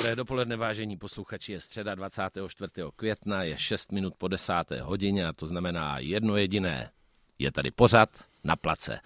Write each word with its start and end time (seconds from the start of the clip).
Dobré 0.00 0.16
dopoledne, 0.16 0.56
vážení 0.56 0.96
posluchači, 0.96 1.52
je 1.52 1.60
středa 1.60 1.94
24. 1.94 2.72
května, 2.96 3.42
je 3.42 3.58
6 3.58 3.92
minut 3.92 4.14
po 4.18 4.28
desáté 4.28 4.80
hodině 4.80 5.26
a 5.26 5.32
to 5.32 5.46
znamená 5.46 5.98
jedno 5.98 6.36
jediné. 6.36 6.90
Je 7.38 7.52
tady 7.52 7.70
pořad 7.70 8.08
na 8.44 8.56
place. 8.56 9.00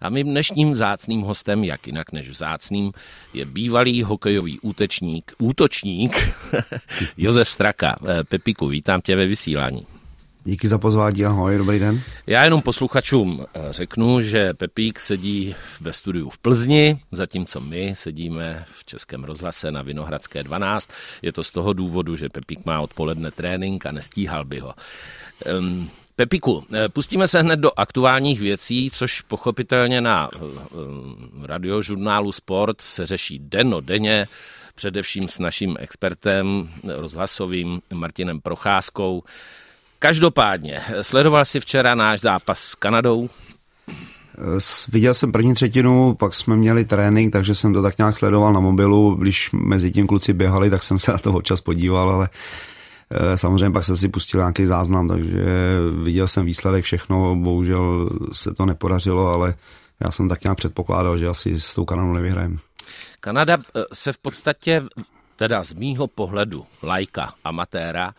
A 0.00 0.08
mým 0.08 0.26
dnešním 0.26 0.74
zácným 0.74 1.20
hostem, 1.20 1.64
jak 1.64 1.86
jinak 1.86 2.12
než 2.12 2.28
vzácným, 2.28 2.92
je 3.34 3.44
bývalý 3.44 4.02
hokejový 4.02 4.60
útečník, 4.60 5.32
útočník 5.38 6.16
Josef 7.16 7.48
Straka. 7.48 7.96
Eh, 8.08 8.24
Pepiku, 8.24 8.68
vítám 8.68 9.00
tě 9.00 9.16
ve 9.16 9.26
vysílání. 9.26 9.99
Díky 10.44 10.68
za 10.68 10.78
pozvání, 10.78 11.24
ahoj, 11.24 11.58
dobrý 11.58 11.78
den. 11.78 12.02
Já 12.26 12.44
jenom 12.44 12.62
posluchačům 12.62 13.46
eh, 13.54 13.60
řeknu, 13.70 14.20
že 14.20 14.54
Pepík 14.54 15.00
sedí 15.00 15.54
ve 15.80 15.92
studiu 15.92 16.30
v 16.30 16.38
Plzni, 16.38 17.00
zatímco 17.12 17.60
my 17.60 17.94
sedíme 17.96 18.64
v 18.78 18.84
Českém 18.84 19.24
rozhlase 19.24 19.70
na 19.70 19.82
Vinohradské 19.82 20.42
12. 20.42 20.90
Je 21.22 21.32
to 21.32 21.44
z 21.44 21.50
toho 21.50 21.72
důvodu, 21.72 22.16
že 22.16 22.28
Pepík 22.28 22.64
má 22.64 22.80
odpoledne 22.80 23.30
trénink 23.30 23.86
a 23.86 23.92
nestíhal 23.92 24.44
by 24.44 24.58
ho. 24.58 24.74
Um, 25.58 25.90
Pepiku, 26.16 26.64
eh, 26.72 26.88
pustíme 26.88 27.28
se 27.28 27.40
hned 27.40 27.60
do 27.60 27.70
aktuálních 27.76 28.40
věcí, 28.40 28.90
což 28.90 29.20
pochopitelně 29.20 30.00
na 30.00 30.30
radiožurnálu 31.42 32.32
Sport 32.32 32.80
se 32.80 33.06
řeší 33.06 33.38
denno 33.38 33.80
denně, 33.80 34.26
především 34.74 35.28
s 35.28 35.38
naším 35.38 35.76
expertem 35.80 36.68
rozhlasovým 36.84 37.80
Martinem 37.94 38.40
Procházkou. 38.40 39.22
Každopádně, 40.02 40.80
sledoval 41.02 41.44
si 41.44 41.60
včera 41.60 41.94
náš 41.94 42.20
zápas 42.20 42.58
s 42.58 42.74
Kanadou? 42.74 43.28
Viděl 44.92 45.14
jsem 45.14 45.32
první 45.32 45.54
třetinu, 45.54 46.14
pak 46.14 46.34
jsme 46.34 46.56
měli 46.56 46.84
trénink, 46.84 47.32
takže 47.32 47.54
jsem 47.54 47.72
to 47.72 47.82
tak 47.82 47.98
nějak 47.98 48.16
sledoval 48.16 48.52
na 48.52 48.60
mobilu. 48.60 49.14
Když 49.14 49.50
mezi 49.52 49.90
tím 49.92 50.06
kluci 50.06 50.32
běhali, 50.32 50.70
tak 50.70 50.82
jsem 50.82 50.98
se 50.98 51.12
na 51.12 51.18
to 51.18 51.32
občas 51.32 51.60
podíval, 51.60 52.10
ale 52.10 52.28
eh, 53.10 53.36
samozřejmě 53.36 53.70
pak 53.70 53.84
jsem 53.84 53.96
si 53.96 54.08
pustil 54.08 54.40
nějaký 54.40 54.66
záznam, 54.66 55.08
takže 55.08 55.44
viděl 56.02 56.28
jsem 56.28 56.46
výsledek 56.46 56.84
všechno, 56.84 57.36
bohužel 57.36 58.10
se 58.32 58.54
to 58.54 58.66
nepodařilo, 58.66 59.28
ale 59.28 59.54
já 60.00 60.10
jsem 60.10 60.28
tak 60.28 60.44
nějak 60.44 60.58
předpokládal, 60.58 61.18
že 61.18 61.26
asi 61.26 61.60
s 61.60 61.74
tou 61.74 61.84
Kanadou 61.84 62.12
nevyhrajem. 62.12 62.58
Kanada 63.20 63.58
eh, 63.58 63.82
se 63.92 64.12
v 64.12 64.18
podstatě, 64.18 64.82
teda 65.40 65.64
z 65.64 65.72
mýho 65.72 66.04
pohledu, 66.06 66.66
lajka, 66.84 67.34
amatéra, 67.44 68.12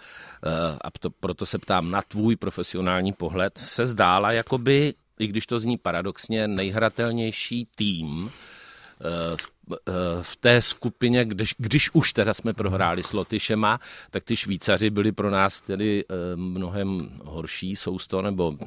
Eh, 0.46 0.78
a 0.82 0.92
to, 1.00 1.10
proto 1.10 1.46
se 1.46 1.58
ptám 1.58 1.92
na 1.92 2.02
tvůj 2.02 2.36
profesionální 2.36 3.14
pohled, 3.14 3.58
se 3.58 3.86
zdála 3.86 4.32
jakoby, 4.32 4.94
i 5.20 5.28
když 5.28 5.46
to 5.46 5.60
zní 5.60 5.78
paradoxně, 5.78 6.48
nejhratelnější 6.48 7.68
tým 7.76 8.30
eh, 8.30 9.38
eh, 9.74 9.92
v 10.22 10.36
té 10.36 10.62
skupině, 10.62 11.26
když, 11.26 11.56
když 11.58 11.90
už 11.94 12.14
teda 12.14 12.34
jsme 12.34 12.54
prohráli 12.54 13.04
s 13.04 13.14
Lotyšema, 13.14 13.80
tak 14.12 14.24
ty 14.24 14.36
Švýcaři 14.36 14.90
byli 14.90 15.12
pro 15.12 15.30
nás 15.30 15.62
tedy 15.62 16.06
mnohem 16.36 17.20
horší 17.24 17.76
sousto 17.76 18.22
nebo 18.22 18.58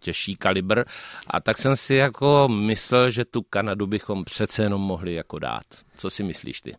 těžší 0.00 0.36
kalibr. 0.36 0.84
A 1.26 1.40
tak 1.40 1.58
jsem 1.58 1.76
si 1.76 1.94
jako 1.94 2.48
myslel, 2.48 3.10
že 3.10 3.24
tu 3.24 3.42
Kanadu 3.42 3.86
bychom 3.86 4.24
přece 4.24 4.62
jenom 4.62 4.80
mohli 4.80 5.14
jako 5.14 5.38
dát. 5.38 5.64
Co 5.96 6.10
si 6.10 6.22
myslíš 6.22 6.60
ty? 6.60 6.76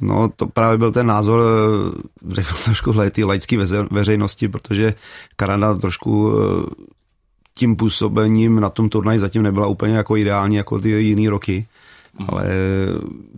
No, 0.00 0.28
to 0.36 0.46
právě 0.46 0.78
byl 0.78 0.92
ten 0.92 1.06
názor, 1.06 1.42
eh, 1.42 2.34
řekl 2.34 2.54
trošku 2.64 2.92
ty 3.12 3.24
laické 3.24 3.56
veřejnosti, 3.90 4.48
protože 4.48 4.94
Kanada 5.36 5.74
trošku 5.74 6.32
eh, 6.32 6.84
tím 7.54 7.76
působením 7.76 8.60
na 8.60 8.70
tom 8.70 8.88
turnaji 8.88 9.18
zatím 9.18 9.42
nebyla 9.42 9.66
úplně 9.66 9.94
jako 9.94 10.16
ideální 10.16 10.56
jako 10.56 10.78
ty 10.78 10.88
jiný 10.88 11.28
roky. 11.28 11.66
Mm. 12.18 12.26
Ale 12.28 12.50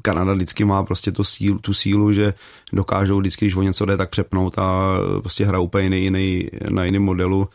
Kanada 0.03 0.33
vždycky 0.33 0.65
má 0.65 0.83
prostě 0.83 1.13
to 1.13 1.25
sílu, 1.25 1.59
tu 1.59 1.75
sílu, 1.75 2.13
že 2.13 2.35
dokážou 2.73 3.19
vždycky, 3.19 3.45
když 3.45 3.57
o 3.57 3.63
něco 3.63 3.85
jde, 3.85 3.97
tak 3.97 4.11
přepnout 4.11 4.59
a 4.59 4.99
prostě 5.21 5.45
hra 5.45 5.59
úplně 5.59 5.85
jiný, 5.85 6.03
jiný, 6.03 6.49
na 6.69 6.85
jiném 6.85 7.03
modelu 7.03 7.49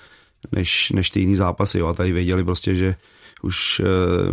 než, 0.52 0.92
než 0.92 1.10
ty 1.10 1.20
jiný 1.20 1.36
zápasy. 1.36 1.80
Jo. 1.80 1.88
A 1.88 1.94
tady 1.94 2.12
věděli 2.12 2.44
prostě, 2.44 2.76
že 2.76 2.96
už 3.44 3.80
eh, 3.80 3.86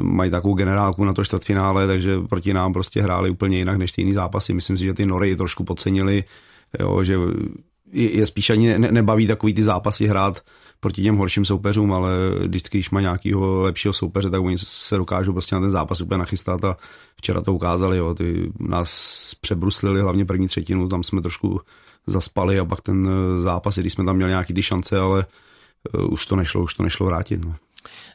mají 0.03 0.31
takovou 0.31 0.55
generálku 0.55 1.05
na 1.05 1.13
to 1.13 1.25
čtvrtfinále, 1.25 1.87
takže 1.87 2.21
proti 2.29 2.55
nám 2.55 2.73
prostě 2.73 3.03
hráli 3.03 3.31
úplně 3.31 3.59
jinak 3.59 3.77
než 3.77 3.93
ty 3.93 4.03
jiný 4.03 4.13
zápasy. 4.13 4.55
Myslím 4.55 4.77
si, 4.77 4.85
že 4.85 4.95
ty 4.95 5.07
Nory 5.07 5.37
trošku 5.37 5.65
podcenili, 5.65 6.25
jo, 6.81 7.05
že 7.05 7.17
je 7.93 8.27
spíš 8.27 8.51
ani 8.51 8.79
ne, 8.79 8.93
nebaví 8.93 9.27
takový 9.27 9.55
ty 9.55 9.63
zápasy 9.63 10.07
hrát 10.07 10.43
proti 10.81 11.03
těm 11.03 11.17
horším 11.17 11.45
soupeřům, 11.45 11.93
ale 11.93 12.11
vždycky, 12.41 12.79
když 12.79 12.91
má 12.91 13.01
nějakého 13.01 13.61
lepšího 13.61 13.93
soupeře, 13.93 14.31
tak 14.31 14.43
oni 14.43 14.59
se 14.59 14.97
dokážou 14.97 15.33
prostě 15.33 15.55
na 15.55 15.61
ten 15.61 15.71
zápas 15.71 16.01
úplně 16.01 16.19
nachystat 16.19 16.65
a 16.65 16.77
včera 17.17 17.41
to 17.41 17.55
ukázali, 17.55 17.97
jo. 17.97 18.15
Ty 18.15 18.53
nás 18.61 19.35
přebruslili 19.41 20.01
hlavně 20.01 20.25
první 20.25 20.49
třetinu, 20.49 20.89
tam 20.89 21.05
jsme 21.05 21.23
trošku 21.23 21.61
zaspali 22.07 22.59
a 22.59 22.65
pak 22.65 22.81
ten 22.81 23.11
zápas, 23.43 23.79
když 23.79 23.93
jsme 23.93 24.05
tam 24.05 24.17
měli 24.17 24.31
nějaký 24.31 24.55
ty 24.55 24.63
šance, 24.63 24.99
ale 24.99 25.27
eh, 25.95 25.99
už 25.99 26.27
to 26.27 26.37
nešlo, 26.37 26.63
už 26.63 26.75
to 26.75 26.83
nešlo 26.83 27.07
vrátit. 27.07 27.45
No. 27.45 27.55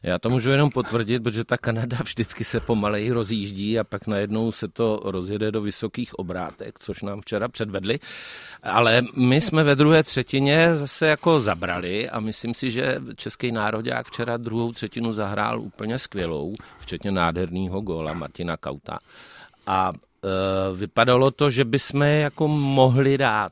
Já 0.03 0.19
to 0.19 0.29
můžu 0.29 0.49
jenom 0.49 0.69
potvrdit, 0.69 1.23
protože 1.23 1.43
ta 1.43 1.57
Kanada 1.57 1.97
vždycky 2.03 2.43
se 2.43 2.59
pomaleji 2.59 3.11
rozjíždí 3.11 3.79
a 3.79 3.83
pak 3.83 4.07
najednou 4.07 4.51
se 4.51 4.67
to 4.67 5.01
rozjede 5.03 5.51
do 5.51 5.61
vysokých 5.61 6.19
obrátek, 6.19 6.79
což 6.79 7.01
nám 7.01 7.21
včera 7.21 7.47
předvedli. 7.47 7.99
Ale 8.63 9.01
my 9.15 9.41
jsme 9.41 9.63
ve 9.63 9.75
druhé 9.75 10.03
třetině 10.03 10.75
zase 10.75 11.07
jako 11.07 11.39
zabrali 11.39 12.09
a 12.09 12.19
myslím 12.19 12.53
si, 12.53 12.71
že 12.71 13.01
český 13.15 13.51
národák 13.51 14.07
včera 14.07 14.37
druhou 14.37 14.71
třetinu 14.71 15.13
zahrál 15.13 15.61
úplně 15.61 15.99
skvělou, 15.99 16.53
včetně 16.79 17.11
nádherného 17.11 17.81
góla 17.81 18.13
Martina 18.13 18.57
Kauta. 18.57 18.99
A 19.67 19.93
e, 19.93 20.75
vypadalo 20.75 21.31
to, 21.31 21.49
že 21.49 21.65
bychom 21.65 22.01
jako 22.01 22.47
mohli 22.47 23.17
dát. 23.17 23.51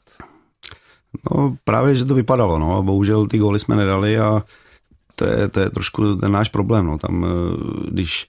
No 1.31 1.57
právě, 1.63 1.95
že 1.95 2.05
to 2.05 2.15
vypadalo, 2.15 2.59
no. 2.59 2.83
Bohužel 2.83 3.27
ty 3.27 3.37
góly 3.37 3.59
jsme 3.59 3.75
nedali 3.75 4.19
a 4.19 4.43
to 5.21 5.27
je, 5.29 5.47
to 5.49 5.59
je 5.59 5.69
trošku 5.69 6.15
ten 6.15 6.31
náš 6.31 6.49
problém. 6.49 6.85
No. 6.85 6.97
Tam, 6.97 7.25
eh, 7.25 7.89
když, 7.91 8.27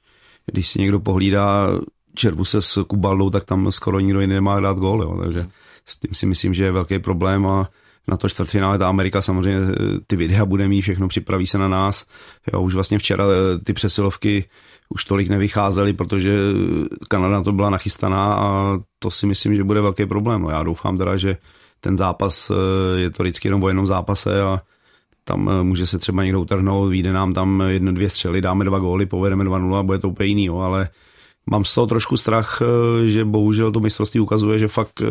když 0.52 0.68
si 0.68 0.80
někdo 0.80 1.00
pohlídá 1.00 1.68
červu 2.14 2.44
se 2.44 2.62
s 2.62 2.84
Kubaldou, 2.84 3.30
tak 3.30 3.44
tam 3.44 3.72
skoro 3.72 4.00
nikdo 4.00 4.20
jiný 4.20 4.34
nemá 4.34 4.60
dát 4.60 4.76
gól. 4.76 5.02
Jo. 5.02 5.18
Takže 5.22 5.48
s 5.86 5.96
tím 5.96 6.14
si 6.14 6.26
myslím, 6.26 6.54
že 6.54 6.64
je 6.64 6.72
velký 6.72 6.98
problém 6.98 7.46
a 7.46 7.68
na 8.08 8.16
to 8.16 8.28
čtvrtfinále 8.28 8.78
ta 8.78 8.88
Amerika 8.88 9.22
samozřejmě 9.22 9.60
eh, 9.60 9.74
ty 10.06 10.16
videa 10.16 10.44
bude 10.44 10.68
mít, 10.68 10.82
všechno 10.82 11.08
připraví 11.08 11.46
se 11.46 11.58
na 11.58 11.68
nás. 11.68 12.06
Jo, 12.52 12.60
už 12.60 12.74
vlastně 12.74 12.98
včera 12.98 13.24
eh, 13.24 13.58
ty 13.58 13.72
přesilovky 13.72 14.44
už 14.88 15.04
tolik 15.04 15.28
nevycházely, 15.28 15.92
protože 15.92 16.38
Kanada 17.08 17.34
na 17.34 17.42
to 17.42 17.52
byla 17.52 17.70
nachystaná 17.70 18.34
a 18.34 18.78
to 18.98 19.10
si 19.10 19.26
myslím, 19.26 19.54
že 19.54 19.64
bude 19.64 19.80
velký 19.80 20.06
problém. 20.06 20.42
No, 20.42 20.50
já 20.50 20.62
doufám 20.62 20.98
teda, 20.98 21.16
že 21.16 21.36
ten 21.80 21.96
zápas 21.96 22.52
je 22.96 23.10
to 23.10 23.22
vždycky 23.22 23.48
jenom 23.48 23.62
o 23.62 23.68
jednom 23.68 23.86
zápase 23.86 24.42
a 24.42 24.60
tam 25.24 25.50
eh, 25.50 25.62
může 25.62 25.86
se 25.86 25.98
třeba 25.98 26.22
někdo 26.22 26.40
utrhnout, 26.40 26.90
vyjde 26.90 27.12
nám 27.12 27.34
tam 27.34 27.62
jedno, 27.68 27.92
dvě 27.92 28.08
střely, 28.08 28.40
dáme 28.40 28.64
dva 28.64 28.78
góly, 28.78 29.06
povedeme 29.06 29.44
2-0 29.44 29.74
a 29.74 29.82
bude 29.82 29.98
to 29.98 30.08
úplně 30.08 30.28
jiný, 30.28 30.44
jo, 30.44 30.58
ale 30.58 30.88
mám 31.50 31.64
z 31.64 31.74
toho 31.74 31.86
trošku 31.86 32.16
strach, 32.16 32.62
eh, 32.62 33.08
že 33.08 33.24
bohužel 33.24 33.72
to 33.72 33.80
mistrovství 33.80 34.20
ukazuje, 34.20 34.58
že 34.58 34.68
fakt 34.68 35.00
eh, 35.00 35.06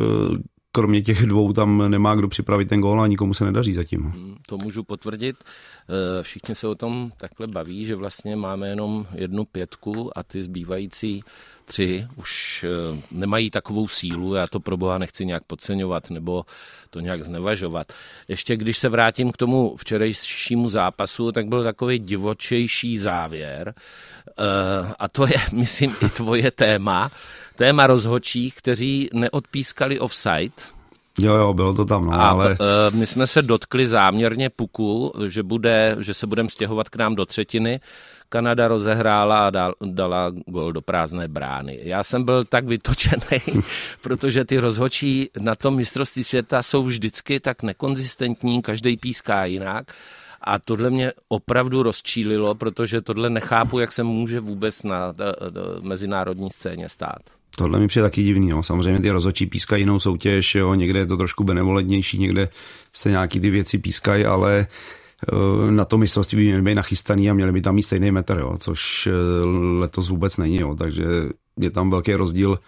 kromě 0.71 1.01
těch 1.01 1.25
dvou 1.25 1.53
tam 1.53 1.91
nemá 1.91 2.15
kdo 2.15 2.27
připravit 2.27 2.69
ten 2.69 2.81
gól 2.81 3.01
a 3.01 3.07
nikomu 3.07 3.33
se 3.33 3.45
nedaří 3.45 3.73
zatím. 3.73 4.01
Hmm, 4.01 4.35
to 4.47 4.57
můžu 4.57 4.83
potvrdit. 4.83 5.35
Všichni 6.21 6.55
se 6.55 6.67
o 6.67 6.75
tom 6.75 7.11
takhle 7.17 7.47
baví, 7.47 7.85
že 7.85 7.95
vlastně 7.95 8.35
máme 8.35 8.69
jenom 8.69 9.05
jednu 9.15 9.45
pětku 9.45 10.17
a 10.17 10.23
ty 10.23 10.43
zbývající 10.43 11.23
tři 11.71 12.07
už 12.15 12.65
eh, 12.67 13.01
nemají 13.11 13.49
takovou 13.49 13.87
sílu, 13.87 14.35
já 14.35 14.47
to 14.47 14.59
pro 14.59 14.77
boha 14.77 14.97
nechci 14.97 15.25
nějak 15.25 15.43
podceňovat 15.43 16.09
nebo 16.09 16.45
to 16.89 16.99
nějak 16.99 17.23
znevažovat. 17.23 17.93
Ještě 18.27 18.57
když 18.57 18.77
se 18.77 18.89
vrátím 18.89 19.31
k 19.31 19.37
tomu 19.37 19.75
včerejšímu 19.77 20.69
zápasu, 20.69 21.31
tak 21.31 21.47
byl 21.47 21.63
takový 21.63 21.99
divočejší 21.99 22.97
závěr 22.97 23.73
eh, 23.75 24.93
a 24.99 25.07
to 25.07 25.27
je, 25.27 25.39
myslím, 25.51 25.95
i 26.01 26.09
tvoje 26.09 26.51
téma, 26.51 27.11
téma 27.55 27.87
rozhočích, 27.87 28.55
kteří 28.55 29.09
neodpískali 29.13 29.99
offside, 29.99 30.53
Jo, 31.19 31.35
jo, 31.35 31.53
bylo 31.53 31.73
to 31.73 31.85
tam, 31.85 32.05
no, 32.05 32.13
a, 32.13 32.29
ale... 32.29 32.49
Uh, 32.49 32.97
my 32.97 33.07
jsme 33.07 33.27
se 33.27 33.41
dotkli 33.41 33.87
záměrně 33.87 34.49
puku, 34.49 35.13
že, 35.27 35.43
bude, 35.43 35.95
že 35.99 36.13
se 36.13 36.27
budeme 36.27 36.49
stěhovat 36.49 36.89
k 36.89 36.95
nám 36.95 37.15
do 37.15 37.25
třetiny 37.25 37.79
Kanada 38.31 38.67
rozehrála 38.67 39.47
a 39.47 39.49
dal, 39.49 39.73
dala 39.85 40.31
gol 40.47 40.73
do 40.73 40.81
prázdné 40.81 41.27
brány. 41.27 41.79
Já 41.83 42.03
jsem 42.03 42.23
byl 42.23 42.43
tak 42.43 42.65
vytočený, 42.65 43.39
protože 44.01 44.45
ty 44.45 44.59
rozhočí 44.59 45.29
na 45.39 45.55
tom 45.55 45.75
mistrovství 45.75 46.23
světa 46.23 46.63
jsou 46.63 46.83
vždycky 46.83 47.39
tak 47.39 47.63
nekonzistentní, 47.63 48.61
každý 48.61 48.97
píská 48.97 49.45
jinak. 49.45 49.91
A 50.41 50.59
tohle 50.59 50.89
mě 50.89 51.11
opravdu 51.27 51.83
rozčílilo, 51.83 52.55
protože 52.55 53.01
tohle 53.01 53.29
nechápu, 53.29 53.79
jak 53.79 53.91
se 53.91 54.03
může 54.03 54.39
vůbec 54.39 54.83
na 54.83 55.13
mezinárodní 55.81 56.49
scéně 56.51 56.89
stát. 56.89 57.19
Tohle 57.55 57.79
mi 57.79 57.87
přijde 57.87 58.03
taky 58.03 58.23
divný. 58.23 58.49
No. 58.49 58.63
Samozřejmě 58.63 59.01
ty 59.01 59.11
rozhodčí 59.11 59.45
pískají 59.45 59.81
jinou 59.81 59.99
soutěž, 59.99 60.55
jo. 60.55 60.73
někde 60.73 60.99
je 60.99 61.05
to 61.05 61.17
trošku 61.17 61.43
benevolentnější, 61.43 62.17
někde 62.17 62.49
se 62.93 63.09
nějaký 63.09 63.39
ty 63.39 63.49
věci 63.49 63.77
pískají, 63.77 64.25
ale 64.25 64.67
na 65.69 65.85
to 65.85 65.97
mistrovství 65.97 66.37
by 66.37 66.43
měli 66.43 66.61
být 66.61 66.75
nachystaný 66.75 67.29
a 67.29 67.33
měli 67.33 67.51
by 67.51 67.61
tam 67.61 67.75
mít 67.75 67.83
stejný 67.83 68.11
metr, 68.11 68.37
jo, 68.37 68.57
což 68.59 69.07
eh, 69.07 69.11
letos 69.79 70.09
vůbec 70.09 70.37
není, 70.37 70.57
jo, 70.57 70.75
takže 70.75 71.05
je 71.59 71.71
tam 71.71 71.89
velký 71.89 72.13
rozdíl 72.13 72.59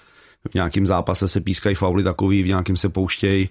v 0.51 0.53
nějakém 0.53 0.87
zápase 0.87 1.27
se 1.27 1.41
pískají 1.41 1.75
fauly 1.75 2.03
takový, 2.03 2.43
v 2.43 2.47
nějakém 2.47 2.77
se 2.77 2.89
pouštějí. 2.89 3.49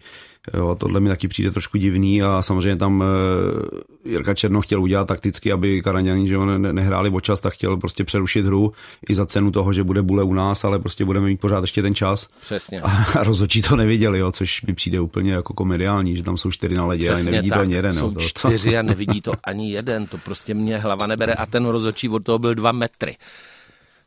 Jo, 0.55 0.77
tohle 0.79 1.01
mi 1.01 1.09
taky 1.09 1.29
přijde 1.29 1.51
trošku 1.51 1.79
divný 1.79 2.23
a 2.23 2.43
samozřejmě 2.43 2.77
tam 2.77 3.03
e, 3.03 4.09
Jirka 4.11 4.35
Černo 4.35 4.61
chtěl 4.61 4.83
udělat 4.83 5.09
takticky, 5.09 5.53
aby 5.53 5.83
Karaňani 5.83 6.29
že 6.29 6.39
ne, 6.39 6.73
nehráli 6.73 7.11
o 7.11 7.21
čas, 7.21 7.41
tak 7.41 7.53
chtěl 7.53 7.77
prostě 7.77 8.05
přerušit 8.05 8.47
hru 8.47 8.73
i 9.09 9.15
za 9.15 9.27
cenu 9.27 9.51
toho, 9.51 9.73
že 9.73 9.85
bude 9.85 10.03
bule 10.03 10.23
u 10.23 10.35
nás, 10.35 10.65
ale 10.65 10.79
prostě 10.79 11.05
budeme 11.05 11.27
mít 11.27 11.41
pořád 11.41 11.61
ještě 11.61 11.83
ten 11.83 11.95
čas. 11.95 12.29
Přesně. 12.41 12.81
A, 12.81 13.05
a 13.19 13.25
rozhodčí 13.25 13.63
to 13.63 13.77
neviděli, 13.77 14.19
jo, 14.19 14.33
což 14.33 14.63
mi 14.63 14.75
přijde 14.75 15.01
úplně 15.01 15.33
jako 15.33 15.55
komediální, 15.55 16.17
že 16.17 16.23
tam 16.23 16.37
jsou 16.37 16.51
čtyři 16.51 16.75
na 16.75 16.87
ledě 16.87 17.05
Přesně 17.05 17.29
a 17.29 17.33
nevidí 17.33 17.49
tak. 17.49 17.59
to 17.59 17.63
ani 17.63 17.75
jeden. 17.75 17.93
Jsou 17.93 18.07
jo, 18.07 18.13
to, 18.13 18.21
čtyři 18.21 18.79
a 18.79 18.83
nevidí 18.83 19.21
to 19.21 19.33
ani 19.45 19.73
jeden, 19.73 20.07
to 20.07 20.19
prostě 20.19 20.55
mě 20.55 20.79
hlava 20.79 21.07
nebere 21.07 21.35
a 21.35 21.47
ten 21.47 21.67
rozhodčí 21.67 22.09
od 22.09 22.25
toho 22.25 22.39
byl 22.39 22.55
dva 22.55 22.73
metry. 22.73 23.17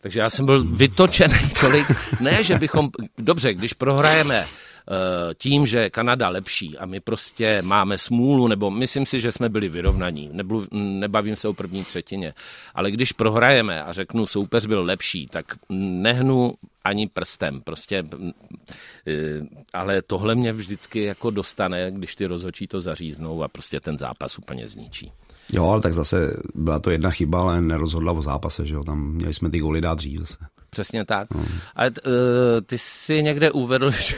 Takže 0.05 0.19
já 0.19 0.29
jsem 0.29 0.45
byl 0.45 0.63
vytočený 0.63 1.39
tolik. 1.59 1.87
Ne, 2.21 2.43
že 2.43 2.57
bychom, 2.57 2.89
dobře, 3.17 3.53
když 3.53 3.73
prohrajeme 3.73 4.39
eh, 4.39 5.33
tím, 5.33 5.65
že 5.65 5.89
Kanada 5.89 6.29
lepší 6.29 6.77
a 6.77 6.85
my 6.85 6.99
prostě 6.99 7.61
máme 7.61 7.97
smůlu, 7.97 8.47
nebo 8.47 8.71
myslím 8.71 9.05
si, 9.05 9.21
že 9.21 9.31
jsme 9.31 9.49
byli 9.49 9.69
vyrovnaní, 9.69 10.29
Nebudu, 10.33 10.67
nebavím 10.71 11.35
se 11.35 11.47
o 11.47 11.53
první 11.53 11.83
třetině, 11.83 12.33
ale 12.75 12.91
když 12.91 13.11
prohrajeme 13.11 13.83
a 13.83 13.93
řeknu, 13.93 14.27
soupeř 14.27 14.65
byl 14.65 14.83
lepší, 14.83 15.27
tak 15.27 15.45
nehnu 15.69 16.53
ani 16.83 17.07
prstem, 17.07 17.61
prostě, 17.61 18.03
eh, 19.07 19.13
ale 19.73 20.01
tohle 20.01 20.35
mě 20.35 20.53
vždycky 20.53 21.03
jako 21.03 21.29
dostane, 21.29 21.91
když 21.91 22.15
ty 22.15 22.25
rozhodčí 22.25 22.67
to 22.67 22.81
zaříznou 22.81 23.43
a 23.43 23.47
prostě 23.47 23.79
ten 23.79 23.97
zápas 23.97 24.37
úplně 24.37 24.67
zničí. 24.67 25.11
Jo, 25.53 25.69
ale 25.69 25.81
tak 25.81 25.93
zase 25.93 26.37
byla 26.55 26.79
to 26.79 26.91
jedna 26.91 27.09
chyba, 27.09 27.41
ale 27.41 27.61
nerozhodla 27.61 28.11
o 28.11 28.21
zápase, 28.21 28.65
že 28.65 28.73
jo, 28.73 28.83
tam 28.83 29.11
měli 29.11 29.33
jsme 29.33 29.49
ty 29.49 29.59
goly 29.59 29.81
dát 29.81 29.97
dřív 29.97 30.19
zase. 30.19 30.37
Přesně 30.69 31.05
tak. 31.05 31.27
No. 31.33 31.45
Ale 31.75 31.91
t, 31.91 32.01
uh, 32.01 32.11
ty 32.65 32.77
si 32.77 33.23
někde 33.23 33.51
uvedl, 33.51 33.91
že 33.99 34.17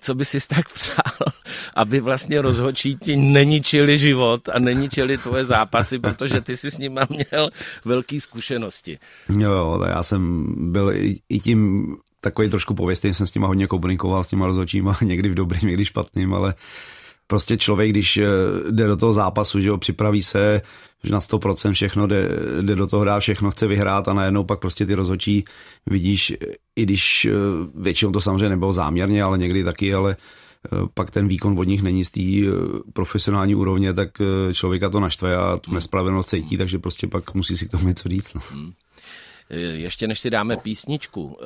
co 0.00 0.14
by 0.14 0.24
si 0.24 0.38
tak 0.48 0.72
přál, 0.72 1.32
aby 1.74 2.00
vlastně 2.00 2.42
rozhodčí 2.42 2.96
ti 2.96 3.16
neničili 3.16 3.98
život 3.98 4.48
a 4.48 4.58
neničili 4.58 5.18
tvoje 5.18 5.44
zápasy, 5.44 5.98
protože 5.98 6.40
ty 6.40 6.56
jsi 6.56 6.70
s 6.70 6.78
nimi 6.78 7.00
měl 7.08 7.50
velké 7.84 8.20
zkušenosti. 8.20 8.98
Jo, 9.28 9.50
jo, 9.50 9.84
já 9.88 10.02
jsem 10.02 10.44
byl 10.72 10.90
i, 10.92 11.20
i 11.28 11.40
tím 11.40 11.86
takový 12.20 12.50
trošku 12.50 12.74
pověstný, 12.74 13.14
jsem 13.14 13.26
s 13.26 13.34
nima 13.34 13.46
hodně 13.46 13.66
komunikoval, 13.66 14.24
s 14.24 14.28
těma 14.28 14.46
rozhodčíma, 14.46 14.96
někdy 15.02 15.28
v 15.28 15.34
dobrým, 15.34 15.68
někdy 15.68 15.84
špatným, 15.84 16.34
ale 16.34 16.54
prostě 17.26 17.56
člověk, 17.56 17.90
když 17.90 18.16
eh, 18.16 18.26
jde 18.70 18.86
do 18.86 18.96
toho 18.96 19.12
zápasu, 19.12 19.60
že 19.60 19.68
jo, 19.68 19.78
připraví 19.78 20.22
se, 20.22 20.62
že 21.04 21.12
na 21.12 21.20
100% 21.20 21.72
všechno 21.72 22.06
jde, 22.06 22.28
jde 22.60 22.74
do 22.74 22.86
toho 22.86 23.04
dá, 23.04 23.20
všechno 23.20 23.50
chce 23.50 23.66
vyhrát 23.66 24.08
a 24.08 24.12
najednou 24.12 24.44
pak 24.44 24.60
prostě 24.60 24.86
ty 24.86 24.94
rozhodčí 24.94 25.44
vidíš, 25.86 26.36
i 26.76 26.82
když 26.82 27.24
eh, 27.24 27.30
většinou 27.74 28.12
to 28.12 28.20
samozřejmě 28.20 28.48
nebylo 28.48 28.72
záměrně, 28.72 29.22
ale 29.22 29.38
někdy 29.38 29.64
taky, 29.64 29.94
ale 29.94 30.16
eh, 30.16 30.68
pak 30.94 31.10
ten 31.10 31.28
výkon 31.28 31.58
od 31.58 31.64
nich 31.64 31.82
není 31.82 32.04
z 32.04 32.10
té 32.10 32.20
profesionální 32.92 33.54
úrovně, 33.54 33.94
tak 33.94 34.08
člověka 34.52 34.90
to 34.90 35.00
naštve 35.00 35.36
a 35.36 35.56
tu 35.56 35.74
nespravedlnost 35.74 36.28
cítí, 36.28 36.56
takže 36.56 36.78
prostě 36.78 37.06
pak 37.06 37.34
musí 37.34 37.58
si 37.58 37.68
k 37.68 37.70
tomu 37.70 37.88
něco 37.88 38.08
říct. 38.08 38.34
No. 38.34 38.40
Hmm. 38.50 38.72
Ještě 39.50 40.06
než 40.06 40.20
si 40.20 40.30
dáme 40.30 40.56
písničku, 40.56 41.36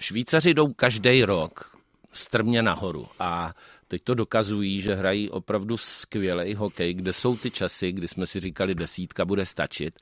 Švýcaři 0.00 0.54
jdou 0.54 0.72
každý 0.72 1.24
rok 1.24 1.76
strmě 2.12 2.62
nahoru 2.62 3.06
a 3.18 3.54
Teď 3.90 4.02
to 4.04 4.14
dokazují, 4.14 4.80
že 4.80 4.94
hrají 4.94 5.30
opravdu 5.30 5.76
skvělý 5.76 6.54
hokej, 6.54 6.94
kde 6.94 7.12
jsou 7.12 7.36
ty 7.36 7.50
časy, 7.50 7.92
kdy 7.92 8.08
jsme 8.08 8.26
si 8.26 8.40
říkali, 8.40 8.74
desítka 8.74 9.24
bude 9.24 9.46
stačit. 9.46 9.98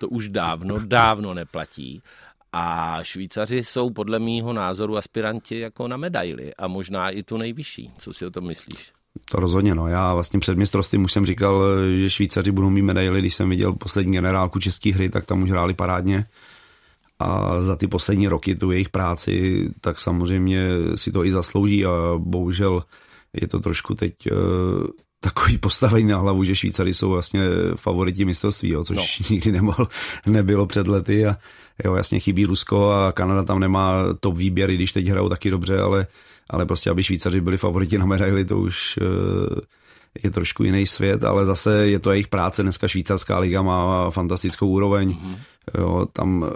To 0.00 0.08
už 0.08 0.28
dávno, 0.28 0.78
dávno 0.86 1.34
neplatí. 1.34 2.02
A 2.52 2.98
Švýcaři 3.02 3.64
jsou 3.64 3.90
podle 3.90 4.18
mýho 4.18 4.52
názoru 4.52 4.96
aspiranti 4.96 5.58
jako 5.58 5.88
na 5.88 5.96
medaily 5.96 6.54
a 6.54 6.68
možná 6.68 7.10
i 7.10 7.22
tu 7.22 7.36
nejvyšší. 7.36 7.92
Co 7.98 8.12
si 8.12 8.26
o 8.26 8.30
tom 8.30 8.46
myslíš? 8.46 8.92
To 9.30 9.40
rozhodně, 9.40 9.74
no. 9.74 9.88
Já 9.88 10.14
vlastně 10.14 10.40
před 10.40 10.58
mistrovstvím 10.58 11.04
už 11.04 11.12
jsem 11.12 11.26
říkal, 11.26 11.64
že 11.96 12.10
Švýcaři 12.10 12.50
budou 12.52 12.70
mít 12.70 12.82
medaily, 12.82 13.20
když 13.20 13.34
jsem 13.34 13.50
viděl 13.50 13.72
poslední 13.72 14.12
generálku 14.12 14.58
české 14.58 14.94
hry, 14.94 15.10
tak 15.10 15.24
tam 15.24 15.42
už 15.42 15.50
hráli 15.50 15.74
parádně. 15.74 16.26
A 17.18 17.62
za 17.62 17.76
ty 17.76 17.86
poslední 17.86 18.28
roky 18.28 18.54
tu 18.54 18.70
jejich 18.70 18.88
práci, 18.88 19.68
tak 19.80 20.00
samozřejmě 20.00 20.68
si 20.94 21.12
to 21.12 21.24
i 21.24 21.32
zaslouží 21.32 21.84
a 21.86 21.90
bohužel 22.16 22.82
je 23.32 23.48
to 23.48 23.60
trošku 23.60 23.94
teď 23.94 24.14
uh, 24.32 24.86
takový 25.20 25.58
postavení 25.58 26.08
na 26.08 26.18
hlavu, 26.18 26.44
že 26.44 26.56
Švýcary 26.56 26.94
jsou 26.94 27.10
vlastně 27.10 27.40
favoriti 27.76 28.24
mistrovství, 28.24 28.72
jo, 28.72 28.84
což 28.84 28.96
no. 28.96 29.04
nikdy 29.30 29.52
nemohl, 29.52 29.88
nebylo 30.26 30.66
před 30.66 30.88
lety 30.88 31.26
a 31.26 31.36
jo, 31.84 31.94
jasně 31.94 32.20
chybí 32.20 32.46
Rusko 32.46 32.90
a 32.90 33.12
Kanada 33.12 33.42
tam 33.42 33.60
nemá 33.60 33.94
top 34.20 34.36
výběry, 34.36 34.74
když 34.74 34.92
teď 34.92 35.06
hrajou 35.06 35.28
taky 35.28 35.50
dobře, 35.50 35.80
ale, 35.80 36.06
ale 36.50 36.66
prostě, 36.66 36.90
aby 36.90 37.02
Švýcaři 37.02 37.40
byli 37.40 37.56
favoriti 37.56 37.98
na 37.98 38.06
medaily, 38.06 38.44
to 38.44 38.58
už 38.58 38.98
uh, 39.02 39.58
je 40.22 40.30
trošku 40.30 40.64
jiný 40.64 40.86
svět, 40.86 41.24
ale 41.24 41.46
zase 41.46 41.86
je 41.86 41.98
to 41.98 42.12
jejich 42.12 42.28
práce. 42.28 42.62
Dneska 42.62 42.88
švýcarská 42.88 43.38
liga 43.38 43.62
má 43.62 44.10
fantastickou 44.10 44.68
úroveň. 44.68 45.10
Mm-hmm. 45.10 45.36
Jo, 45.78 46.06
tam 46.12 46.50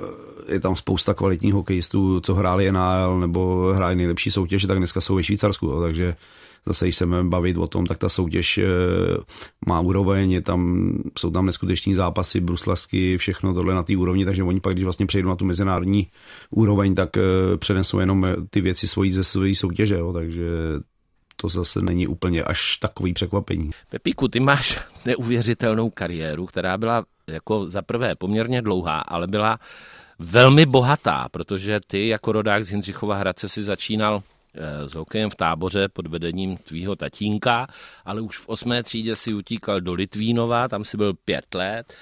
je 0.49 0.61
tam 0.61 0.77
spousta 0.77 1.15
kvalitních 1.15 1.55
hokejistů, 1.55 2.21
co 2.21 2.35
hráli 2.35 2.73
NHL 2.73 3.21
nebo 3.21 3.73
hráli 3.75 3.97
nejlepší 3.97 4.31
soutěže, 4.31 4.67
tak 4.67 4.79
dneska 4.79 5.01
jsou 5.01 5.15
ve 5.15 5.23
Švýcarsku, 5.23 5.67
jo, 5.67 5.81
takže 5.81 6.17
zase, 6.67 6.85
když 6.85 6.97
se 6.97 7.07
bavit 7.23 7.57
o 7.57 7.67
tom, 7.67 7.87
tak 7.87 7.99
ta 7.99 8.09
soutěž 8.09 8.59
eh, 8.59 8.65
má 9.67 9.81
úroveň, 9.81 10.33
je 10.33 10.41
tam, 10.41 10.93
jsou 11.19 11.31
tam 11.31 11.47
neskuteční 11.47 11.95
zápasy, 11.95 12.41
bruslasky, 12.41 13.19
všechno 13.19 13.55
tohle 13.55 13.75
na 13.75 13.83
té 13.83 13.97
úrovni, 13.97 14.25
takže 14.25 14.43
oni 14.43 14.61
pak, 14.61 14.73
když 14.73 14.85
vlastně 14.85 15.07
přejdou 15.07 15.29
na 15.29 15.37
tu 15.37 15.45
mezinárodní 15.45 16.07
úroveň, 16.51 16.95
tak 16.95 17.17
eh, 17.17 17.23
přenesou 17.57 17.99
jenom 17.99 18.25
eh, 18.25 18.37
ty 18.51 18.61
věci 18.61 18.89
svojí 18.89 19.13
ze 19.13 19.25
své 19.25 19.55
soutěže, 19.55 19.95
jo, 19.95 20.13
takže 20.13 20.45
to 21.37 21.49
zase 21.49 21.83
není 21.83 22.07
úplně 22.07 22.43
až 22.43 22.77
takový 22.77 23.13
překvapení. 23.13 23.71
Pepíku, 23.91 24.29
ty 24.29 24.41
máš 24.41 24.81
neuvěřitelnou 25.07 25.91
kariéru, 25.91 26.47
která 26.47 26.79
byla 26.79 27.05
jako 27.27 27.71
za 27.71 27.83
prvé 27.83 28.15
poměrně 28.15 28.63
dlouhá, 28.63 28.99
ale 28.99 29.27
byla 29.27 29.59
velmi 30.19 30.67
bohatá, 30.67 31.29
protože 31.31 31.81
ty 31.87 32.09
jako 32.09 32.33
rodák 32.33 32.65
z 32.65 32.71
Jindřichova 32.71 33.17
Hradce 33.17 33.49
si 33.49 33.63
začínal 33.63 34.23
s 34.87 34.95
hokejem 34.95 35.31
v 35.31 35.35
táboře 35.35 35.89
pod 35.89 36.07
vedením 36.07 36.57
tvýho 36.57 36.97
tatínka, 36.97 37.67
ale 38.05 38.21
už 38.21 38.39
v 38.39 38.49
osmé 38.49 38.83
třídě 38.83 39.17
si 39.17 39.35
utíkal 39.35 39.81
do 39.81 39.93
Litvínova, 39.93 40.69
tam 40.69 40.85
si 40.85 40.97
byl 40.97 41.15
pět 41.15 41.55
let, 41.55 41.95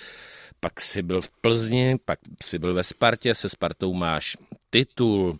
pak 0.60 0.80
si 0.80 1.02
byl 1.02 1.20
v 1.20 1.30
Plzni, 1.30 1.98
pak 2.04 2.18
si 2.42 2.58
byl 2.58 2.74
ve 2.74 2.84
Spartě, 2.84 3.34
se 3.34 3.48
Spartou 3.48 3.94
máš 3.94 4.36
titul, 4.70 5.38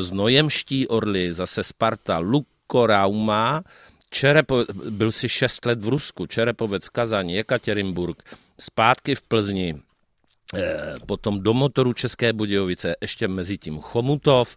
z 0.00 0.10
Nojemští 0.10 0.88
Orly, 0.88 1.32
zase 1.32 1.64
Sparta, 1.64 2.18
Luko 2.18 2.86
Rauma, 2.86 3.62
Čerepo, 4.10 4.64
byl 4.90 5.12
si 5.12 5.28
šest 5.28 5.64
let 5.64 5.82
v 5.82 5.88
Rusku, 5.88 6.26
Čerepovec, 6.26 6.88
Kazaň, 6.88 7.30
Jekaterimburg, 7.30 8.22
zpátky 8.58 9.14
v 9.14 9.22
Plzni, 9.22 9.74
Eh, 9.74 9.83
potom 11.06 11.40
do 11.40 11.54
motoru 11.54 11.92
České 11.92 12.32
Budějovice, 12.32 12.96
ještě 13.00 13.28
mezi 13.28 13.58
tím 13.58 13.80
Chomutov, 13.80 14.56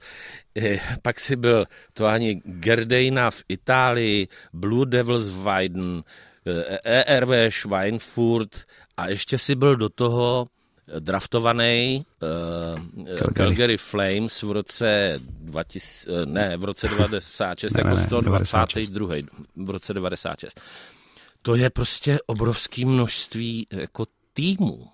eh, 0.56 0.80
pak 1.02 1.20
si 1.20 1.36
byl 1.36 1.66
to 1.94 2.06
ani 2.06 2.42
Gerdejna 2.46 3.32
v 3.32 3.44
Itálii, 3.48 4.28
Blue 4.54 4.86
Devils 4.86 5.30
v 5.30 5.44
Weiden, 5.44 6.04
ERV 6.84 7.32
eh, 7.32 7.46
e 7.46 7.52
Schweinfurt 7.52 8.66
a 8.98 9.10
ještě 9.10 9.38
si 9.38 9.56
byl 9.56 9.76
do 9.76 9.90
toho 9.90 10.48
draftovaný 11.00 12.06
uh, 12.22 13.16
Calgary. 13.18 13.34
Calgary 13.34 13.78
Flames 13.78 14.44
v 14.44 14.52
roce 14.52 15.20
2000, 15.20 16.26
ne, 16.26 16.58
v 16.58 16.64
roce 16.64 16.88
96, 16.98 17.74
ne, 17.74 17.82
jako 17.86 17.98
122. 17.98 19.16
v 19.56 19.70
roce 19.70 19.94
96. 19.94 20.62
To 21.42 21.56
je 21.56 21.70
prostě 21.70 22.20
obrovské 22.28 22.86
množství 22.86 23.68
jako 23.72 24.06
týmů. 24.34 24.88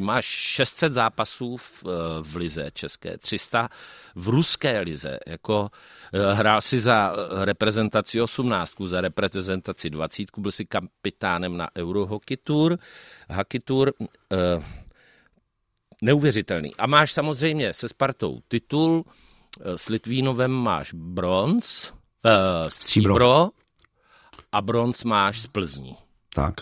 Máš 0.00 0.24
600 0.24 0.92
zápasů 0.92 1.56
v, 1.56 1.84
eh, 1.84 1.88
v 2.22 2.36
lize 2.36 2.70
české, 2.74 3.18
300 3.18 3.68
v 4.14 4.28
ruské 4.28 4.80
lize. 4.80 5.18
Jako, 5.26 5.70
eh, 6.12 6.34
hrál 6.34 6.60
si 6.60 6.80
za 6.80 7.12
eh, 7.12 7.44
reprezentaci 7.44 8.20
18, 8.20 8.88
za 8.88 9.00
reprezentaci 9.00 9.90
20, 9.90 10.38
byl 10.38 10.50
si 10.50 10.64
kapitánem 10.64 11.56
na 11.56 11.68
Eurohockey 11.76 12.36
Tour. 12.36 12.78
Hockey 13.30 13.60
Tour 13.60 13.92
neuvěřitelný. 16.02 16.74
A 16.78 16.86
máš 16.86 17.12
samozřejmě 17.12 17.74
se 17.74 17.88
Spartou 17.88 18.40
titul, 18.48 19.04
s 19.76 19.88
Litvínovem 19.88 20.50
máš 20.50 20.92
bronz, 20.92 21.92
uh, 22.24 22.68
stříbro 22.68 23.50
a 24.52 24.62
bronz 24.62 25.04
máš 25.04 25.40
z 25.40 25.46
Plzní. 25.46 25.96
Tak. 26.34 26.54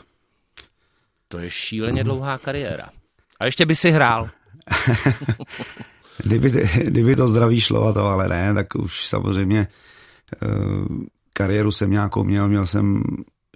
To 1.29 1.39
je 1.39 1.51
šíleně 1.51 2.05
dlouhá 2.05 2.39
kariéra. 2.39 2.91
A 3.41 3.47
ještě 3.47 3.67
by 3.67 3.77
si 3.77 3.91
hrál. 3.91 4.29
kdyby, 6.25 6.69
kdyby 6.85 7.17
to 7.17 7.29
zdraví 7.29 7.61
šlo 7.61 7.85
a 7.85 7.93
to 7.93 8.07
ale 8.07 8.29
ne, 8.29 8.55
tak 8.55 8.75
už 8.75 9.07
samozřejmě 9.07 9.67
eh, 10.43 10.47
kariéru 11.33 11.73
jsem 11.73 11.91
nějakou 11.91 12.25
měl, 12.25 12.49
měl 12.49 12.67
jsem 12.67 13.03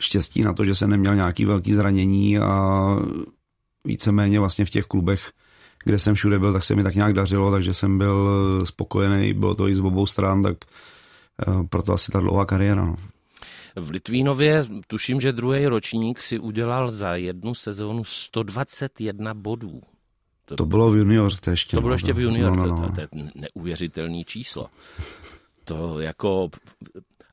štěstí 0.01 0.43
na 0.43 0.53
to, 0.53 0.65
že 0.65 0.75
jsem 0.75 0.91
neměl 0.91 1.15
nějaký 1.15 1.45
velký 1.45 1.75
zranění 1.75 2.39
a 2.39 2.97
víceméně 3.85 4.41
vlastně 4.41 4.65
v 4.65 4.71
těch 4.71 4.85
klubech, 4.85 5.33
kde 5.85 5.99
jsem 5.99 6.15
všude 6.15 6.39
byl, 6.39 6.53
tak 6.53 6.65
se 6.65 6.75
mi 6.75 6.83
tak 6.83 6.95
nějak 6.95 7.13
dařilo, 7.13 7.51
takže 7.51 7.75
jsem 7.75 7.99
byl 7.99 8.29
spokojený, 8.65 9.35
bylo 9.35 9.55
to 9.55 9.69
i 9.69 9.75
z 9.75 9.81
obou 9.81 10.07
stran, 10.07 10.43
tak 10.43 10.57
proto 11.69 11.93
asi 11.93 12.13
ta 12.13 12.21
dlouhá 12.21 12.45
kariéra. 12.45 12.85
No. 12.85 12.97
V 13.77 13.91
Litvínově 13.91 14.65
tuším, 14.87 15.21
že 15.21 15.33
druhý 15.33 15.67
ročník 15.67 16.21
si 16.21 16.39
udělal 16.39 16.91
za 16.91 17.15
jednu 17.15 17.55
sezónu 17.55 18.05
121 18.05 19.35
bodů. 19.35 19.81
To, 20.45 20.57
to 20.57 20.67
bylo 20.67 20.91
v 20.91 20.97
juniorce 20.97 21.51
ještě. 21.51 21.77
To 21.77 21.81
bylo 21.81 21.91
no, 21.91 21.95
ještě 21.95 22.13
v 22.13 22.21
juniorce, 22.21 22.67
no, 22.67 22.77
no, 22.77 22.83
no. 22.83 22.89
To, 22.89 22.95
to 22.95 23.01
je 23.01 23.09
neuvěřitelný 23.35 24.25
číslo. 24.25 24.67
To 25.65 26.01
jako... 26.01 26.51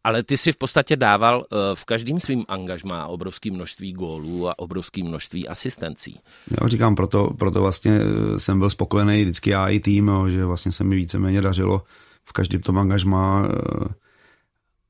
Ale 0.03 0.23
ty 0.23 0.37
si 0.37 0.51
v 0.51 0.57
podstatě 0.57 0.95
dával 0.95 1.43
eh, 1.43 1.55
v 1.73 1.85
každém 1.85 2.19
svým 2.19 2.45
angažmá 2.47 3.07
obrovské 3.07 3.51
množství 3.51 3.93
gólů 3.93 4.49
a 4.49 4.59
obrovské 4.59 5.03
množství 5.03 5.47
asistencí. 5.47 6.19
Já 6.61 6.67
říkám, 6.67 6.95
proto, 6.95 7.29
proto 7.39 7.61
vlastně 7.61 7.91
eh, 7.91 8.39
jsem 8.39 8.59
byl 8.59 8.69
spokojený 8.69 9.21
vždycky 9.21 9.49
já 9.49 9.67
i 9.67 9.79
tým, 9.79 10.11
že 10.29 10.45
vlastně 10.45 10.71
se 10.71 10.83
mi 10.83 10.95
víceméně 10.95 11.41
dařilo 11.41 11.83
v 12.23 12.33
každém 12.33 12.61
tom 12.61 12.77
angažmá 12.77 13.47
eh, 13.47 13.93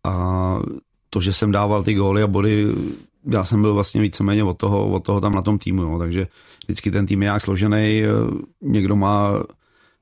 a 0.04 0.60
to, 1.14 1.22
že 1.22 1.34
jsem 1.34 1.52
dával 1.52 1.84
ty 1.84 1.94
góly 1.94 2.24
a 2.24 2.28
body, 2.28 2.68
já 3.30 3.44
jsem 3.44 3.62
byl 3.62 3.74
vlastně 3.74 4.02
víceméně 4.02 4.44
od 4.44 4.58
toho, 4.58 4.90
od 4.90 5.04
toho 5.04 5.22
tam 5.22 5.36
na 5.36 5.42
tom 5.42 5.58
týmu, 5.58 5.82
jo. 5.82 6.00
takže 6.00 6.28
vždycky 6.64 6.92
ten 6.92 7.06
tým 7.06 7.22
je 7.22 7.26
nějak 7.26 7.42
složený, 7.42 8.02
někdo 8.62 8.96
má 8.96 9.44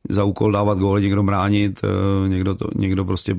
za 0.09 0.23
úkol 0.23 0.51
dávat 0.51 0.77
góly, 0.77 1.01
někdo 1.01 1.23
bránit, 1.23 1.79
někdo, 2.27 2.55
to, 2.55 2.69
někdo 2.75 3.05
prostě, 3.05 3.35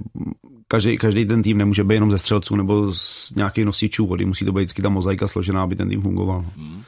každý, 0.69 0.99
každý 0.99 1.27
ten 1.27 1.43
tým 1.43 1.59
nemůže 1.59 1.85
být 1.85 1.95
jenom 1.95 2.11
ze 2.11 2.19
střelců 2.19 2.57
nebo 2.57 2.95
z 2.95 3.33
nějakých 3.37 3.65
nosičů 3.65 4.07
vody, 4.07 4.25
musí 4.25 4.45
to 4.45 4.53
být 4.53 4.61
vždycky 4.61 4.83
ta 4.83 4.89
mozaika 4.89 5.29
složená, 5.29 5.62
aby 5.62 5.77
ten 5.77 5.89
tým 5.89 6.03
fungoval. 6.03 6.45
Hmm. 6.57 6.83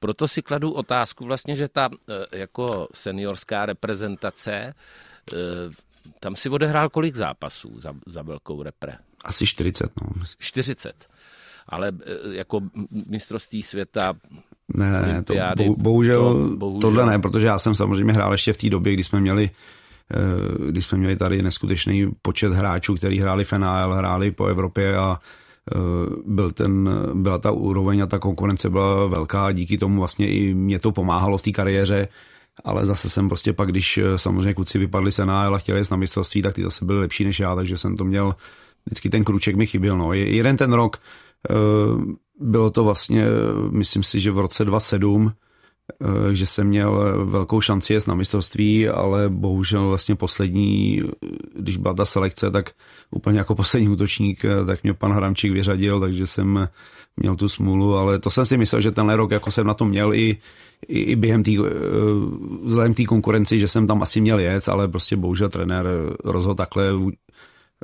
Proto 0.00 0.28
si 0.28 0.42
kladu 0.42 0.70
otázku 0.70 1.24
vlastně, 1.24 1.56
že 1.56 1.68
ta 1.68 1.90
e, 2.32 2.38
jako 2.38 2.88
seniorská 2.94 3.66
reprezentace, 3.66 4.74
tam 6.20 6.36
si 6.36 6.48
odehrál 6.48 6.88
kolik 6.88 7.14
zápasů 7.14 7.80
za, 7.80 7.94
za 8.06 8.22
velkou 8.22 8.62
repre? 8.62 8.92
Asi 9.24 9.46
40, 9.46 9.90
no. 10.02 10.24
40. 10.38 10.92
Ale 11.68 11.88
e, 11.88 12.34
jako 12.36 12.60
mistrovství 13.06 13.62
světa, 13.62 14.14
ne, 14.74 14.90
ne, 14.90 15.22
to 15.22 15.34
bohužel, 15.76 16.22
to, 16.22 16.56
bohužel, 16.56 16.80
tohle 16.80 17.06
ne, 17.06 17.18
protože 17.18 17.46
já 17.46 17.58
jsem 17.58 17.74
samozřejmě 17.74 18.12
hrál 18.12 18.32
ještě 18.32 18.52
v 18.52 18.56
té 18.56 18.70
době, 18.70 18.92
kdy 18.94 19.04
jsme 19.04 19.20
měli 19.20 19.50
kdy 20.68 20.82
jsme 20.82 20.98
měli 20.98 21.16
tady 21.16 21.42
neskutečný 21.42 22.10
počet 22.22 22.52
hráčů, 22.52 22.94
kteří 22.94 23.18
hráli 23.18 23.44
FNL, 23.44 23.94
hráli 23.94 24.30
po 24.30 24.46
Evropě 24.46 24.96
a 24.96 25.20
byl 26.26 26.50
ten, 26.50 26.90
byla 27.14 27.38
ta 27.38 27.50
úroveň 27.50 28.02
a 28.02 28.06
ta 28.06 28.18
konkurence 28.18 28.70
byla 28.70 29.06
velká, 29.06 29.52
díky 29.52 29.78
tomu 29.78 29.98
vlastně 29.98 30.28
i 30.28 30.54
mě 30.54 30.78
to 30.78 30.92
pomáhalo 30.92 31.38
v 31.38 31.42
té 31.42 31.50
kariéře, 31.50 32.08
ale 32.64 32.86
zase 32.86 33.10
jsem 33.10 33.28
prostě 33.28 33.52
pak, 33.52 33.70
když 33.70 34.00
samozřejmě 34.16 34.54
kluci 34.54 34.78
vypadli 34.78 35.12
se 35.12 35.26
na 35.26 35.46
a 35.46 35.58
chtěli 35.58 35.80
jít 35.80 35.90
na 35.90 35.96
mistrovství, 35.96 36.42
tak 36.42 36.54
ty 36.54 36.62
zase 36.62 36.84
byly 36.84 36.98
lepší 37.00 37.24
než 37.24 37.40
já, 37.40 37.54
takže 37.54 37.78
jsem 37.78 37.96
to 37.96 38.04
měl, 38.04 38.34
vždycky 38.86 39.10
ten 39.10 39.24
kruček 39.24 39.56
mi 39.56 39.66
chyběl. 39.66 39.98
No. 39.98 40.12
Jeden 40.12 40.56
ten 40.56 40.72
rok 40.72 40.96
eh, 41.50 41.54
bylo 42.40 42.70
to 42.70 42.84
vlastně, 42.84 43.24
myslím 43.70 44.02
si, 44.02 44.20
že 44.20 44.30
v 44.30 44.38
roce 44.38 44.64
2007, 44.64 45.32
eh, 45.32 46.34
že 46.34 46.46
jsem 46.46 46.66
měl 46.66 47.24
velkou 47.24 47.60
šanci 47.60 47.92
jet 47.92 48.06
na 48.06 48.14
mistrovství, 48.14 48.88
ale 48.88 49.28
bohužel 49.28 49.88
vlastně 49.88 50.16
poslední, 50.16 51.02
když 51.54 51.76
byla 51.76 51.94
ta 51.94 52.06
selekce, 52.06 52.50
tak 52.50 52.70
úplně 53.10 53.38
jako 53.38 53.54
poslední 53.54 53.88
útočník, 53.88 54.44
eh, 54.44 54.64
tak 54.66 54.82
mě 54.82 54.94
pan 54.94 55.12
Hramčík 55.12 55.52
vyřadil, 55.52 56.00
takže 56.00 56.26
jsem 56.26 56.68
měl 57.16 57.36
tu 57.36 57.48
smůlu, 57.48 57.94
ale 57.94 58.18
to 58.18 58.30
jsem 58.30 58.44
si 58.44 58.56
myslel, 58.56 58.80
že 58.80 58.92
tenhle 58.92 59.16
rok 59.16 59.30
jako 59.30 59.50
jsem 59.50 59.66
na 59.66 59.74
to 59.74 59.84
měl 59.84 60.14
i, 60.14 60.36
i, 60.88 61.00
i 61.00 61.16
během 61.16 61.42
tý, 61.42 61.58
vzhledem 62.64 62.94
té 62.94 63.04
konkurenci, 63.04 63.60
že 63.60 63.68
jsem 63.68 63.86
tam 63.86 64.02
asi 64.02 64.20
měl 64.20 64.38
jet, 64.38 64.68
ale 64.68 64.88
prostě 64.88 65.16
bohužel 65.16 65.48
trenér 65.48 65.86
rozhodl 66.24 66.54
takhle 66.54 66.92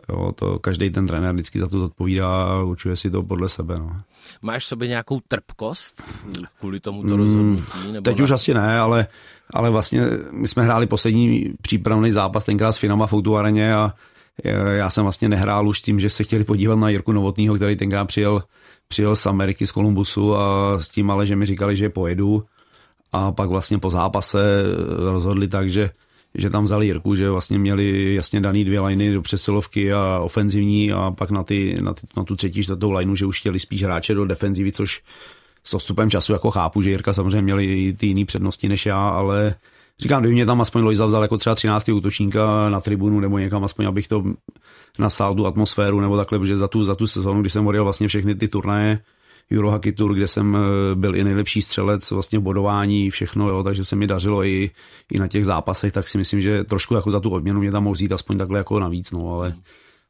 Jo, 0.09 0.33
to 0.33 0.59
každý 0.59 0.91
ten 0.91 1.07
trenér 1.07 1.35
vždycky 1.35 1.59
za 1.59 1.69
to 1.69 1.79
zodpovídá 1.79 2.43
a 2.43 2.63
určuje 2.63 2.97
si 2.97 3.11
to 3.11 3.23
podle 3.23 3.49
sebe. 3.49 3.77
No. 3.79 3.97
Máš 4.43 4.65
v 4.65 4.69
sobě 4.69 4.89
nějakou 4.89 5.21
trpkost 5.29 6.03
kvůli 6.61 6.81
tomu 6.81 7.03
to 7.03 7.17
rozhodnutí? 7.17 7.93
Nebo 7.93 8.05
teď 8.05 8.19
ne? 8.19 8.25
už 8.25 8.31
asi 8.31 8.55
ne, 8.55 8.79
ale, 8.79 9.07
ale 9.51 9.71
vlastně 9.71 10.03
my 10.31 10.49
jsme 10.49 10.65
hráli 10.65 10.87
poslední 10.87 11.53
přípravný 11.63 12.13
zápas 12.13 12.45
tenkrát 12.45 12.73
s 12.73 12.79
Finama 12.79 13.07
v 13.07 13.37
Areně 13.37 13.75
a 13.75 13.95
já 14.71 14.91
jsem 14.91 15.05
vlastně 15.05 15.29
nehrál 15.29 15.69
už 15.69 15.81
tím, 15.81 16.01
že 16.01 16.11
se 16.11 16.25
chtěli 16.25 16.45
podívat 16.45 16.77
na 16.77 16.89
Jirku 16.89 17.13
Novotního, 17.13 17.55
který 17.55 17.77
tenkrát 17.77 18.05
přijel, 18.05 18.43
přijel 18.89 19.17
z 19.17 19.27
Ameriky, 19.27 19.67
z 19.67 19.73
Kolumbusu 19.73 20.37
a 20.37 20.79
s 20.83 20.89
tím 20.89 21.11
ale, 21.11 21.27
že 21.27 21.37
mi 21.37 21.47
říkali, 21.47 21.77
že 21.77 21.89
pojedu 21.89 22.45
a 23.13 23.33
pak 23.33 23.49
vlastně 23.49 23.79
po 23.79 23.91
zápase 23.91 24.63
rozhodli 25.11 25.49
tak, 25.49 25.71
že 25.71 25.91
že 26.35 26.51
tam 26.51 26.65
vzali 26.65 26.87
Jirku, 26.87 27.15
že 27.15 27.31
vlastně 27.31 27.59
měli 27.59 28.15
jasně 28.15 28.41
daný 28.41 28.65
dvě 28.65 28.81
liny 28.81 29.13
do 29.13 29.23
přesilovky 29.23 29.93
a 29.93 30.21
ofenzivní 30.23 30.93
a 30.93 31.11
pak 31.11 31.31
na, 31.31 31.45
ty, 31.45 31.79
na, 31.81 31.95
ty, 31.95 32.01
na 32.17 32.25
tu 32.25 32.37
třetí, 32.37 32.63
čtvrtou 32.63 32.91
lineu, 32.91 33.17
že 33.17 33.27
už 33.27 33.41
chtěli 33.41 33.61
spíš 33.61 33.83
hráče 33.83 34.15
do 34.15 34.27
defenzivy, 34.27 34.73
což 34.73 35.03
s 35.65 35.75
odstupem 35.75 36.11
času 36.11 36.33
jako 36.33 36.51
chápu, 36.51 36.83
že 36.83 36.91
Jirka 36.91 37.13
samozřejmě 37.13 37.43
měli 37.43 37.93
ty 37.99 38.07
jiné 38.07 38.25
přednosti 38.25 38.69
než 38.69 38.87
já, 38.87 39.09
ale 39.09 39.55
říkám, 40.01 40.23
kdyby 40.23 40.35
mě 40.35 40.47
tam 40.47 40.61
aspoň 40.61 40.83
Lojza 40.83 41.07
vzal 41.07 41.23
jako 41.23 41.37
třeba 41.39 41.55
13. 41.55 41.89
útočníka 41.89 42.71
na 42.71 42.81
tribunu 42.81 43.21
nebo 43.21 43.39
někam 43.39 43.65
aspoň, 43.65 43.87
abych 43.87 44.09
to 44.09 44.25
nasál 44.99 45.35
tu 45.35 45.47
atmosféru 45.47 46.01
nebo 46.01 46.17
takhle, 46.17 46.39
protože 46.39 46.57
za 46.57 46.69
tu, 46.69 46.85
za 46.85 46.95
tu 46.95 47.07
sezonu, 47.07 47.41
kdy 47.41 47.51
jsem 47.51 47.67
odjel 47.67 47.85
vlastně 47.85 48.09
všechny 48.09 48.35
ty 48.35 48.49
turnaje, 48.49 49.01
Eurohockey 49.53 49.93
Tour, 49.93 50.15
kde 50.15 50.29
jsem 50.29 50.57
eh, 50.57 50.95
byl 50.95 51.17
i 51.17 51.25
nejlepší 51.25 51.63
střelec 51.63 52.11
vlastně 52.11 52.39
v 52.39 52.43
bodování, 52.43 53.11
všechno, 53.11 53.49
jo, 53.49 53.63
takže 53.63 53.85
se 53.85 53.97
mi 53.97 54.07
dařilo 54.07 54.45
i, 54.45 54.71
i 55.13 55.19
na 55.19 55.29
těch 55.29 55.45
zápasech, 55.45 55.93
tak 55.93 56.09
si 56.09 56.19
myslím, 56.19 56.41
že 56.41 56.65
trošku 56.65 56.95
jako 56.95 57.11
za 57.11 57.21
tu 57.21 57.31
odměnu 57.31 57.61
mě 57.61 57.73
tam 57.73 57.85
mohl 57.85 57.95
vzít 57.95 58.13
aspoň 58.13 58.39
takhle 58.39 58.59
jako 58.59 58.81
navíc, 58.81 59.11
no, 59.11 59.33
ale 59.33 59.55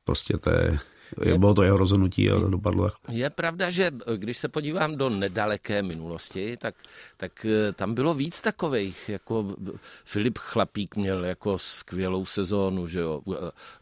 prostě 0.05 0.39
to 0.39 0.51
je, 0.51 0.79
je, 1.23 1.39
bylo 1.39 1.55
to 1.55 1.63
jeho 1.63 1.77
rozhodnutí 1.77 2.31
a 2.31 2.39
dopadlo 2.39 2.91
tak. 2.91 2.95
Je 3.09 3.31
pravda, 3.31 3.71
že 3.71 3.91
eh, 4.07 4.17
když 4.17 4.39
se 4.39 4.49
podívám 4.49 4.97
do 4.97 5.11
nedaleké 5.11 5.83
minulosti, 5.83 6.57
tak, 6.57 6.75
tak 7.17 7.45
eh, 7.45 7.73
tam 7.73 7.95
bylo 7.95 8.15
víc 8.15 8.41
takových, 8.41 9.09
jako 9.09 9.55
Filip 10.05 10.39
Chlapík 10.39 10.97
měl 10.97 11.25
jako 11.25 11.59
skvělou 11.59 12.27
sezónu, 12.27 12.87
že 12.87 13.01
jo, 13.01 13.23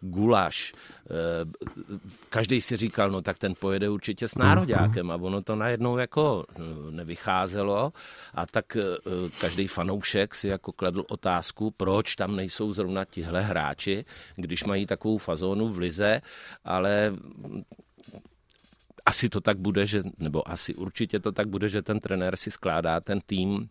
Gulaš, 0.00 0.72
každý 2.30 2.60
si 2.60 2.76
říkal, 2.76 3.10
no 3.10 3.22
tak 3.22 3.38
ten 3.38 3.54
pojede 3.54 3.88
určitě 3.88 4.28
s 4.28 4.34
nároďákem. 4.34 5.10
A 5.10 5.14
ono 5.14 5.42
to 5.42 5.56
najednou 5.56 5.98
jako 5.98 6.44
nevycházelo. 6.90 7.92
A 8.34 8.46
tak 8.46 8.76
každý 9.40 9.66
fanoušek 9.66 10.34
si 10.34 10.48
jako 10.48 10.72
kladl 10.72 11.04
otázku, 11.10 11.70
proč 11.70 12.16
tam 12.16 12.36
nejsou 12.36 12.72
zrovna 12.72 13.04
tihle 13.04 13.40
hráči, 13.42 14.04
když 14.36 14.64
mají 14.64 14.86
takovou 14.86 15.18
fazónu 15.18 15.68
v 15.68 15.78
lize, 15.78 16.20
ale 16.64 17.15
asi 19.06 19.28
to 19.28 19.40
tak 19.40 19.58
bude, 19.58 19.86
že, 19.86 20.02
nebo 20.18 20.50
asi 20.50 20.74
určitě 20.74 21.20
to 21.20 21.32
tak 21.32 21.48
bude, 21.48 21.68
že 21.68 21.82
ten 21.82 22.00
trenér 22.00 22.36
si 22.36 22.50
skládá 22.50 23.00
ten 23.00 23.20
tým 23.26 23.68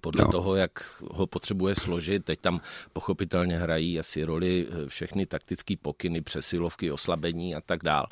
podle 0.00 0.24
no. 0.24 0.30
toho, 0.30 0.56
jak 0.56 1.02
ho 1.10 1.26
potřebuje 1.26 1.74
složit. 1.74 2.24
Teď 2.24 2.40
tam 2.40 2.60
pochopitelně 2.92 3.58
hrají 3.58 3.98
asi 3.98 4.24
roli 4.24 4.66
eh, 4.70 4.88
všechny 4.88 5.26
taktické 5.26 5.74
pokyny, 5.82 6.20
přesilovky, 6.20 6.92
oslabení 6.92 7.54
a 7.54 7.60
tak 7.60 7.82
dál. 7.82 8.06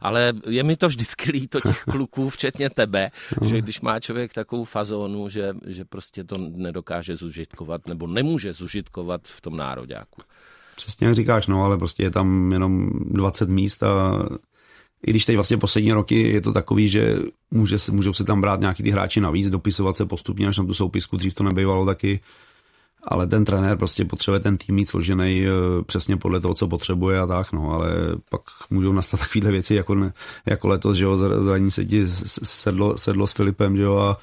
Ale 0.00 0.32
je 0.48 0.62
mi 0.62 0.76
to 0.76 0.88
vždycky 0.88 1.32
líto 1.32 1.60
těch 1.60 1.84
kluků, 1.90 2.28
včetně 2.28 2.70
tebe, 2.70 3.10
no. 3.40 3.48
že 3.48 3.60
když 3.60 3.80
má 3.80 4.00
člověk 4.00 4.32
takovou 4.32 4.64
fazónu, 4.64 5.28
že, 5.28 5.54
že 5.66 5.84
prostě 5.84 6.24
to 6.24 6.38
nedokáže 6.38 7.16
zužitkovat 7.16 7.88
nebo 7.88 8.06
nemůže 8.06 8.52
zužitkovat 8.52 9.28
v 9.28 9.40
tom 9.40 9.56
nároďáku. 9.56 10.22
Přesně 10.76 11.06
jak 11.06 11.16
říkáš, 11.16 11.46
no, 11.46 11.64
ale 11.64 11.78
prostě 11.78 12.02
je 12.02 12.10
tam 12.10 12.52
jenom 12.52 12.90
20 12.94 13.48
míst 13.48 13.82
a 13.82 14.22
i 15.06 15.10
když 15.10 15.24
teď 15.24 15.34
vlastně 15.34 15.56
poslední 15.56 15.92
roky 15.92 16.28
je 16.28 16.40
to 16.40 16.52
takový, 16.52 16.88
že 16.88 17.16
může 17.50 17.76
můžou 17.92 18.12
se 18.12 18.24
tam 18.24 18.40
brát 18.40 18.60
nějaký 18.60 18.82
ty 18.82 18.90
hráči 18.90 19.20
navíc, 19.20 19.50
dopisovat 19.50 19.96
se 19.96 20.06
postupně 20.06 20.48
až 20.48 20.58
na 20.58 20.64
tu 20.64 20.74
soupisku, 20.74 21.16
dřív 21.16 21.34
to 21.34 21.44
nebývalo 21.44 21.86
taky, 21.86 22.20
ale 23.08 23.26
ten 23.26 23.44
trenér 23.44 23.76
prostě 23.76 24.04
potřebuje 24.04 24.40
ten 24.40 24.56
tým 24.56 24.74
mít 24.74 24.88
složený 24.88 25.44
eh, 25.46 25.50
přesně 25.86 26.16
podle 26.16 26.40
toho, 26.40 26.54
co 26.54 26.68
potřebuje 26.68 27.20
a 27.20 27.26
tak, 27.26 27.52
no, 27.52 27.70
ale 27.70 27.88
pak 28.30 28.40
můžou 28.70 28.92
nastat 28.92 29.20
takovéhle 29.24 29.50
věci, 29.50 29.74
jako, 29.74 29.94
ne, 29.94 30.12
jako 30.46 30.68
letos, 30.68 30.96
že 30.96 31.04
jo, 31.04 31.16
zraní 31.16 31.70
se 31.70 31.84
ti 31.84 32.04
sedlo, 32.44 32.98
sedlo 32.98 33.26
s 33.26 33.32
Filipem, 33.32 33.76
že 33.76 33.82
jo, 33.82 33.96
a, 33.96 34.18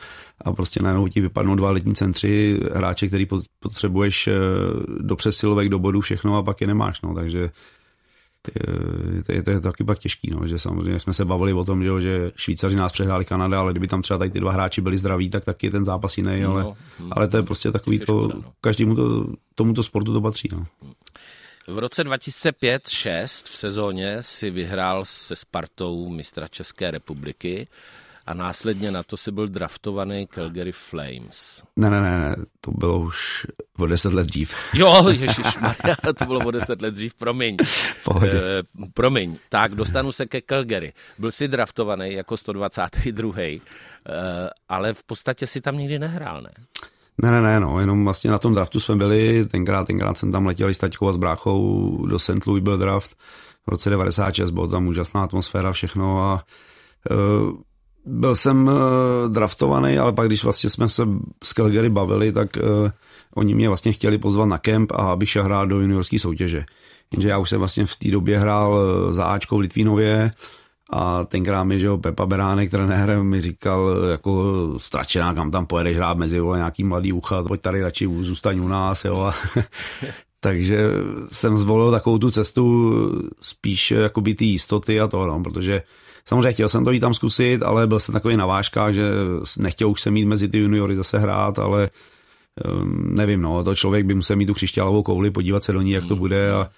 a 0.46 0.54
prostě 0.54 0.84
najednou 0.84 1.08
ti 1.08 1.22
vypadnou 1.22 1.56
dva 1.56 1.72
letní 1.72 1.96
centři, 1.96 2.60
hráče, 2.74 3.08
který 3.08 3.28
potřebuješ 3.60 4.28
eh, 4.28 4.34
do 5.00 5.16
přesilovek, 5.16 5.70
do 5.70 5.80
bodu, 5.80 6.02
všechno 6.02 6.38
a 6.38 6.44
pak 6.44 6.62
je 6.62 6.68
nemáš, 6.68 7.02
no, 7.02 7.14
takže 7.14 7.50
je 8.48 9.24
to, 9.24 9.32
je 9.32 9.44
to, 9.44 9.52
je 9.52 9.60
to 9.60 9.72
taky 9.72 9.84
pak 9.84 10.00
těžký, 10.00 10.32
no, 10.32 10.48
že 10.48 10.60
samozřejmě 10.60 11.00
jsme 11.00 11.14
se 11.14 11.26
bavili 11.26 11.54
o 11.54 11.66
tom, 11.66 11.84
že, 11.84 12.02
že 12.02 12.32
Švýcaři 12.36 12.76
nás 12.76 12.92
přehráli 12.92 13.26
Kanada, 13.26 13.60
ale 13.60 13.74
kdyby 13.74 13.88
tam 13.88 14.02
třeba 14.02 14.18
tady 14.18 14.30
ty 14.30 14.40
dva 14.40 14.52
hráči 14.52 14.82
byli 14.82 14.98
zdraví, 14.98 15.30
tak 15.30 15.46
taky 15.46 15.68
je 15.68 15.72
ten 15.72 15.86
zápas 15.86 16.18
jiný, 16.18 16.42
no, 16.42 16.52
ale, 16.52 16.66
hm, 17.00 17.10
ale 17.12 17.28
to 17.28 17.38
je 17.38 17.44
prostě 17.44 17.72
takový 17.72 18.00
to, 18.00 18.28
no. 18.28 18.44
každému 18.62 18.96
to, 18.96 19.28
tomuto 19.56 19.84
sportu 19.84 20.14
to 20.14 20.22
patří. 20.22 20.50
No. 20.52 20.66
V 21.68 21.78
roce 21.78 22.04
2005-6 22.04 23.26
v 23.26 23.58
sezóně 23.58 24.18
si 24.24 24.50
vyhrál 24.50 25.06
se 25.06 25.36
Spartou 25.36 26.10
mistra 26.10 26.48
České 26.48 26.92
republiky 26.92 27.68
a 28.32 28.34
následně 28.34 28.92
na 28.92 29.04
to 29.04 29.18
si 29.18 29.32
byl 29.32 29.48
draftovaný 29.48 30.28
Calgary 30.28 30.72
Flames. 30.72 31.64
Ne, 31.76 31.90
ne, 31.90 32.02
ne, 32.02 32.20
ne, 32.20 32.36
to 32.62 32.72
bylo 32.72 33.00
už 33.00 33.48
o 33.78 33.88
deset 33.88 34.14
let 34.14 34.28
dřív. 34.28 34.54
Jo, 34.74 35.10
ježišmarja, 35.10 35.96
to 36.18 36.26
bylo 36.26 36.40
o 36.40 36.52
deset 36.52 36.82
let 36.82 36.94
dřív, 36.94 37.14
promiň. 37.14 37.58
Pohodě. 38.04 38.38
E, 38.38 38.64
promiň, 38.94 39.38
tak 39.50 39.76
dostanu 39.76 40.12
se 40.12 40.26
ke 40.26 40.42
Calgary. 40.42 40.94
Byl 41.20 41.32
si 41.32 41.48
draftovaný 41.48 42.14
jako 42.14 42.38
122. 42.38 43.42
E, 43.42 43.60
ale 44.70 44.94
v 44.94 45.04
podstatě 45.04 45.48
si 45.48 45.62
tam 45.62 45.78
nikdy 45.78 46.00
nehrál, 46.00 46.42
ne? 46.42 46.52
Ne, 47.24 47.32
ne, 47.32 47.42
ne, 47.42 47.60
no, 47.60 47.80
jenom 47.80 48.04
vlastně 48.04 48.32
na 48.32 48.40
tom 48.40 48.54
draftu 48.54 48.80
jsme 48.80 48.96
byli, 48.96 49.46
tenkrát, 49.46 49.88
tenkrát 49.88 50.18
jsem 50.18 50.32
tam 50.32 50.46
letěl 50.46 50.70
s 50.70 50.78
taťkou 50.78 51.08
a 51.08 51.14
s 51.14 51.18
bráchou, 51.18 52.06
do 52.06 52.20
St. 52.20 52.48
Louis 52.48 52.64
byl 52.64 52.78
draft 52.78 53.18
v 53.66 53.68
roce 53.68 53.90
96, 53.90 54.52
byla 54.52 54.68
tam 54.68 54.88
úžasná 54.88 55.24
atmosféra, 55.24 55.72
všechno 55.72 56.24
a 56.24 56.46
uh, 57.12 57.62
byl 58.06 58.36
jsem 58.36 58.68
uh, 58.68 58.74
draftovaný, 59.32 59.98
ale 59.98 60.14
pak 60.14 60.28
když 60.28 60.44
vlastně 60.44 60.70
jsme 60.70 60.90
se 60.90 61.08
s 61.44 61.54
Calgary 61.54 61.90
bavili, 61.90 62.32
tak 62.32 62.50
uh, 62.58 62.90
oni 63.36 63.56
mě 63.56 63.68
vlastně 63.68 63.92
chtěli 63.92 64.18
pozvat 64.18 64.50
na 64.50 64.58
kemp 64.58 64.92
a 64.92 64.96
abych 64.96 65.30
šel 65.30 65.44
hrát 65.44 65.66
do 65.66 65.80
juniorské 65.80 66.20
soutěže. 66.20 66.66
Jenže 67.12 67.30
já 67.30 67.38
už 67.38 67.50
jsem 67.50 67.60
vlastně 67.60 67.86
v 67.86 67.96
té 67.96 68.12
době 68.12 68.40
hrál 68.40 68.80
za 69.14 69.26
Ačko 69.26 69.58
v 69.58 69.60
Litvínově, 69.60 70.32
a 70.94 71.24
tenkrát 71.24 71.64
mi, 71.64 71.80
že 71.80 71.86
jo, 71.86 71.98
Pepa 71.98 72.26
Beránek, 72.26 72.72
trenér, 72.72 73.24
mi 73.24 73.42
říkal, 73.42 73.90
jako 74.12 74.46
stračená, 74.78 75.34
kam 75.34 75.52
tam 75.52 75.66
pojedeš 75.66 75.98
hrát 75.98 76.18
mezi 76.18 76.40
vole, 76.40 76.58
nějaký 76.58 76.84
mladý 76.84 77.14
ucha, 77.14 77.44
pojď 77.44 77.62
tady 77.62 77.82
radši 77.82 78.08
zůstaň 78.22 78.60
u 78.60 78.68
nás, 78.68 79.06
jo. 79.06 79.32
Takže 80.40 80.90
jsem 81.32 81.58
zvolil 81.58 81.92
takovou 81.92 82.18
tu 82.18 82.32
cestu 82.32 82.94
spíš 83.42 83.92
jakoby 83.92 84.34
ty 84.34 84.46
jistoty 84.46 85.02
a 85.02 85.08
to, 85.08 85.28
no, 85.28 85.44
protože 85.44 85.82
samozřejmě 86.26 86.52
chtěl 86.52 86.70
jsem 86.70 86.86
to 86.86 86.92
jít 86.92 87.00
tam 87.00 87.14
zkusit, 87.14 87.64
ale 87.64 87.88
byl 87.88 88.00
jsem 88.00 88.14
takový 88.14 88.38
na 88.38 88.46
vážkách, 88.46 88.94
že 88.94 89.12
nechtěl 89.60 89.90
už 89.90 90.02
se 90.02 90.12
mít 90.12 90.26
mezi 90.26 90.48
ty 90.48 90.58
juniory 90.58 90.96
zase 90.96 91.20
hrát, 91.20 91.60
ale 91.60 91.90
um, 92.72 93.16
nevím, 93.16 93.42
no, 93.42 93.64
to 93.64 93.76
člověk 93.76 94.06
by 94.06 94.14
musel 94.16 94.36
mít 94.36 94.46
tu 94.46 94.54
křišťálovou 94.54 95.04
kouli, 95.04 95.32
podívat 95.32 95.64
se 95.64 95.74
do 95.74 95.82
ní, 95.82 95.92
jak 95.92 96.06
to 96.06 96.16
bude 96.16 96.52
a 96.52 96.70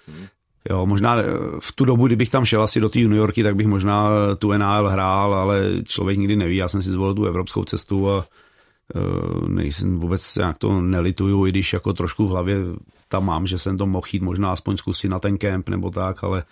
Jo, 0.70 0.86
možná 0.86 1.16
eh, 1.16 1.24
v 1.60 1.72
tu 1.72 1.84
dobu, 1.84 2.06
kdybych 2.06 2.30
tam 2.30 2.44
šel 2.44 2.62
asi 2.62 2.80
do 2.80 2.88
té 2.88 3.00
juniorky, 3.00 3.42
tak 3.42 3.56
bych 3.56 3.66
možná 3.66 4.08
eh, 4.10 4.36
tu 4.36 4.52
NHL 4.52 4.88
hrál, 4.88 5.34
ale 5.34 5.82
člověk 5.84 6.18
nikdy 6.18 6.36
neví. 6.36 6.56
Já 6.56 6.68
jsem 6.68 6.82
si 6.82 6.90
zvolil 6.90 7.14
tu 7.14 7.24
evropskou 7.24 7.64
cestu 7.64 8.10
a 8.10 8.24
uh, 8.94 9.48
nejsem 9.48 10.00
vůbec 10.00 10.36
nějak 10.36 10.58
to 10.58 10.80
nelituju, 10.80 11.46
i 11.46 11.50
když 11.50 11.72
jako 11.72 11.92
trošku 11.92 12.26
v 12.26 12.30
hlavě 12.30 12.56
tam 13.08 13.26
mám, 13.26 13.46
že 13.46 13.58
jsem 13.58 13.78
to 13.78 13.86
mohl 13.86 14.06
jít 14.12 14.22
možná 14.22 14.52
aspoň 14.52 14.76
zkusit 14.76 15.08
na 15.08 15.18
ten 15.18 15.38
kemp 15.38 15.68
nebo 15.68 15.90
tak, 15.90 16.24
ale 16.24 16.44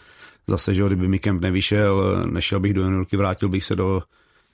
zase, 0.46 0.74
že 0.74 0.82
kdyby 0.86 1.08
mi 1.08 1.18
kemp 1.18 1.42
nevyšel, 1.42 2.24
nešel 2.30 2.60
bych 2.60 2.74
do 2.74 2.82
juniorky, 2.82 3.16
vrátil 3.16 3.48
bych 3.48 3.64
se 3.64 3.76
do 3.76 4.02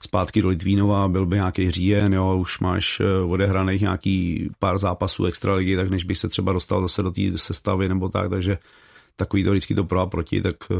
zpátky 0.01 0.41
do 0.41 0.49
Litvínova, 0.49 1.07
byl 1.07 1.25
by 1.25 1.35
nějaký 1.35 1.71
říjen, 1.71 2.13
jo, 2.13 2.37
už 2.37 2.59
máš 2.59 3.01
odehraných 3.27 3.81
nějaký 3.81 4.49
pár 4.59 4.77
zápasů 4.77 5.25
extraligy, 5.25 5.75
tak 5.75 5.89
než 5.89 6.03
bych 6.03 6.17
se 6.17 6.29
třeba 6.29 6.53
dostal 6.53 6.81
zase 6.81 7.03
do 7.03 7.11
té 7.11 7.21
sestavy 7.35 7.89
nebo 7.89 8.09
tak, 8.09 8.29
takže 8.29 8.57
takový 9.15 9.43
to 9.43 9.51
vždycky 9.51 9.75
to 9.75 9.83
pro 9.83 9.99
a 9.99 10.05
proti, 10.05 10.41
tak 10.41 10.55
uh, 10.69 10.77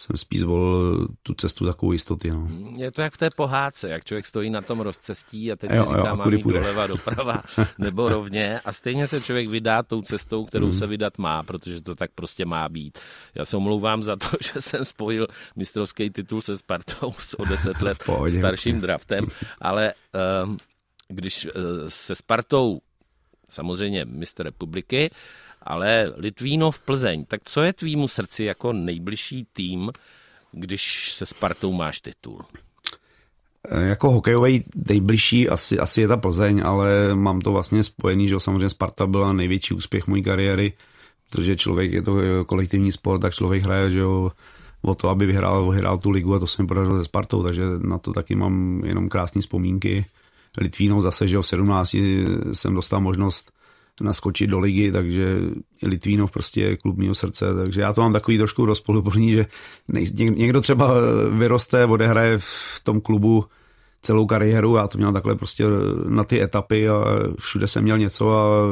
jsem 0.00 0.16
spíš 0.16 0.40
zvolil 0.40 1.08
tu 1.22 1.34
cestu 1.34 1.66
takovou 1.66 1.92
jistoty. 1.92 2.30
No. 2.30 2.48
Je 2.76 2.90
to 2.90 3.02
jak 3.02 3.14
v 3.14 3.16
té 3.16 3.28
pohádce, 3.36 3.88
jak 3.88 4.04
člověk 4.04 4.26
stojí 4.26 4.50
na 4.50 4.62
tom 4.62 4.80
rozcestí 4.80 5.52
a 5.52 5.56
teď 5.56 5.70
jo, 5.70 5.86
si 5.86 5.90
říká, 5.90 6.08
jo, 6.08 6.16
mám 6.16 6.32
jít 6.32 6.46
doleva, 6.46 6.86
doprava 6.86 7.42
nebo 7.78 8.08
rovně 8.08 8.60
a 8.60 8.72
stejně 8.72 9.06
se 9.06 9.20
člověk 9.20 9.48
vydá 9.48 9.82
tou 9.82 10.02
cestou, 10.02 10.44
kterou 10.44 10.66
mm. 10.66 10.74
se 10.74 10.86
vydat 10.86 11.18
má, 11.18 11.42
protože 11.42 11.80
to 11.80 11.94
tak 11.94 12.10
prostě 12.14 12.44
má 12.44 12.68
být. 12.68 12.98
Já 13.34 13.44
se 13.44 13.56
omlouvám 13.56 14.02
za 14.02 14.16
to, 14.16 14.26
že 14.54 14.62
jsem 14.62 14.84
spojil 14.84 15.26
mistrovský 15.56 16.10
titul 16.10 16.42
se 16.42 16.58
Spartou 16.58 17.12
s 17.18 17.40
o 17.40 17.44
deset 17.44 17.76
let 17.82 17.98
Pohodě. 18.06 18.38
starším 18.38 18.80
draftem, 18.80 19.26
ale 19.60 19.94
um, 20.44 20.56
když 21.08 21.46
uh, 21.46 21.52
se 21.88 22.14
Spartou 22.14 22.80
samozřejmě 23.48 24.04
mistr 24.04 24.42
republiky, 24.42 25.10
ale 25.68 26.12
Litvínov 26.16 26.78
Plzeň, 26.78 27.24
tak 27.24 27.40
co 27.44 27.62
je 27.62 27.72
tvýmu 27.72 28.08
srdci 28.08 28.44
jako 28.44 28.72
nejbližší 28.72 29.46
tým, 29.52 29.92
když 30.52 31.12
se 31.12 31.26
Spartou 31.26 31.72
máš 31.72 32.00
titul? 32.00 32.44
Jako 33.80 34.10
hokejový 34.10 34.64
nejbližší 34.88 35.48
asi, 35.48 35.78
asi 35.78 36.00
je 36.00 36.08
ta 36.08 36.16
Plzeň, 36.16 36.62
ale 36.64 37.14
mám 37.14 37.40
to 37.40 37.52
vlastně 37.52 37.82
spojený, 37.82 38.28
že 38.28 38.40
samozřejmě 38.40 38.68
Sparta 38.68 39.06
byla 39.06 39.32
největší 39.32 39.74
úspěch 39.74 40.06
mojí 40.06 40.22
kariéry, 40.22 40.72
protože 41.30 41.56
člověk 41.56 41.92
je 41.92 42.02
to 42.02 42.14
kolektivní 42.46 42.92
sport, 42.92 43.20
tak 43.20 43.34
člověk 43.34 43.62
hraje, 43.62 43.90
že 43.90 43.98
jo, 43.98 44.32
o 44.82 44.94
to, 44.94 45.08
aby 45.08 45.26
vyhrál, 45.26 45.70
vyhrál 45.70 45.98
tu 45.98 46.10
ligu 46.10 46.34
a 46.34 46.38
to 46.38 46.46
jsem 46.46 46.66
podařil 46.66 46.98
se 46.98 47.04
Spartou, 47.04 47.42
takže 47.42 47.62
na 47.78 47.98
to 47.98 48.12
taky 48.12 48.34
mám 48.34 48.82
jenom 48.84 49.08
krásné 49.08 49.40
vzpomínky. 49.40 50.06
Litvínov 50.58 51.02
zase, 51.02 51.28
že 51.28 51.38
v 51.38 51.46
17 51.46 51.96
jsem 52.52 52.74
dostal 52.74 53.00
možnost 53.00 53.52
naskočit 54.00 54.50
do 54.50 54.58
ligy, 54.58 54.92
takže 54.92 55.38
Litvínov 55.82 56.30
prostě 56.30 56.60
je 56.60 56.76
klub 56.76 56.96
mého 56.96 57.14
srdce, 57.14 57.54
takže 57.54 57.80
já 57.80 57.92
to 57.92 58.00
mám 58.00 58.12
takový 58.12 58.38
trošku 58.38 58.66
rozpoluplný, 58.66 59.32
že 59.32 59.46
někdo 60.18 60.60
třeba 60.60 60.92
vyroste, 61.30 61.86
odehraje 61.86 62.38
v 62.38 62.80
tom 62.82 63.00
klubu 63.00 63.44
celou 64.00 64.26
kariéru, 64.26 64.76
já 64.76 64.86
to 64.86 64.98
měl 64.98 65.12
takhle 65.12 65.34
prostě 65.34 65.64
na 66.08 66.24
ty 66.24 66.42
etapy 66.42 66.88
a 66.88 67.04
všude 67.38 67.66
jsem 67.66 67.84
měl 67.84 67.98
něco 67.98 68.30
a 68.30 68.66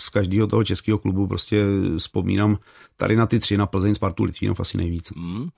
z 0.00 0.08
každého 0.08 0.46
toho 0.46 0.64
českého 0.64 0.98
klubu 0.98 1.26
prostě 1.26 1.64
vzpomínám 1.98 2.58
tady 2.96 3.16
na 3.16 3.26
ty 3.26 3.38
tři, 3.38 3.56
na 3.56 3.66
Plzeň, 3.66 3.94
Spartu, 3.94 4.24
Litvínov 4.24 4.60
asi 4.60 4.76
nejvíc. 4.76 5.12
Mm. 5.12 5.48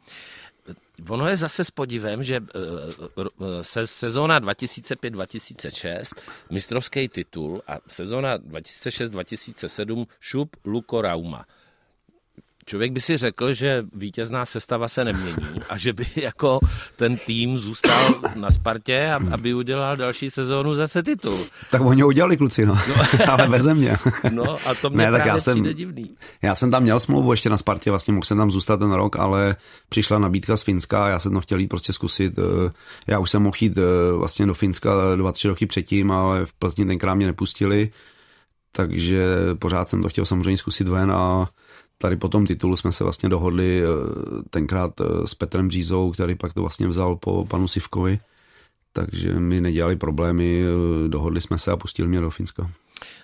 Ono 1.09 1.28
je 1.28 1.37
zase 1.37 1.64
s 1.64 1.70
podivem, 1.70 2.24
že 2.24 2.37
eh, 2.37 2.40
eh, 2.40 3.62
se 3.62 3.87
sezóna 3.87 4.40
2005-2006, 4.40 6.16
mistrovský 6.50 7.09
titul 7.09 7.61
a 7.68 7.78
sezóna 7.87 8.38
2006-2007 8.38 10.06
šup 10.20 10.56
Luko 10.64 11.02
Rauma. 11.02 11.44
Člověk 12.68 12.92
by 12.92 13.00
si 13.00 13.16
řekl, 13.16 13.52
že 13.52 13.85
vítězná 13.92 14.44
sestava 14.44 14.88
se 14.88 15.05
nemění 15.05 15.62
a 15.68 15.76
že 15.79 15.92
by 15.92 16.07
jako 16.16 16.59
ten 16.96 17.16
tým 17.16 17.59
zůstal 17.59 18.14
na 18.37 18.50
Spartě, 18.50 19.11
aby 19.33 19.55
udělal 19.55 19.96
další 19.96 20.31
sezónu 20.31 20.74
zase 20.74 21.02
titul. 21.02 21.38
Tak 21.70 21.81
oni 21.81 22.02
ho 22.02 22.09
udělali 22.09 22.37
kluci, 22.37 22.66
no. 22.66 22.74
no. 22.74 22.94
ale 23.33 23.48
bez 23.48 23.66
mě. 23.66 23.96
no 24.31 24.57
a 24.66 24.74
to 24.74 24.90
mě 24.90 25.05
ne, 25.05 25.11
tak 25.11 25.26
já 25.26 25.38
jsem, 25.38 25.62
divný. 25.62 26.11
Já 26.42 26.55
jsem 26.55 26.70
tam 26.70 26.83
měl 26.83 27.00
smlouvu 27.00 27.31
ještě 27.31 27.50
na 27.50 27.57
Spartě, 27.57 27.90
vlastně 27.90 28.12
mohl 28.12 28.24
jsem 28.24 28.38
tam 28.38 28.50
zůstat 28.50 28.76
ten 28.76 28.92
rok, 28.92 29.16
ale 29.16 29.57
přišla 29.88 30.18
nabídka 30.18 30.57
z 30.57 30.62
Finska 30.62 31.05
a 31.05 31.09
já 31.09 31.18
jsem 31.18 31.33
to 31.33 31.40
chtěl 31.40 31.59
jít 31.59 31.68
prostě 31.68 31.92
zkusit. 31.92 32.38
Eh, 32.38 32.72
já 33.07 33.18
už 33.18 33.31
jsem 33.31 33.42
mohl 33.42 33.57
jít 33.61 33.79
eh, 33.79 34.12
vlastně 34.12 34.46
do 34.46 34.55
Finska 34.55 34.90
dva, 35.16 35.33
tři 35.33 35.48
roky 35.48 35.66
předtím, 35.66 36.11
ale 36.11 36.46
v 36.46 36.52
Plzni 36.52 36.87
tenkrát 36.87 37.14
mě 37.14 37.26
nepustili, 37.26 37.90
takže 38.72 39.26
pořád 39.59 39.88
jsem 39.88 40.02
to 40.02 40.09
chtěl 40.09 40.24
samozřejmě 40.24 40.57
zkusit 40.57 40.88
ven 40.88 41.12
a 41.12 41.48
tady 41.98 42.16
po 42.16 42.28
tom 42.28 42.46
titulu 42.46 42.76
jsme 42.76 42.92
se 42.92 43.04
vlastně 43.04 43.28
dohodli 43.28 43.82
eh, 43.82 43.87
tenkrát 44.50 45.00
eh, 45.00 45.26
s 45.26 45.35
Petrem 45.35 45.68
Břízou, 45.68 46.11
který 46.11 46.35
pak 46.35 46.54
to 46.54 46.61
vlastně 46.61 46.87
vzal 46.87 47.16
po 47.16 47.44
panu 47.44 47.68
Sivkovi, 47.68 48.18
takže 48.92 49.40
mi 49.40 49.61
nedělali 49.61 49.96
problémy, 49.96 50.62
eh, 50.64 51.09
dohodli 51.09 51.40
jsme 51.40 51.59
se 51.59 51.70
a 51.70 51.76
pustili 51.76 52.09
mě 52.09 52.20
do 52.20 52.30
Finska. 52.30 52.70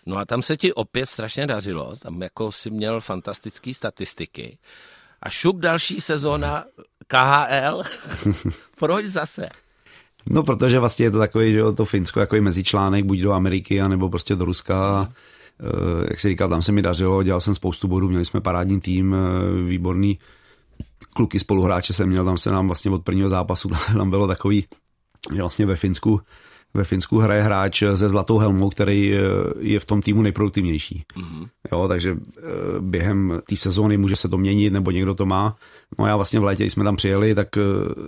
No 0.07 0.17
a 0.17 0.25
tam 0.25 0.43
se 0.43 0.57
ti 0.57 0.73
opět 0.73 1.07
strašně 1.07 1.47
dařilo, 1.47 1.97
tam 1.97 2.23
jako 2.23 2.53
si 2.53 2.71
měl 2.71 3.01
fantastické 3.01 3.75
statistiky. 3.75 4.59
A 5.23 5.31
šup 5.31 5.57
další 5.57 6.01
sezóna 6.01 6.65
KHL, 7.07 7.83
proč 8.79 9.07
zase? 9.07 9.49
No, 10.27 10.43
protože 10.43 10.79
vlastně 10.79 11.07
je 11.07 11.11
to 11.11 11.19
takový, 11.19 11.53
že 11.53 11.61
to 11.77 11.85
Finsko 11.85 12.21
jako 12.21 12.37
mezičlánek, 12.37 13.05
buď 13.05 13.19
do 13.19 13.33
Ameriky, 13.33 13.81
anebo 13.81 14.09
prostě 14.09 14.37
do 14.37 14.45
Ruska. 14.45 15.13
Jak 16.09 16.21
se 16.21 16.29
říká, 16.29 16.49
tam 16.49 16.63
se 16.63 16.73
mi 16.73 16.83
dařilo, 16.83 17.23
dělal 17.23 17.41
jsem 17.41 17.55
spoustu 17.55 17.89
bodů, 17.89 18.09
měli 18.09 18.25
jsme 18.25 18.41
parádní 18.41 18.81
tým, 18.81 19.15
eh, 19.15 19.63
výborný 19.63 20.19
kluky 21.15 21.41
spoluhráče 21.41 21.93
jsem 21.93 22.09
měl, 22.09 22.25
tam 22.25 22.39
se 22.39 22.51
nám 22.51 22.67
vlastně 22.67 22.91
od 22.91 23.03
prvního 23.03 23.29
zápasu 23.29 23.69
tam 23.93 24.11
bylo 24.11 24.27
takový, 24.27 24.65
že 25.35 25.41
vlastně 25.41 25.67
ve 25.67 25.77
Finsku 25.77 26.21
ve 26.75 26.85
Finsku 26.85 27.19
hraje 27.19 27.43
hráč 27.43 27.83
se 27.95 28.09
zlatou 28.09 28.39
helmou, 28.39 28.71
který 28.71 29.15
eh, 29.15 29.19
je 29.59 29.81
v 29.81 29.87
tom 29.87 30.03
týmu 30.03 30.23
nejproduktivnější. 30.23 31.05
Mm-hmm. 31.17 31.49
Jo, 31.73 31.89
takže 31.89 32.17
během 32.81 33.41
té 33.49 33.57
sezóny 33.57 33.97
může 33.97 34.17
se 34.17 34.29
to 34.29 34.39
měnit, 34.39 34.73
nebo 34.73 34.91
někdo 34.91 35.15
to 35.15 35.27
má. 35.27 35.57
No 35.99 36.05
a 36.05 36.09
já 36.09 36.17
vlastně 36.17 36.41
v 36.41 36.45
létě, 36.45 36.63
když 36.63 36.73
jsme 36.73 36.85
tam 36.85 36.97
přijeli, 36.97 37.35
tak 37.35 37.49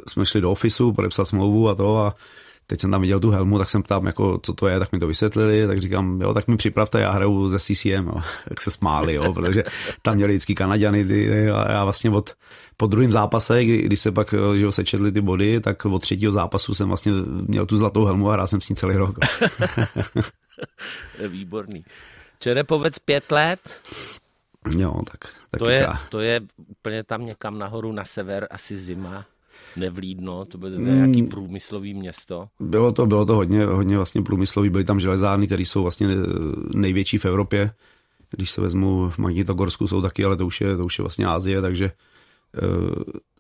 jsme 0.09 0.27
šli 0.27 0.41
do 0.41 0.51
ofisu, 0.51 0.93
podepsat 0.93 1.25
smlouvu 1.25 1.69
a 1.69 1.75
to 1.75 1.97
a 1.97 2.15
teď 2.67 2.81
jsem 2.81 2.91
tam 2.91 3.01
viděl 3.01 3.21
tu 3.21 3.31
helmu, 3.31 3.59
tak 3.59 3.71
jsem 3.71 3.83
ptám, 3.83 4.07
jako, 4.07 4.41
co 4.43 4.53
to 4.53 4.69
je, 4.69 4.79
tak 4.79 4.93
mi 4.93 4.99
to 4.99 5.07
vysvětlili, 5.07 5.67
tak 5.67 5.79
říkám, 5.79 6.21
jo, 6.21 6.35
tak 6.35 6.49
mi 6.49 6.57
připravte, 6.57 7.01
já 7.01 7.11
hraju 7.11 7.49
ze 7.49 7.59
CCM, 7.59 8.07
jo. 8.07 8.15
tak 8.49 8.61
se 8.61 8.71
smáli, 8.71 9.15
jo, 9.15 9.33
protože 9.33 9.65
tam 10.03 10.17
měli 10.17 10.33
vždycky 10.33 10.55
Kanaďany 10.55 11.05
ty, 11.05 11.51
a 11.51 11.73
já 11.73 11.85
vlastně 11.85 12.11
od, 12.11 12.35
po 12.77 12.87
druhém 12.87 13.13
zápase, 13.13 13.65
kdy, 13.65 13.83
když 13.83 14.01
se 14.01 14.13
pak 14.13 14.35
že 14.57 14.73
sečetli 14.73 15.13
ty 15.13 15.21
body, 15.21 15.61
tak 15.61 15.85
od 15.85 16.03
třetího 16.03 16.33
zápasu 16.33 16.75
jsem 16.75 16.89
vlastně 16.89 17.13
měl 17.49 17.67
tu 17.67 17.77
zlatou 17.77 18.05
helmu 18.05 18.31
a 18.31 18.33
hrál 18.33 18.47
jsem 18.47 18.61
s 18.61 18.69
ní 18.69 18.77
celý 18.77 18.97
rok. 18.97 19.19
Výborný. 21.29 21.85
Čerepovec 22.39 22.99
pět 22.99 23.33
let? 23.33 23.61
Jo, 24.79 24.95
tak, 25.11 25.33
tak 25.51 25.59
to, 25.59 25.69
je, 25.69 25.87
to 26.09 26.21
je 26.21 26.41
úplně 26.57 27.05
tam 27.05 27.27
někam 27.27 27.59
nahoru 27.59 27.93
na 27.93 28.05
sever, 28.05 28.47
asi 28.51 28.79
zima. 28.79 29.27
Nevlídno, 29.77 30.45
to 30.45 30.59
bylo 30.59 30.71
nějaký 30.71 31.23
mm. 31.23 31.29
průmyslový 31.29 31.95
město. 31.95 32.47
Bylo 32.61 32.93
to, 32.93 33.07
bylo 33.07 33.27
to 33.27 33.35
hodně, 33.35 33.65
hodně 33.65 33.97
vlastně 33.97 34.23
průmyslový, 34.23 34.71
byly 34.71 34.85
tam 34.85 35.01
železárny, 35.01 35.47
které 35.47 35.63
jsou 35.63 35.83
vlastně 35.83 36.09
největší 36.75 37.19
v 37.19 37.25
Evropě. 37.25 37.71
Když 38.31 38.51
se 38.51 38.61
vezmu 38.61 39.09
v 39.09 39.19
Magnitogorsku 39.19 39.89
jsou 39.89 40.03
taky, 40.03 40.25
ale 40.25 40.37
to 40.37 40.47
už 40.47 40.61
je, 40.61 40.77
to 40.77 40.85
už 40.85 40.99
je 40.99 41.03
vlastně 41.03 41.27
Ázie, 41.27 41.61
takže 41.63 41.91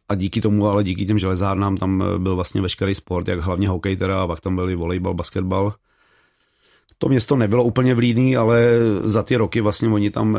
a 0.09 0.15
díky 0.15 0.41
tomu, 0.41 0.67
ale 0.67 0.85
díky 0.85 1.07
těm 1.07 1.19
železárnám 1.19 1.77
tam 1.77 2.05
byl 2.19 2.35
vlastně 2.35 2.61
veškerý 2.63 2.95
sport, 2.95 3.29
jak 3.29 3.41
hlavně 3.41 3.69
hokej 3.69 3.97
teda, 3.97 4.23
a 4.23 4.27
pak 4.27 4.41
tam 4.41 4.57
byly 4.57 4.75
volejbal, 4.75 5.15
basketbal. 5.15 5.75
To 6.99 7.09
město 7.09 7.37
nebylo 7.37 7.65
úplně 7.65 7.95
vlídný, 7.95 8.37
ale 8.37 8.67
za 9.05 9.23
ty 9.23 9.37
roky 9.37 9.61
vlastně 9.61 9.89
oni 9.89 10.11
tam, 10.11 10.39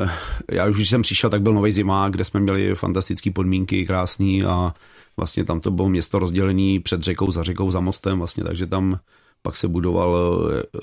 já 0.51 0.67
už 0.67 0.75
když 0.75 0.89
jsem 0.89 1.01
přišel, 1.01 1.29
tak 1.29 1.41
byl 1.41 1.53
nový 1.53 1.71
zima, 1.71 2.09
kde 2.09 2.23
jsme 2.23 2.39
měli 2.39 2.75
fantastické 2.75 3.31
podmínky, 3.31 3.85
krásný 3.85 4.43
a 4.43 4.73
vlastně 5.17 5.45
tam 5.45 5.59
to 5.59 5.71
bylo 5.71 5.89
město 5.89 6.19
rozdělené 6.19 6.79
před 6.83 7.01
řekou, 7.01 7.31
za 7.31 7.43
řekou, 7.43 7.71
za 7.71 7.79
mostem 7.79 8.17
vlastně, 8.17 8.43
takže 8.43 8.67
tam 8.67 8.99
pak 9.41 9.57
se 9.57 9.67
budoval 9.67 10.17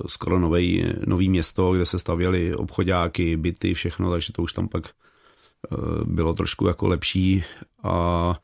skoro 0.07 0.38
nový, 0.38 0.85
nový 1.07 1.29
město, 1.29 1.73
kde 1.73 1.87
se 1.87 1.99
stavěly 1.99 2.55
obchodáky, 2.55 3.37
byty, 3.37 3.75
všechno, 3.75 4.11
takže 4.11 4.33
to 4.33 4.42
už 4.42 4.53
tam 4.53 4.68
pak 4.68 4.87
eh, 4.87 5.77
bylo 6.05 6.33
trošku 6.33 6.66
jako 6.66 6.88
lepší 6.88 7.45
a 7.83 8.35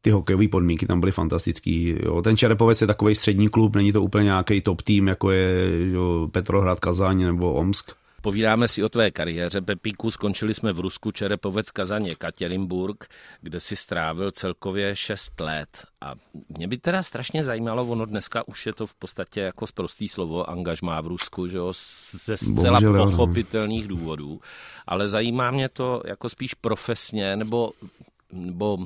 ty 0.00 0.10
hokejové 0.10 0.48
podmínky 0.48 0.86
tam 0.86 1.00
byly 1.00 1.12
fantastický. 1.12 1.96
Jo. 2.02 2.22
Ten 2.22 2.36
Čerepovec 2.36 2.80
je 2.80 2.86
takový 2.86 3.14
střední 3.14 3.48
klub, 3.48 3.76
není 3.76 3.92
to 3.92 4.02
úplně 4.02 4.24
nějaký 4.24 4.60
top 4.60 4.82
tým, 4.82 5.08
jako 5.08 5.30
je 5.30 5.68
jo, 5.92 6.28
Petrohrad, 6.32 6.80
Kazaň 6.80 7.22
nebo 7.22 7.52
Omsk. 7.52 7.92
Povídáme 8.24 8.68
si 8.68 8.84
o 8.84 8.88
tvé 8.88 9.10
kariéře, 9.10 9.60
Pepíku. 9.60 10.10
Skončili 10.10 10.54
jsme 10.54 10.72
v 10.72 10.80
Rusku, 10.80 11.12
Čerepovec, 11.12 11.70
Kazaně, 11.70 12.14
Katěrinburg, 12.14 13.04
kde 13.40 13.60
si 13.60 13.76
strávil 13.76 14.30
celkově 14.30 14.96
6 14.96 15.40
let. 15.40 15.68
A 16.00 16.14
mě 16.48 16.68
by 16.68 16.78
teda 16.78 17.02
strašně 17.02 17.44
zajímalo, 17.44 17.84
ono 17.84 18.06
dneska 18.06 18.48
už 18.48 18.66
je 18.66 18.72
to 18.72 18.86
v 18.86 18.94
podstatě 18.94 19.40
jako 19.40 19.66
sprostý 19.66 20.08
slovo, 20.08 20.50
angažmá 20.50 21.00
v 21.00 21.06
Rusku, 21.06 21.46
že 21.48 21.56
jo, 21.56 21.72
ze 22.12 22.36
zcela 22.36 22.80
Bohužel, 22.80 23.10
pochopitelných 23.10 23.88
důvodů. 23.88 24.40
Ale 24.86 25.08
zajímá 25.08 25.50
mě 25.50 25.68
to 25.68 26.02
jako 26.06 26.28
spíš 26.28 26.54
profesně, 26.54 27.36
nebo 27.36 27.72
nebo 28.34 28.78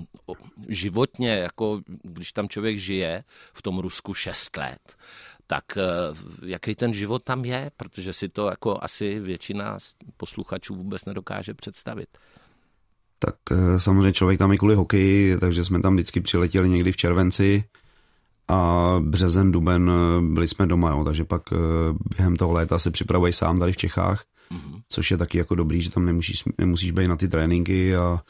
životně, 0.68 1.30
jako 1.30 1.80
když 2.02 2.32
tam 2.32 2.48
člověk 2.48 2.78
žije 2.78 3.24
v 3.52 3.62
tom 3.62 3.78
Rusku 3.78 4.14
6 4.14 4.56
let, 4.56 4.96
tak 5.50 5.64
eh, 5.76 5.82
jaký 6.46 6.74
ten 6.74 6.92
život 6.92 7.24
tam 7.24 7.44
je, 7.44 7.70
protože 7.76 8.12
si 8.12 8.28
to 8.28 8.46
jako 8.46 8.78
asi 8.82 9.20
většina 9.20 9.78
posluchačů 10.16 10.74
vůbec 10.74 11.04
nedokáže 11.04 11.54
představit. 11.54 12.08
Tak 13.18 13.34
eh, 13.50 13.80
samozřejmě 13.80 14.12
člověk 14.12 14.38
tam 14.38 14.52
je 14.52 14.58
kvůli 14.58 14.74
hokeji, 14.74 15.38
takže 15.38 15.64
jsme 15.64 15.80
tam 15.80 15.94
vždycky 15.94 16.20
přiletěli 16.20 16.68
někdy 16.68 16.92
v 16.92 16.96
červenci 16.96 17.64
a 18.48 18.94
březen, 19.00 19.52
duben 19.52 19.90
eh, 19.90 20.34
byli 20.34 20.48
jsme 20.48 20.66
doma, 20.66 20.90
jo, 20.90 21.04
takže 21.04 21.24
pak 21.24 21.42
během 22.16 22.36
toho 22.36 22.52
léta 22.52 22.78
se 22.78 22.90
připravují 22.90 23.32
sám 23.32 23.58
tady 23.58 23.72
v 23.72 23.76
Čechách, 23.76 24.24
mm-hmm. 24.50 24.80
což 24.88 25.10
je 25.10 25.16
taky 25.16 25.38
jako 25.38 25.54
dobrý, 25.54 25.82
že 25.82 25.90
tam 25.90 26.04
nemusíš, 26.04 26.44
nemusíš 26.58 26.90
být 26.90 27.08
na 27.08 27.16
ty 27.16 27.28
tréninky 27.28 27.96
a 27.96 28.20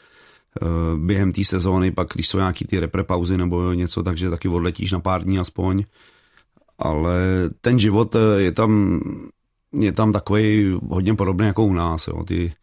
během 0.95 1.31
té 1.31 1.43
sezóny, 1.43 1.91
pak 1.91 2.07
když 2.13 2.27
jsou 2.27 2.37
nějaký 2.37 2.65
ty 2.65 2.79
repre 2.79 3.03
pauzy 3.03 3.37
nebo 3.37 3.73
něco, 3.73 4.03
takže 4.03 4.29
taky 4.29 4.47
odletíš 4.47 4.91
na 4.91 4.99
pár 4.99 5.23
dní 5.23 5.39
aspoň. 5.39 5.83
Ale 6.79 7.49
ten 7.61 7.79
život 7.79 8.15
eh, 8.15 8.41
je 8.41 8.51
tam, 8.51 9.01
je 9.79 9.91
tam 9.91 10.11
takový 10.11 10.77
hodně 10.89 11.13
podobný 11.13 11.47
jako 11.47 11.63
u 11.63 11.73
nás. 11.73 12.07
Jo. 12.07 12.23
Ty, 12.23 12.53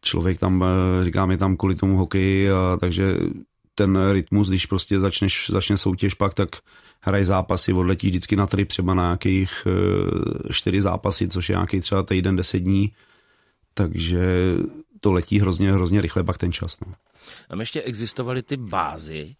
člověk 0.00 0.38
tam, 0.38 0.64
eh, 0.64 1.04
říkám, 1.04 1.30
je 1.30 1.36
tam 1.36 1.56
kvůli 1.56 1.74
tomu 1.74 1.96
hokeji, 1.96 2.50
a, 2.50 2.76
takže 2.80 3.16
ten 3.74 3.98
rytmus, 4.12 4.48
když 4.48 4.66
prostě 4.66 5.00
začneš, 5.00 5.50
začne 5.50 5.76
soutěž 5.76 6.14
pak, 6.14 6.34
tak 6.34 6.48
hraj 7.00 7.24
zápasy, 7.24 7.72
odletíš 7.72 8.10
vždycky 8.10 8.36
na 8.36 8.46
trip 8.46 8.68
třeba 8.68 8.94
na 8.94 9.02
nějakých 9.02 9.66
čtyři 10.50 10.80
zápasy, 10.80 11.28
což 11.28 11.48
je 11.48 11.54
nějaký 11.54 11.80
třeba 11.80 12.02
týden, 12.02 12.36
deset 12.36 12.58
dní, 12.58 12.92
takže 13.74 14.56
to 15.00 15.12
letí 15.12 15.40
hrozně, 15.40 15.72
hrozně 15.72 16.00
rychle 16.00 16.24
pak 16.24 16.38
ten 16.38 16.52
čas. 16.52 16.80
No. 16.86 16.94
Tam 17.48 17.60
ještě 17.60 17.82
existovaly 17.82 18.42
ty 18.42 18.56
bázy, 18.56 19.36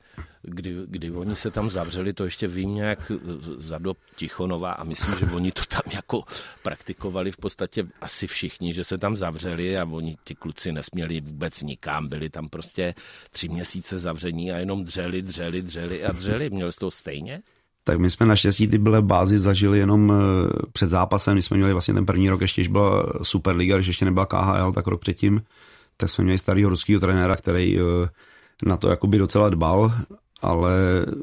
kdy, 0.48 0.76
kdy 0.86 1.10
oni 1.10 1.36
se 1.36 1.50
tam 1.50 1.70
zavřeli, 1.70 2.12
to 2.12 2.24
ještě 2.24 2.48
vím 2.48 2.74
nějak 2.74 3.12
za 3.58 3.78
dob 3.78 3.96
Tichonova 4.16 4.72
a 4.72 4.84
myslím, 4.84 5.14
že 5.18 5.34
oni 5.34 5.52
to 5.52 5.62
tam 5.68 5.82
jako 5.92 6.24
praktikovali 6.62 7.32
v 7.32 7.36
podstatě 7.36 7.86
asi 8.00 8.26
všichni, 8.26 8.74
že 8.74 8.84
se 8.84 8.98
tam 8.98 9.16
zavřeli 9.16 9.78
a 9.78 9.84
oni 9.84 10.16
ty 10.24 10.34
kluci 10.34 10.72
nesměli 10.72 11.20
vůbec 11.20 11.62
nikam, 11.62 12.08
byli 12.08 12.30
tam 12.30 12.48
prostě 12.48 12.94
tři 13.30 13.48
měsíce 13.48 13.98
zavření 13.98 14.52
a 14.52 14.58
jenom 14.58 14.84
dřeli, 14.84 15.22
dřeli, 15.22 15.62
dřeli 15.62 16.04
a 16.04 16.12
dřeli. 16.12 16.50
Měli 16.50 16.72
jste 16.72 16.80
to 16.80 16.90
stejně? 16.90 17.42
Tak 17.84 17.98
my 17.98 18.10
jsme 18.10 18.26
naštěstí 18.26 18.68
ty 18.68 18.78
byly 18.78 19.02
bázi 19.02 19.38
zažili 19.38 19.78
jenom 19.78 20.12
eh, 20.12 20.66
před 20.72 20.90
zápasem, 20.90 21.34
my 21.34 21.42
jsme 21.42 21.56
měli 21.56 21.72
vlastně 21.72 21.94
ten 21.94 22.06
první 22.06 22.28
rok, 22.30 22.40
ještě 22.40 22.68
byla 22.68 23.06
Superliga, 23.22 23.76
když 23.76 23.86
ještě 23.86 24.04
nebyla 24.04 24.26
KHL, 24.26 24.72
tak 24.72 24.86
rok 24.86 25.00
předtím 25.00 25.42
tak 26.00 26.10
jsme 26.10 26.24
měli 26.24 26.38
starého 26.38 26.70
ruského 26.70 27.00
trenéra, 27.00 27.36
který 27.36 27.78
eh, 27.78 28.08
na 28.66 28.76
to 28.76 28.88
jakoby 28.88 29.18
docela 29.18 29.48
dbal, 29.48 29.92
ale 30.40 30.72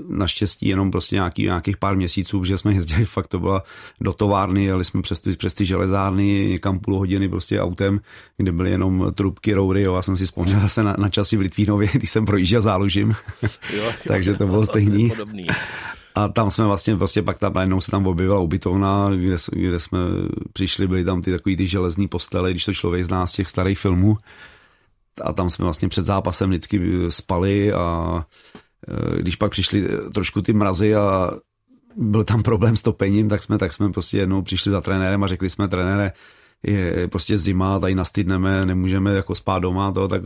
naštěstí 0.10 0.68
jenom 0.68 0.92
prostě 0.92 1.16
nějaký, 1.16 1.44
nějakých 1.44 1.78
pár 1.78 1.96
měsíců, 1.96 2.44
že 2.44 2.58
jsme 2.58 2.74
jezdili, 2.74 3.06
fakt 3.16 3.28
to 3.28 3.40
byla 3.40 3.64
do 4.02 4.14
továrny, 4.14 4.64
jeli 4.64 4.86
jsme 4.86 5.02
přes 5.02 5.20
ty, 5.20 5.32
přes 5.36 5.54
ty 5.54 5.66
železárny 5.66 6.48
někam 6.50 6.80
půl 6.80 6.98
hodiny 6.98 7.30
prostě 7.30 7.62
autem, 7.62 8.00
kde 8.38 8.52
byly 8.52 8.72
jenom 8.72 9.12
trubky, 9.16 9.54
roury, 9.54 9.82
jo, 9.82 9.96
já 9.96 10.02
jsem 10.02 10.18
si 10.18 10.26
vzpomněl 10.26 10.60
zase 10.60 10.84
na, 10.84 10.96
na 10.98 11.10
časy 11.10 11.38
v 11.38 11.40
Litvínově, 11.40 11.90
když 11.94 12.10
jsem 12.10 12.26
projížděl 12.26 12.62
zálužím, 12.62 13.16
jo, 13.78 13.92
takže 14.08 14.34
to 14.34 14.48
bylo 14.48 14.66
stejný. 14.66 15.12
A 16.18 16.28
tam 16.28 16.52
jsme 16.52 16.66
vlastně, 16.66 16.96
prostě 16.96 17.22
pak 17.22 17.38
tam 17.38 17.54
najednou 17.54 17.82
se 17.82 17.92
tam 17.92 18.08
objevila 18.08 18.40
ubytovna, 18.40 19.10
kde, 19.16 19.36
kde 19.52 19.80
jsme 19.80 20.00
přišli, 20.54 20.88
byly 20.88 21.04
tam 21.04 21.22
ty 21.22 21.32
takový 21.32 21.58
ty 21.58 21.68
železní 21.68 22.08
postele, 22.08 22.52
když 22.52 22.66
to 22.66 22.74
člověk 22.74 23.06
zná 23.06 23.28
z 23.28 23.32
těch 23.32 23.50
starých 23.50 23.80
filmů, 23.80 24.18
a 25.22 25.34
tam 25.34 25.50
jsme 25.50 25.64
vlastně 25.64 25.88
před 25.88 26.06
zápasem 26.06 26.50
vždycky 26.50 26.82
spali 27.10 27.74
a 27.74 28.26
když 29.18 29.36
pak 29.36 29.52
přišli 29.52 29.88
trošku 30.14 30.42
ty 30.42 30.54
mrazy 30.54 30.96
a 30.96 31.32
byl 31.96 32.24
tam 32.24 32.44
problém 32.44 32.76
s 32.76 32.82
topením, 32.82 33.30
tak 33.30 33.44
jsme, 33.44 33.58
tak 33.58 33.74
jsme 33.74 33.92
prostě 33.92 34.18
jednou 34.18 34.42
přišli 34.42 34.72
za 34.72 34.82
trenérem 34.82 35.24
a 35.24 35.28
řekli 35.28 35.50
jsme 35.50 35.68
trenére, 35.68 36.12
je 36.64 37.08
prostě 37.08 37.38
zima, 37.38 37.80
tady 37.80 37.96
nastydneme, 37.96 38.66
nemůžeme 38.66 39.14
jako 39.14 39.36
spát 39.36 39.60
doma, 39.60 39.92
to, 39.92 40.08
tak 40.08 40.22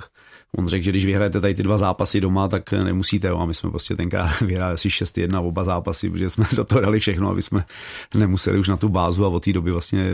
on 0.57 0.67
řekl, 0.67 0.83
že 0.83 0.91
když 0.91 1.05
vyhrajete 1.05 1.41
tady 1.41 1.55
ty 1.55 1.63
dva 1.63 1.77
zápasy 1.77 2.21
doma, 2.21 2.47
tak 2.47 2.71
nemusíte. 2.71 3.27
Jo. 3.27 3.38
A 3.38 3.45
my 3.45 3.53
jsme 3.53 3.69
prostě 3.69 3.95
tenkrát 3.95 4.41
vyhráli 4.41 4.73
asi 4.73 4.89
6-1 4.89 5.47
oba 5.47 5.63
zápasy, 5.63 6.09
protože 6.09 6.29
jsme 6.29 6.45
do 6.55 6.63
toho 6.63 6.81
dali 6.81 6.99
všechno, 6.99 7.29
aby 7.29 7.41
jsme 7.41 7.65
nemuseli 8.15 8.59
už 8.59 8.67
na 8.67 8.77
tu 8.77 8.89
bázu 8.89 9.25
a 9.25 9.27
od 9.27 9.45
té 9.45 9.53
doby 9.53 9.71
vlastně 9.71 10.12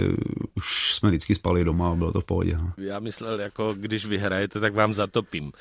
už 0.55 0.93
jsme 0.93 1.09
vždycky 1.09 1.35
spali 1.35 1.63
doma 1.63 1.91
a 1.91 1.95
bylo 1.95 2.11
to 2.11 2.21
v 2.21 2.25
pohodě. 2.25 2.57
No. 2.57 2.73
Já 2.77 2.99
myslel, 2.99 3.39
jako 3.39 3.73
když 3.73 4.05
vyhrajete, 4.05 4.59
tak 4.59 4.73
vám 4.73 4.93
zatopím. 4.93 5.51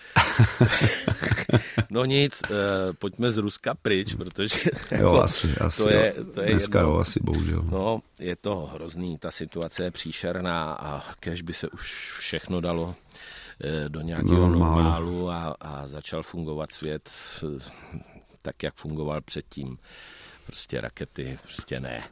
no 1.91 2.05
nic, 2.05 2.43
uh, 2.51 2.57
pojďme 2.99 3.31
z 3.31 3.39
Ruska 3.39 3.75
pryč, 3.75 4.15
protože 4.15 4.61
jako, 4.91 5.05
jo, 5.05 5.15
asi, 5.15 5.49
asi, 5.61 5.83
to 5.83 5.89
je, 5.89 6.15
to 6.35 6.41
je 6.41 6.51
dneska 6.51 6.79
jedno, 6.79 6.93
jo, 6.93 6.99
asi 6.99 7.21
bohužel. 7.23 7.65
No, 7.71 8.01
je 8.19 8.37
to 8.37 8.71
hrozný, 8.75 9.19
ta 9.19 9.31
situace 9.31 9.85
je 9.85 9.91
příšerná 9.91 10.73
a 10.73 11.03
kež 11.21 11.43
by 11.43 11.53
se 11.53 11.69
už 11.69 12.13
všechno 12.19 12.61
dalo 12.61 12.95
Eh, 12.95 13.04
do 13.89 14.01
nějakého 14.01 14.49
normálu, 14.49 14.83
normálu 14.83 15.31
a, 15.31 15.57
a 15.61 15.87
začal 15.87 16.23
fungovat 16.23 16.73
svět 16.73 17.11
eh, 17.43 17.71
tak, 18.43 18.63
jak 18.63 18.75
fungoval 18.75 19.21
předtím. 19.21 19.79
Prostě 20.47 20.81
rakety, 20.81 21.39
prostě 21.43 21.81
ne. 21.81 22.03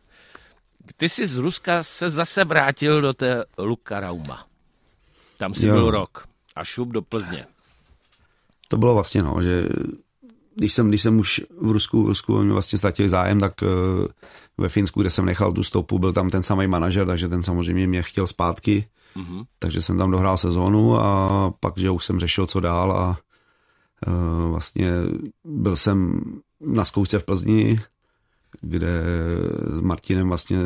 Ty 0.96 1.08
jsi 1.08 1.26
z 1.26 1.36
Ruska 1.36 1.82
se 1.82 2.10
zase 2.10 2.44
vrátil 2.44 3.00
do 3.00 3.12
té 3.12 3.44
Luka 3.58 4.00
Rauma. 4.00 4.46
Tam 5.38 5.54
si 5.54 5.66
jo. 5.66 5.74
byl 5.74 5.90
rok 5.90 6.28
a 6.56 6.64
šup 6.64 6.88
do 6.88 7.02
Plzně. 7.02 7.46
To 8.68 8.76
bylo 8.76 8.94
vlastně, 8.94 9.22
no, 9.22 9.42
že 9.42 9.68
když 10.54 10.72
jsem, 10.72 10.88
když 10.88 11.02
jsem 11.02 11.18
už 11.18 11.40
v 11.60 11.70
Rusku, 11.70 12.04
v 12.04 12.06
Rusku 12.06 12.38
mě 12.38 12.52
vlastně 12.52 12.78
ztratil 12.78 13.08
zájem, 13.08 13.40
tak 13.40 13.62
uh, 13.62 13.68
ve 14.58 14.68
Finsku, 14.68 15.00
kde 15.00 15.10
jsem 15.10 15.24
nechal 15.24 15.52
tu 15.52 15.62
stopu, 15.62 15.98
byl 15.98 16.12
tam 16.12 16.30
ten 16.30 16.42
samý 16.42 16.66
manažer, 16.66 17.06
takže 17.06 17.28
ten 17.28 17.42
samozřejmě 17.42 17.86
mě 17.86 18.02
chtěl 18.02 18.26
zpátky. 18.26 18.86
Mm-hmm. 19.16 19.44
Takže 19.58 19.82
jsem 19.82 19.98
tam 19.98 20.10
dohrál 20.10 20.36
sezónu 20.36 21.00
a 21.00 21.54
pak, 21.60 21.78
že 21.78 21.90
už 21.90 22.04
jsem 22.04 22.20
řešil, 22.20 22.46
co 22.46 22.60
dál 22.60 22.92
a 22.92 23.18
uh, 24.06 24.50
vlastně 24.50 24.90
byl 25.44 25.76
jsem 25.76 26.20
na 26.60 26.84
zkoušce 26.84 27.18
v 27.18 27.24
Plzni, 27.24 27.80
kde 28.60 29.02
s 29.66 29.80
Martinem 29.80 30.28
vlastně 30.28 30.58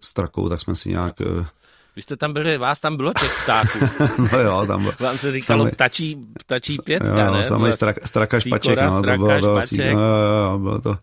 Strakou, 0.00 0.48
tak 0.48 0.60
jsme 0.60 0.76
si 0.76 0.88
nějak 0.88 1.20
uh, 1.20 1.46
vy 1.96 2.02
jste 2.02 2.16
tam 2.16 2.32
byli, 2.32 2.58
vás 2.58 2.80
tam 2.80 2.96
bylo 2.96 3.12
těch 3.20 3.42
ptáků. 3.44 3.78
no 4.32 4.40
jo, 4.40 4.64
tam 4.66 4.82
bylo. 4.82 4.92
Vám 5.00 5.18
se 5.18 5.32
říkalo 5.32 5.64
sami, 5.64 5.70
ptačí, 5.70 6.26
ptačí 6.38 6.78
pětka, 6.84 7.24
jo, 7.24 7.34
ne? 7.34 7.44
Samý 7.44 7.72
strak, 7.72 8.06
straka 8.06 8.40
špaček, 8.40 8.80
no, 8.80 9.02
to 9.02 9.16
bylo 9.16 9.40
to, 9.40 9.56
asi, 9.56 9.76
no, 9.76 10.00
jo, 10.50 10.58
bylo 10.58 10.80
to, 10.80 10.96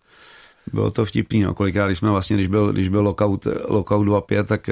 bylo 0.73 0.91
to 0.91 1.05
vtipný, 1.05 1.41
no, 1.41 1.53
kolikrát, 1.53 1.85
když 1.85 1.97
jsme 1.97 2.09
vlastně, 2.09 2.35
když 2.35 2.47
byl, 2.47 2.73
když 2.73 2.89
byl 2.89 3.01
lockout, 3.01 3.47
lockout 3.69 4.07
2.5, 4.07 4.43
tak 4.43 4.69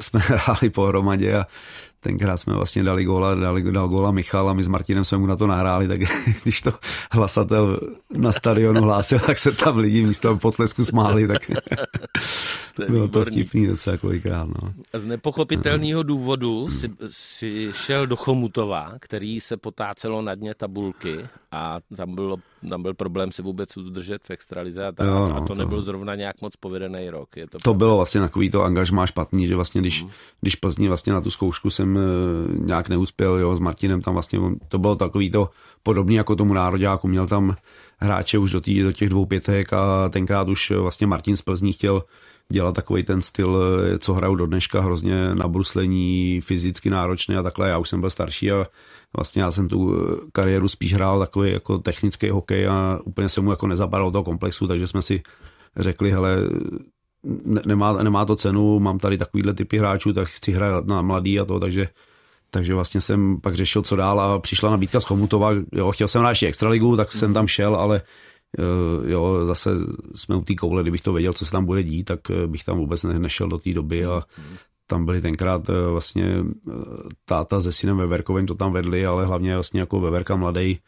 jsme 0.00 0.20
hráli 0.24 0.70
pohromadě 0.70 1.34
a 1.34 1.46
tenkrát 2.00 2.36
jsme 2.36 2.54
vlastně 2.54 2.84
dali 2.84 3.04
góla, 3.04 3.34
dali, 3.34 3.72
dal 3.72 3.88
góla 3.88 4.10
Michal 4.10 4.48
a 4.48 4.52
my 4.52 4.64
s 4.64 4.68
Martinem 4.68 5.04
jsme 5.04 5.18
mu 5.18 5.26
na 5.26 5.36
to 5.36 5.46
nahráli, 5.46 5.88
tak 5.88 6.00
když 6.42 6.62
to 6.62 6.72
hlasatel 7.12 7.80
na 8.10 8.32
stadionu 8.32 8.82
hlásil, 8.82 9.18
tak 9.18 9.38
se 9.38 9.52
tam 9.52 9.78
lidi 9.78 10.06
místo 10.06 10.36
potlesku 10.36 10.84
smáli, 10.84 11.28
tak 11.28 11.50
to 12.74 12.82
bylo 12.88 13.08
to 13.08 13.24
vtipný 13.24 13.66
docela 13.66 13.96
kolikrát. 13.96 14.48
No. 14.48 14.72
A 14.92 14.98
z 14.98 15.04
nepochopitelného 15.04 16.02
důvodu 16.02 16.68
si, 16.68 16.90
si 17.08 17.70
šel 17.72 18.06
do 18.06 18.16
Chomutova, 18.16 18.92
který 19.00 19.40
se 19.40 19.56
potácelo 19.56 20.22
na 20.22 20.34
dně 20.34 20.54
tabulky 20.54 21.26
a 21.52 21.78
tam, 21.96 22.14
bylo, 22.14 22.36
tam 22.68 22.82
byl 22.82 22.94
problém 22.94 23.32
se 23.32 23.42
vůbec 23.42 23.76
udržet 23.76 24.22
v 24.24 24.30
extralize 24.30 24.86
a, 24.86 24.92
ta, 24.92 25.04
jo, 25.04 25.28
no, 25.28 25.36
a 25.36 25.40
to, 25.40 25.46
to 25.46 25.54
nebyl 25.54 25.80
zrovna 25.80 26.14
nějak 26.14 26.42
moc 26.42 26.56
povedený 26.56 27.10
rok. 27.10 27.36
Je 27.36 27.46
to, 27.46 27.58
to 27.58 27.74
bylo 27.74 27.96
vlastně 27.96 28.20
takový 28.20 28.50
to 28.50 28.62
angažmá 28.62 29.06
špatný, 29.06 29.48
že 29.48 29.54
vlastně 29.54 29.80
když, 29.80 30.02
mm. 30.02 30.10
když 30.40 30.56
Plzni 30.56 30.88
vlastně 30.88 31.12
na 31.12 31.20
tu 31.20 31.30
zkoušku 31.30 31.70
jsem 31.70 31.98
eh, 31.98 32.00
nějak 32.58 32.88
neuspěl, 32.88 33.36
jo, 33.36 33.56
s 33.56 33.58
Martinem 33.58 34.00
tam 34.00 34.14
vlastně, 34.14 34.38
to 34.68 34.78
bylo 34.78 34.96
takový 34.96 35.30
to 35.30 35.50
podobný 35.82 36.14
jako 36.14 36.36
tomu 36.36 36.54
nároďáku, 36.54 37.08
měl 37.08 37.26
tam 37.26 37.56
hráče 37.98 38.38
už 38.38 38.50
do, 38.50 38.60
tý, 38.60 38.82
do 38.82 38.92
těch 38.92 39.08
dvou 39.08 39.26
pětek 39.26 39.72
a 39.72 40.08
tenkrát 40.08 40.48
už 40.48 40.70
vlastně 40.70 41.06
Martin 41.06 41.36
z 41.36 41.42
Plzní 41.42 41.72
chtěl 41.72 42.02
dělat 42.52 42.74
takový 42.74 43.02
ten 43.02 43.22
styl, 43.22 43.58
eh, 43.94 43.98
co 43.98 44.14
hrajou 44.14 44.34
do 44.34 44.46
dneška, 44.46 44.80
hrozně 44.80 45.34
nabruslení, 45.34 46.40
fyzicky 46.40 46.90
náročný 46.90 47.36
a 47.36 47.42
takhle. 47.42 47.68
Já 47.68 47.78
už 47.78 47.88
jsem 47.88 48.00
byl 48.00 48.10
starší 48.10 48.50
a 48.50 48.66
vlastně 49.16 49.42
já 49.42 49.50
jsem 49.50 49.68
tu 49.68 49.94
eh, 49.94 50.16
kariéru 50.32 50.68
spíš 50.68 50.94
hrál 50.94 51.18
takový 51.18 51.52
jako 51.52 51.78
technický 51.78 52.30
hokej 52.30 52.68
a 52.68 52.98
úplně 53.04 53.28
se 53.28 53.40
mu 53.40 53.50
jako 53.50 53.66
nezapadal 53.66 54.10
do 54.10 54.22
komplexu, 54.22 54.66
takže 54.66 54.86
jsme 54.86 55.02
si 55.02 55.22
řekli, 55.76 56.10
hele, 56.10 56.36
nemá, 57.66 57.92
nemá 57.92 58.24
to 58.24 58.36
cenu, 58.36 58.78
mám 58.78 58.98
tady 58.98 59.18
takovýhle 59.18 59.54
typy 59.54 59.78
hráčů, 59.78 60.12
tak 60.12 60.28
chci 60.28 60.52
hrát 60.52 60.86
na 60.86 61.02
mladý 61.02 61.40
a 61.40 61.44
to, 61.44 61.60
takže 61.60 61.88
takže 62.50 62.74
vlastně 62.74 63.00
jsem 63.00 63.40
pak 63.40 63.54
řešil, 63.54 63.82
co 63.82 63.96
dál 63.96 64.20
a 64.20 64.38
přišla 64.38 64.70
nabídka 64.70 65.00
z 65.00 65.04
Chomutova, 65.04 65.50
jo, 65.72 65.92
chtěl 65.92 66.08
jsem 66.08 66.20
hrát 66.20 66.30
ještě 66.30 66.46
extraligu, 66.46 66.96
tak 66.96 67.12
jsem 67.12 67.34
tam 67.34 67.46
šel, 67.46 67.76
ale 67.76 68.02
jo, 69.06 69.46
zase 69.46 69.70
jsme 70.14 70.36
u 70.36 70.40
té 70.40 70.54
koule, 70.54 70.82
kdybych 70.82 71.00
to 71.00 71.12
věděl, 71.12 71.32
co 71.32 71.46
se 71.46 71.52
tam 71.52 71.64
bude 71.64 71.82
dít, 71.82 72.04
tak 72.04 72.30
eh, 72.30 72.46
bych 72.46 72.64
tam 72.64 72.78
vůbec 72.78 73.02
nešel 73.04 73.48
do 73.48 73.58
té 73.58 73.72
doby 73.72 74.04
a 74.04 74.22
tam 74.86 75.04
byli 75.04 75.20
tenkrát 75.20 75.70
eh, 75.70 75.88
vlastně 75.88 76.36
táta 77.24 77.60
se 77.60 77.72
synem 77.72 77.96
Veverkovým 77.96 78.46
to 78.46 78.54
tam 78.54 78.72
vedli, 78.72 79.06
ale 79.06 79.26
hlavně 79.26 79.54
vlastně 79.54 79.80
jako 79.80 80.00
Veverka 80.00 80.36
mladý, 80.36 80.78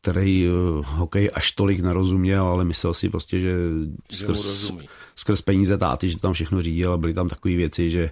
který 0.00 0.48
hokej 0.84 1.30
až 1.34 1.52
tolik 1.52 1.80
nerozuměl, 1.80 2.46
ale 2.46 2.64
myslel 2.64 2.94
si 2.94 3.08
prostě, 3.08 3.40
že 3.40 3.54
skrz, 4.10 4.72
skrz 5.16 5.40
peníze 5.40 5.78
táty, 5.78 6.10
že 6.10 6.16
to 6.16 6.20
tam 6.20 6.32
všechno 6.32 6.62
řídil 6.62 6.92
a 6.92 6.96
byly 6.96 7.14
tam 7.14 7.28
takové 7.28 7.54
věci, 7.54 7.90
že 7.90 8.10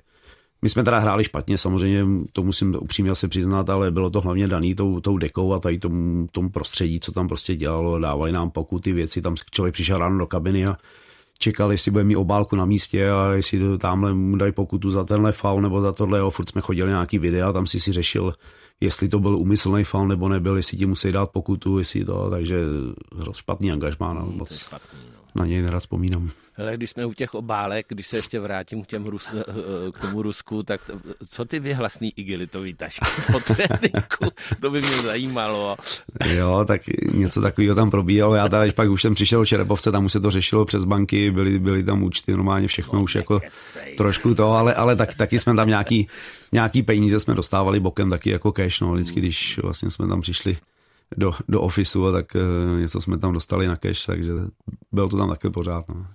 my 0.67 0.71
jsme 0.71 0.85
teda 0.85 0.99
hráli 0.99 1.25
špatně, 1.25 1.59
samozřejmě 1.59 2.05
to 2.33 2.43
musím 2.43 2.77
upřímně 2.81 3.15
se 3.15 3.29
přiznat, 3.29 3.71
ale 3.71 3.91
bylo 3.91 4.11
to 4.11 4.21
hlavně 4.21 4.49
daný 4.49 4.75
tou, 4.75 5.01
tou 5.01 5.19
dekou 5.19 5.53
a 5.53 5.59
tady 5.59 5.79
tomu, 5.79 6.29
tomu 6.33 6.51
prostředí, 6.51 7.01
co 7.01 7.13
tam 7.13 7.29
prostě 7.29 7.57
dělalo, 7.57 7.99
dávali 7.99 8.33
nám 8.33 8.51
pokuty, 8.51 8.93
věci, 8.93 9.23
tam 9.23 9.37
člověk 9.51 9.75
přišel 9.75 9.99
ráno 9.99 10.19
do 10.19 10.27
kabiny 10.27 10.67
a 10.67 10.77
čekal, 11.39 11.73
jestli 11.73 11.91
bude 11.91 12.05
mít 12.05 12.17
obálku 12.17 12.57
na 12.57 12.65
místě 12.65 13.11
a 13.11 13.33
jestli 13.33 13.79
tamhle 13.79 14.15
mu 14.15 14.37
dají 14.37 14.53
pokutu 14.53 14.91
za 14.91 15.05
tenhle 15.05 15.33
faul 15.33 15.61
nebo 15.61 15.81
za 15.81 15.93
tohle, 15.93 16.19
jo, 16.19 16.31
furt 16.31 16.51
jsme 16.51 16.61
chodili 16.61 16.89
nějaký 16.89 17.19
videa, 17.19 17.53
tam 17.53 17.67
si 17.67 17.81
si 17.81 17.93
řešil, 17.93 18.35
jestli 18.81 19.09
to 19.09 19.19
byl 19.19 19.37
umyslný 19.37 19.85
faul 19.85 20.09
nebo 20.09 20.29
nebyl, 20.29 20.57
jestli 20.57 20.79
ti 20.79 20.87
musí 20.87 21.13
dát 21.13 21.31
pokutu, 21.31 21.79
jestli 21.79 22.05
to, 22.05 22.31
takže 22.31 22.59
špatný 23.33 23.73
angažmá. 23.73 24.15
No, 24.15 24.27
moc. 24.35 24.59
Špatný, 24.59 24.99
no 25.15 25.26
na 25.37 25.47
něj 25.47 25.63
nerad 25.63 25.81
vzpomínám. 25.81 26.31
Hele, 26.53 26.77
když 26.77 26.91
jsme 26.91 27.07
u 27.07 27.13
těch 27.13 27.35
obálek, 27.35 27.87
když 27.89 28.07
se 28.07 28.17
ještě 28.17 28.41
vrátím 28.41 28.85
k, 28.85 28.87
těm 28.87 29.07
Rus, 29.07 29.35
k 29.93 30.01
tomu 30.01 30.23
Rusku, 30.23 30.63
tak 30.63 30.81
co 31.29 31.45
ty 31.45 31.61
vyhlasný 31.61 32.13
igelitový 32.17 32.75
tašky 32.75 33.07
po 33.33 33.41
tréninku? 33.41 34.25
To 34.61 34.71
by 34.71 34.79
mě 34.79 35.03
zajímalo. 35.03 35.77
Jo, 36.27 36.65
tak 36.67 36.81
něco 37.13 37.41
takového 37.41 37.75
tam 37.75 37.91
probíhalo. 37.91 38.35
Já 38.35 38.49
tady 38.49 38.73
pak 38.73 38.91
už 38.91 39.03
jsem 39.03 39.15
přišel 39.15 39.41
do 39.41 39.47
Čerepovce, 39.47 39.93
tam 39.93 40.05
už 40.05 40.13
se 40.13 40.21
to 40.21 40.31
řešilo 40.31 40.65
přes 40.65 40.85
banky, 40.85 41.31
byly, 41.31 41.59
byly 41.59 41.85
tam 41.85 42.03
účty, 42.03 42.33
normálně 42.33 42.69
všechno 42.69 42.99
no, 42.99 43.03
už 43.03 43.15
jako 43.15 43.41
kecej. 43.41 43.97
trošku 43.97 44.35
to, 44.35 44.53
ale, 44.53 44.75
ale 44.75 44.97
tak, 44.97 45.15
taky 45.15 45.39
jsme 45.39 45.55
tam 45.55 45.69
nějaký, 45.69 46.07
nějaký 46.53 46.83
peníze 46.83 47.21
jsme 47.21 47.35
dostávali 47.35 47.81
bokem 47.81 48.11
taky 48.11 48.31
jako 48.31 48.53
cash, 48.53 48.81
no, 48.81 48.93
vždycky, 48.93 49.21
když 49.21 49.59
vlastně 49.59 49.91
jsme 49.91 50.09
tam 50.09 50.21
přišli 50.21 50.57
do, 51.17 51.33
do 51.49 51.63
ofisu 51.63 52.07
a 52.07 52.13
tak 52.13 52.35
uh, 52.35 52.81
něco 52.81 53.01
jsme 53.01 53.19
tam 53.19 53.33
dostali 53.33 53.69
na 53.69 53.77
cash, 53.77 54.07
takže 54.07 54.33
bylo 54.93 55.09
to 55.09 55.17
tam 55.17 55.29
také 55.29 55.51
pořád. 55.51 55.89
No. 55.89 56.07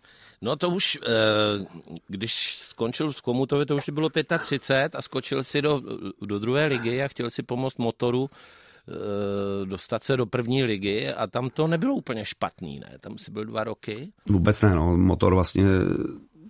No 0.43 0.55
to 0.55 0.69
už, 0.69 0.99
eh, 1.07 1.65
když 2.07 2.57
skončil 2.57 3.11
v 3.11 3.21
Komutově, 3.21 3.65
to 3.65 3.75
už 3.75 3.89
bylo 3.89 4.09
35 4.09 4.95
a 4.95 5.01
skočil 5.01 5.43
si 5.43 5.61
do, 5.61 5.81
do 6.21 6.39
druhé 6.39 6.65
ligy 6.65 7.03
a 7.03 7.07
chtěl 7.07 7.29
si 7.29 7.43
pomoct 7.43 7.77
motoru 7.77 8.29
eh, 8.29 9.65
dostat 9.65 10.03
se 10.03 10.17
do 10.17 10.25
první 10.25 10.63
ligy 10.63 11.13
a 11.13 11.27
tam 11.27 11.49
to 11.49 11.67
nebylo 11.67 11.95
úplně 11.95 12.25
špatný, 12.25 12.79
ne? 12.79 12.97
Tam 12.99 13.17
si 13.17 13.31
byl 13.31 13.45
dva 13.45 13.63
roky. 13.63 14.11
Vůbec 14.29 14.61
ne, 14.61 14.75
no. 14.75 14.97
Motor 14.97 15.33
vlastně 15.33 15.65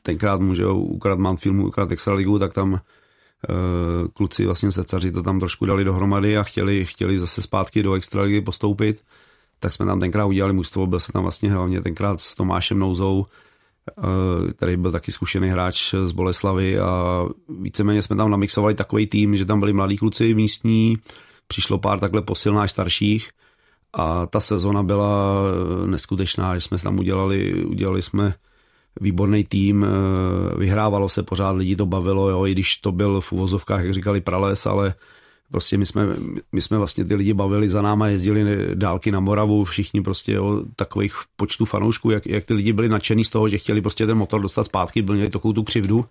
tenkrát 0.01 0.41
může 0.41 0.67
ukrad 0.67 1.19
mám 1.19 1.37
filmu, 1.37 1.67
ukrad 1.67 1.91
extraligu, 1.91 2.39
tak 2.39 2.53
tam 2.53 2.73
Eh, 2.73 2.79
kluci 4.13 4.45
vlastně 4.45 4.71
secaři 4.71 5.11
to 5.11 5.23
tam 5.23 5.39
trošku 5.39 5.65
dali 5.65 5.83
dohromady 5.83 6.37
a 6.37 6.43
chtěli, 6.43 6.85
chtěli 6.85 7.19
zase 7.19 7.41
zpátky 7.41 7.83
do 7.83 7.93
extraligy 7.93 8.41
postoupit, 8.41 9.03
tak 9.59 9.73
jsme 9.73 9.85
tam 9.85 9.99
tenkrát 9.99 10.25
udělali 10.25 10.53
mužstvo, 10.53 10.87
byl 10.87 10.99
se 10.99 11.11
tam 11.11 11.23
vlastně 11.23 11.51
hlavně 11.51 11.81
tenkrát 11.81 12.21
s 12.21 12.35
Tomášem 12.35 12.79
Nouzou, 12.79 13.25
eh, 13.89 14.53
který 14.53 14.77
byl 14.77 14.91
taky 14.91 15.11
zkušený 15.11 15.49
hráč 15.49 15.95
z 16.05 16.11
Boleslavy 16.11 16.79
a 16.79 17.25
víceméně 17.59 18.01
jsme 18.01 18.15
tam 18.15 18.31
namixovali 18.31 18.75
takový 18.75 19.07
tým, 19.07 19.37
že 19.37 19.45
tam 19.45 19.59
byli 19.59 19.73
mladí 19.73 19.97
kluci 19.97 20.33
místní, 20.33 20.97
přišlo 21.47 21.77
pár 21.77 21.99
takhle 21.99 22.21
posilnáš 22.21 22.71
starších 22.71 23.29
a 23.93 24.25
ta 24.25 24.39
sezona 24.39 24.83
byla 24.83 25.41
neskutečná, 25.85 26.55
že 26.57 26.61
jsme 26.61 26.77
tam 26.77 26.99
udělali, 26.99 27.65
udělali 27.65 28.01
jsme 28.01 28.33
výborný 28.99 29.43
tým, 29.43 29.85
eh, 29.85 30.59
vyhrávalo 30.59 31.09
se 31.09 31.23
pořád, 31.23 31.51
lidi 31.51 31.75
to 31.75 31.85
bavilo, 31.85 32.29
jo, 32.29 32.45
i 32.45 32.51
když 32.51 32.77
to 32.77 32.91
byl 32.91 33.21
v 33.21 33.31
uvozovkách, 33.31 33.83
jak 33.83 33.93
říkali, 33.93 34.21
prales, 34.21 34.65
ale 34.65 34.93
prostě 35.51 35.77
my 35.77 35.85
jsme, 35.85 36.07
my 36.51 36.61
jsme 36.61 36.77
vlastně 36.77 37.05
ty 37.05 37.15
lidi 37.15 37.33
bavili 37.33 37.69
za 37.69 37.81
náma, 37.81 38.07
jezdili 38.07 38.67
dálky 38.73 39.11
na 39.11 39.19
Moravu, 39.19 39.63
všichni 39.63 40.01
prostě 40.01 40.39
o 40.39 40.63
takových 40.75 41.13
počtu 41.35 41.65
fanoušků, 41.65 42.09
jak, 42.09 42.25
jak 42.25 42.45
ty 42.45 42.53
lidi 42.53 42.73
byli 42.73 42.89
nadšení 42.89 43.23
z 43.23 43.29
toho, 43.29 43.47
že 43.47 43.57
chtěli 43.57 43.81
prostě 43.81 44.05
ten 44.05 44.17
motor 44.17 44.41
dostat 44.41 44.63
zpátky, 44.63 45.01
byl 45.01 45.15
měli 45.15 45.29
takovou 45.29 45.53
tu 45.53 45.63
křivdu, 45.63 46.05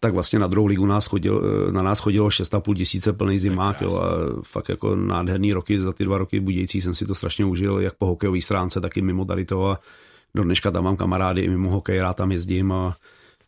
tak 0.00 0.14
vlastně 0.14 0.38
na 0.38 0.46
druhou 0.46 0.66
ligu 0.66 0.86
nás 0.86 1.06
chodil, 1.06 1.42
eh, 1.68 1.72
na 1.72 1.82
nás 1.82 1.98
chodilo 1.98 2.30
6,5 2.30 2.74
tisíce 2.74 3.12
plný 3.12 3.38
zimák 3.38 3.80
jo, 3.80 4.00
a 4.02 4.10
fakt 4.42 4.68
jako 4.68 4.96
nádherný 4.96 5.52
roky, 5.52 5.80
za 5.80 5.92
ty 5.92 6.04
dva 6.04 6.18
roky 6.18 6.40
budějící 6.40 6.80
jsem 6.80 6.94
si 6.94 7.06
to 7.06 7.14
strašně 7.14 7.44
užil, 7.44 7.78
jak 7.78 7.94
po 7.94 8.06
hokejové 8.06 8.40
stránce, 8.40 8.80
tak 8.80 8.96
i 8.96 9.02
mimo 9.02 9.24
tady 9.24 9.44
to 9.44 9.68
a 9.68 9.80
do 10.34 10.44
dneška 10.44 10.70
tam 10.70 10.84
mám 10.84 10.96
kamarády 10.96 11.42
i 11.42 11.48
mimo 11.48 11.70
hokej, 11.70 12.00
rád 12.00 12.16
tam 12.16 12.32
jezdím 12.32 12.72
a 12.72 12.96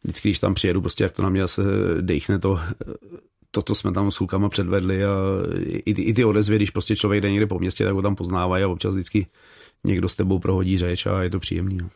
vždycky, 0.04 0.28
když 0.28 0.38
tam 0.38 0.54
přijedu, 0.54 0.80
prostě 0.80 1.04
jak 1.04 1.12
to 1.12 1.22
na 1.22 1.28
mě 1.28 1.40
zase 1.40 1.62
dejchne 2.00 2.38
to, 2.38 2.60
to, 3.50 3.62
co 3.62 3.74
jsme 3.74 3.92
tam 3.92 4.10
s 4.10 4.18
klukama 4.18 4.48
předvedli 4.48 5.04
a 5.04 5.10
i, 5.62 5.90
i 5.90 6.14
ty 6.14 6.24
odezvy, 6.24 6.56
když 6.56 6.70
prostě 6.70 6.96
člověk 6.96 7.22
jde 7.22 7.30
někde 7.30 7.46
po 7.46 7.58
městě, 7.58 7.84
tak 7.84 7.94
ho 7.94 8.02
tam 8.02 8.14
poznávají 8.14 8.64
a 8.64 8.68
občas 8.68 8.94
vždycky 8.94 9.26
někdo 9.84 10.08
s 10.08 10.14
tebou 10.14 10.38
prohodí 10.38 10.78
řeč 10.78 11.06
a 11.06 11.22
je 11.22 11.30
to 11.30 11.40
příjemný. 11.40 11.78
No. 11.82 11.88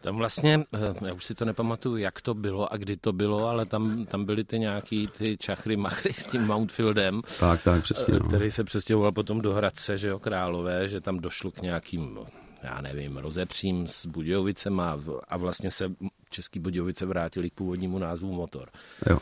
Tam 0.00 0.16
vlastně, 0.16 0.64
eh, 0.74 1.06
já 1.06 1.14
už 1.14 1.24
si 1.24 1.34
to 1.34 1.44
nepamatuju, 1.44 1.96
jak 1.96 2.20
to 2.20 2.34
bylo 2.34 2.72
a 2.72 2.76
kdy 2.76 2.96
to 2.96 3.12
bylo, 3.12 3.48
ale 3.48 3.66
tam, 3.66 4.06
tam 4.06 4.24
byly 4.24 4.44
ty 4.44 4.58
nějaký 4.58 5.08
ty 5.18 5.36
čachry 5.36 5.76
machry 5.76 6.12
s 6.12 6.26
tím 6.26 6.46
Mountfieldem. 6.46 7.22
Tak, 7.40 7.62
tak, 7.62 7.82
přesně. 7.82 8.14
No. 8.14 8.28
Který 8.28 8.50
se 8.50 8.64
přestěhoval 8.64 9.12
potom 9.12 9.40
do 9.40 9.54
Hradce, 9.54 9.98
že 9.98 10.08
jo, 10.08 10.18
Králové, 10.18 10.88
že 10.88 11.00
tam 11.00 11.18
došlo 11.18 11.50
k 11.50 11.62
nějakým 11.62 12.18
já 12.64 12.80
nevím, 12.80 13.16
rozepřím 13.16 13.88
s 13.88 14.06
Budějovicem 14.06 14.80
a, 14.80 15.00
a 15.28 15.36
vlastně 15.36 15.70
se 15.70 15.92
Český 16.30 16.60
Budějovice 16.60 17.06
vrátili 17.06 17.50
k 17.50 17.54
původnímu 17.54 17.98
názvu 17.98 18.32
Motor. 18.32 18.70
Jo. 19.10 19.18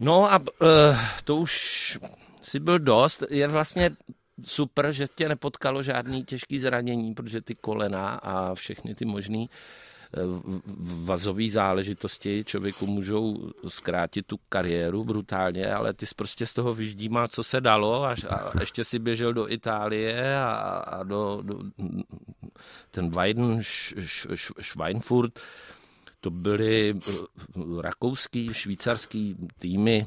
No 0.00 0.32
a 0.32 0.38
uh, 0.38 0.46
to 1.24 1.36
už 1.36 1.98
si 2.42 2.60
byl 2.60 2.78
dost. 2.78 3.22
Je 3.30 3.48
vlastně 3.48 3.90
super, 4.44 4.92
že 4.92 5.06
tě 5.14 5.28
nepotkalo 5.28 5.82
žádný 5.82 6.24
těžký 6.24 6.58
zranění, 6.58 7.14
protože 7.14 7.40
ty 7.40 7.54
kolena 7.54 8.08
a 8.08 8.54
všechny 8.54 8.94
ty 8.94 9.04
možný 9.04 9.50
vazové 11.04 11.50
záležitosti 11.50 12.44
člověku 12.44 12.86
můžou 12.86 13.50
zkrátit 13.68 14.26
tu 14.26 14.36
kariéru 14.48 15.04
brutálně, 15.04 15.72
ale 15.72 15.94
ty 15.94 16.06
jsi 16.06 16.14
prostě 16.14 16.46
z 16.46 16.52
toho 16.52 16.74
vyždímal, 16.74 17.28
co 17.28 17.44
se 17.44 17.60
dalo 17.60 18.04
a, 18.04 18.14
a 18.30 18.60
ještě 18.60 18.84
si 18.84 18.98
běžel 18.98 19.32
do 19.32 19.52
Itálie 19.52 20.36
a, 20.36 20.50
a 20.78 21.02
do, 21.02 21.42
do 21.42 21.58
ten 22.90 23.10
Weiden, 23.10 23.60
Schweinfurt, 24.60 25.40
to 26.20 26.30
byly 26.30 26.94
rakouský, 27.80 28.54
švýcarský 28.54 29.36
týmy, 29.58 30.06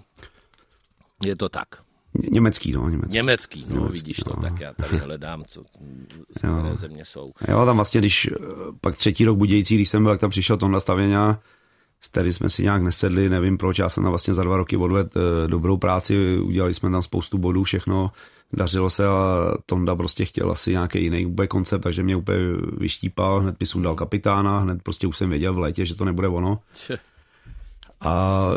je 1.26 1.36
to 1.36 1.50
tak. 1.50 1.89
Německý, 2.32 2.72
no, 2.72 2.90
německý. 2.90 3.16
Německý, 3.16 3.66
no, 3.70 3.76
německý, 3.76 3.94
vidíš 3.94 4.18
to, 4.18 4.34
no. 4.36 4.42
tak 4.42 4.60
já 4.60 4.74
tady 4.74 4.98
hledám, 4.98 5.44
co, 5.48 5.64
z 6.38 6.38
které 6.38 6.78
země 6.78 7.06
jsou. 7.06 7.32
Jo, 7.48 7.66
tam 7.66 7.76
vlastně, 7.76 8.02
když 8.02 8.30
pak 8.82 8.96
třetí 8.96 9.26
rok 9.26 9.38
Budějící, 9.38 9.76
když 9.76 9.90
jsem 9.90 10.04
byl, 10.04 10.12
tak 10.12 10.20
tam 10.20 10.30
přišel 10.30 10.58
Tonda 10.58 10.80
Stavěňa, 10.80 11.40
který 12.12 12.34
jsme 12.34 12.50
si 12.50 12.64
nějak 12.64 12.82
nesedli, 12.82 13.30
nevím 13.30 13.58
proč, 13.58 13.80
já 13.80 13.90
jsem 13.90 14.04
tam 14.04 14.12
vlastně 14.12 14.34
za 14.34 14.44
dva 14.44 14.58
roky 14.58 14.78
odvedl 14.78 15.10
eh, 15.16 15.48
dobrou 15.48 15.78
práci, 15.78 16.40
udělali 16.40 16.74
jsme 16.74 16.92
tam 16.92 17.02
spoustu 17.02 17.38
bodů, 17.38 17.64
všechno, 17.64 18.12
dařilo 18.54 18.90
se 18.90 19.08
a 19.08 19.54
Tonda 19.66 19.96
prostě 19.96 20.26
chtěl 20.26 20.52
asi 20.52 20.72
nějaký 20.72 21.04
jiný 21.04 21.26
úplně 21.26 21.48
koncept, 21.48 21.82
takže 21.82 22.04
mě 22.04 22.16
úplně 22.16 22.38
vyštípal, 22.78 23.40
hned 23.40 23.60
mi 23.60 23.66
sundal 23.66 23.96
kapitána, 23.96 24.60
hned 24.60 24.84
prostě 24.84 25.08
už 25.08 25.18
jsem 25.18 25.30
věděl 25.30 25.54
v 25.54 25.60
létě, 25.60 25.86
že 25.86 25.96
to 25.96 26.06
nebude 26.06 26.28
ono. 26.28 26.60
A 28.02 28.50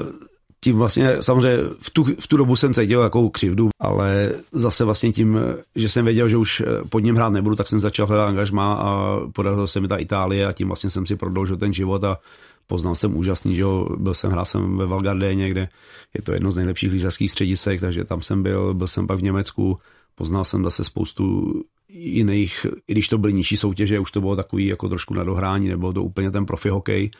tím 0.64 0.76
vlastně, 0.76 1.22
samozřejmě 1.22 1.58
v 1.80 1.90
tu, 1.90 2.04
v 2.04 2.26
tu 2.26 2.36
dobu 2.36 2.56
jsem 2.56 2.74
cítil 2.74 3.00
jakou 3.00 3.28
křivdu, 3.28 3.68
ale 3.80 4.32
zase 4.52 4.84
vlastně 4.84 5.12
tím, 5.12 5.38
že 5.76 5.88
jsem 5.88 6.04
věděl, 6.04 6.28
že 6.28 6.36
už 6.36 6.62
pod 6.88 6.98
ním 6.98 7.16
hrát 7.16 7.32
nebudu, 7.32 7.56
tak 7.56 7.68
jsem 7.68 7.80
začal 7.80 8.06
hledat 8.06 8.28
angažma 8.28 8.74
a 8.74 9.20
podařilo 9.32 9.66
se 9.66 9.80
mi 9.80 9.88
ta 9.88 9.96
Itálie 9.96 10.46
a 10.46 10.52
tím 10.52 10.66
vlastně 10.66 10.90
jsem 10.90 11.06
si 11.06 11.16
prodloužil 11.16 11.56
ten 11.56 11.72
život 11.72 12.04
a 12.04 12.18
poznal 12.66 12.94
jsem 12.94 13.16
úžasný, 13.16 13.54
že 13.54 13.62
jo, 13.62 13.86
byl 13.96 14.14
jsem, 14.14 14.30
hrál 14.30 14.44
jsem 14.44 14.76
ve 14.76 14.86
Valgardéně, 14.86 15.48
kde 15.48 15.68
je 16.14 16.22
to 16.22 16.32
jedno 16.32 16.52
z 16.52 16.56
nejlepších 16.56 16.92
lyžařských 16.92 17.30
středisek, 17.30 17.80
takže 17.80 18.04
tam 18.04 18.20
jsem 18.20 18.42
byl, 18.42 18.74
byl 18.74 18.86
jsem 18.86 19.06
pak 19.06 19.18
v 19.18 19.22
Německu, 19.22 19.78
poznal 20.14 20.44
jsem 20.44 20.64
zase 20.64 20.84
spoustu 20.84 21.52
jiných, 21.88 22.66
i 22.88 22.92
když 22.92 23.08
to 23.08 23.18
byly 23.18 23.32
nižší 23.32 23.56
soutěže, 23.56 23.98
už 23.98 24.10
to 24.10 24.20
bylo 24.20 24.36
takový 24.36 24.66
jako 24.66 24.88
trošku 24.88 25.14
na 25.14 25.24
dohrání, 25.24 25.68
nebylo 25.68 25.92
to 25.92 26.02
úplně 26.02 26.30
ten 26.30 26.46
profi 26.46 26.68
hokej, 26.68 27.10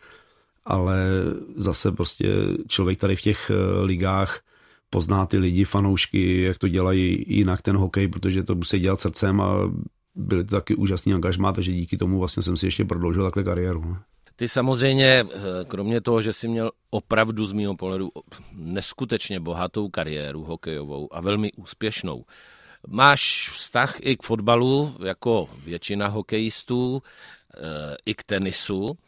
ale 0.65 0.97
zase 1.57 1.93
prostě 1.93 2.29
člověk 2.69 2.99
tady 2.99 3.17
v 3.17 3.21
těch 3.21 3.51
eh, 3.51 3.83
ligách 3.83 4.41
pozná 4.91 5.27
ty 5.27 5.39
lidi, 5.39 5.65
fanoušky, 5.65 6.43
jak 6.43 6.59
to 6.59 6.69
dělají 6.69 7.25
jinak 7.27 7.63
ten 7.63 7.77
hokej, 7.77 8.09
protože 8.09 8.43
to 8.43 8.55
musí 8.55 8.79
dělat 8.79 9.01
srdcem 9.01 9.41
a 9.41 9.73
byly 10.15 10.45
to 10.45 10.57
taky 10.57 10.75
úžasný 10.75 11.15
angažmá, 11.15 11.53
takže 11.53 11.73
díky 11.73 11.97
tomu 11.97 12.19
vlastně 12.19 12.43
jsem 12.43 12.57
si 12.57 12.67
ještě 12.67 12.85
prodloužil 12.85 13.25
takhle 13.25 13.45
kariéru. 13.45 13.85
No. 13.85 13.97
Ty 14.37 14.49
samozřejmě, 14.49 15.25
eh, 15.25 15.65
kromě 15.69 16.01
toho, 16.01 16.23
že 16.23 16.33
jsi 16.33 16.49
měl 16.49 16.71
opravdu 16.91 17.45
z 17.45 17.53
mého 17.53 17.77
pohledu 17.77 18.11
neskutečně 18.53 19.41
bohatou 19.41 19.89
kariéru 19.89 20.45
hokejovou 20.45 21.15
a 21.15 21.21
velmi 21.21 21.53
úspěšnou, 21.53 22.25
máš 22.89 23.51
vztah 23.53 23.97
i 24.01 24.17
k 24.17 24.23
fotbalu, 24.23 24.95
jako 25.05 25.49
většina 25.65 26.09
hokejistů, 26.09 27.03
eh, 27.55 27.97
i 28.07 28.15
k 28.15 28.23
tenisu. 28.23 28.99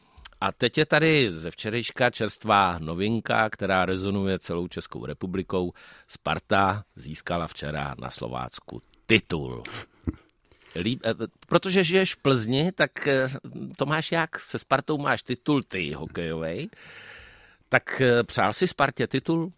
A 0.45 0.53
teď 0.53 0.79
je 0.79 0.87
tady 0.87 1.31
ze 1.31 1.51
včerejška 1.51 2.11
čerstvá 2.11 2.79
novinka, 2.79 3.51
která 3.51 3.85
rezonuje 3.85 4.39
celou 4.39 4.69
Českou 4.69 5.07
republikou. 5.07 5.73
Sparta 6.09 6.85
získala 6.97 7.47
včera 7.47 7.95
na 7.99 8.11
Slovácku 8.11 8.83
titul. 9.07 9.63
Líb, 10.77 11.01
eh, 11.05 11.15
protože 11.47 11.85
žiješ 11.85 12.15
v 12.15 12.17
Plzni, 12.17 12.73
tak 12.73 13.09
eh, 13.09 13.29
to 13.77 13.87
máš 13.87 14.13
jak? 14.13 14.39
Se 14.39 14.59
Spartou 14.59 14.99
máš 14.99 15.23
titul 15.23 15.63
ty 15.63 15.93
hokejový. 15.93 16.71
Tak 17.69 18.01
eh, 18.01 18.23
přál 18.25 18.53
si 18.53 18.67
Spartě 18.67 19.07
titul? 19.07 19.53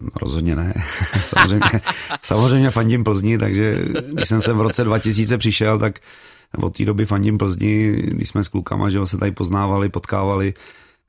No, 0.00 0.08
rozhodně 0.22 0.56
ne. 0.56 0.74
samozřejmě, 1.24 1.80
samozřejmě 2.22 2.70
fandím 2.70 3.04
Plzni, 3.04 3.38
takže 3.38 3.78
když 4.12 4.28
jsem 4.28 4.40
sem 4.40 4.58
v 4.58 4.62
roce 4.62 4.84
2000 4.84 5.38
přišel, 5.38 5.78
tak 5.78 6.00
od 6.58 6.76
té 6.76 6.84
doby 6.84 7.06
fandím 7.06 7.38
Plzni, 7.38 7.92
když 7.92 8.28
jsme 8.28 8.44
s 8.44 8.48
klukama, 8.48 8.90
že 8.90 9.06
se 9.06 9.18
tady 9.18 9.32
poznávali, 9.32 9.88
potkávali, 9.88 10.54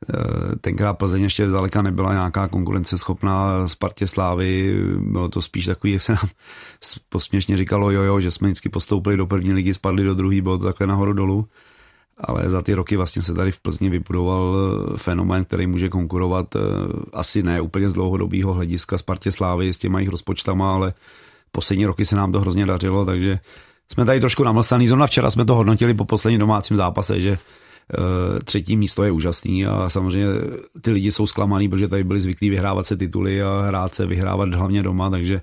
Eh, 0.09 0.55
tenkrát 0.61 0.93
Plzeň 0.93 1.23
ještě 1.23 1.49
zdaleka 1.49 1.81
nebyla 1.81 2.13
nějaká 2.13 2.47
konkurenceschopná 2.47 3.67
Spartě 3.67 4.07
Slávy, 4.07 4.75
bylo 4.99 5.29
to 5.29 5.41
spíš 5.41 5.65
takový, 5.65 5.93
jak 5.93 6.01
se 6.01 6.11
nám 6.11 6.27
posměšně 7.09 7.57
říkalo, 7.57 7.91
jo, 7.91 8.01
jo, 8.01 8.19
že 8.19 8.31
jsme 8.31 8.47
vždycky 8.47 8.69
postoupili 8.69 9.17
do 9.17 9.27
první 9.27 9.53
ligy, 9.53 9.73
spadli 9.73 10.03
do 10.03 10.13
druhé, 10.13 10.41
bylo 10.41 10.57
to 10.57 10.65
takhle 10.65 10.87
nahoru 10.87 11.13
dolů. 11.13 11.47
Ale 12.17 12.49
za 12.49 12.61
ty 12.61 12.73
roky 12.73 12.97
vlastně 12.97 13.21
se 13.21 13.33
tady 13.33 13.51
v 13.51 13.59
Plzni 13.59 13.89
vybudoval 13.89 14.55
eh, 14.55 14.97
fenomén, 14.97 15.45
který 15.45 15.67
může 15.67 15.89
konkurovat 15.89 16.55
eh, 16.55 16.59
asi 17.13 17.43
ne 17.43 17.61
úplně 17.61 17.89
z 17.89 17.93
dlouhodobého 17.93 18.53
hlediska 18.53 18.97
Spartě 18.97 19.31
Slávy 19.31 19.73
s 19.73 19.77
těma 19.77 19.99
jejich 19.99 20.09
rozpočtama, 20.09 20.73
ale 20.73 20.93
poslední 21.51 21.85
roky 21.85 22.05
se 22.05 22.15
nám 22.15 22.31
to 22.31 22.39
hrozně 22.39 22.65
dařilo, 22.65 23.05
takže 23.05 23.39
jsme 23.91 24.05
tady 24.05 24.19
trošku 24.19 24.43
namlsaný. 24.43 24.87
Zrovna 24.87 25.07
včera 25.07 25.31
jsme 25.31 25.45
to 25.45 25.55
hodnotili 25.55 25.93
po 25.93 26.05
posledním 26.05 26.39
domácím 26.39 26.77
zápase, 26.77 27.21
že 27.21 27.37
Eh, 27.91 28.39
třetí 28.43 28.77
místo 28.77 29.03
je 29.03 29.11
úžasný 29.11 29.65
a 29.65 29.89
samozřejmě 29.89 30.27
ty 30.81 30.91
lidi 30.91 31.11
jsou 31.11 31.27
zklamaný, 31.27 31.69
protože 31.69 31.87
tady 31.87 32.03
byli 32.03 32.21
zvyklí 32.21 32.49
vyhrávat 32.49 32.87
se 32.87 32.97
tituly 32.97 33.41
a 33.41 33.61
hrát 33.61 33.93
se, 33.93 34.05
vyhrávat 34.05 34.53
hlavně 34.53 34.83
doma, 34.83 35.09
takže 35.09 35.41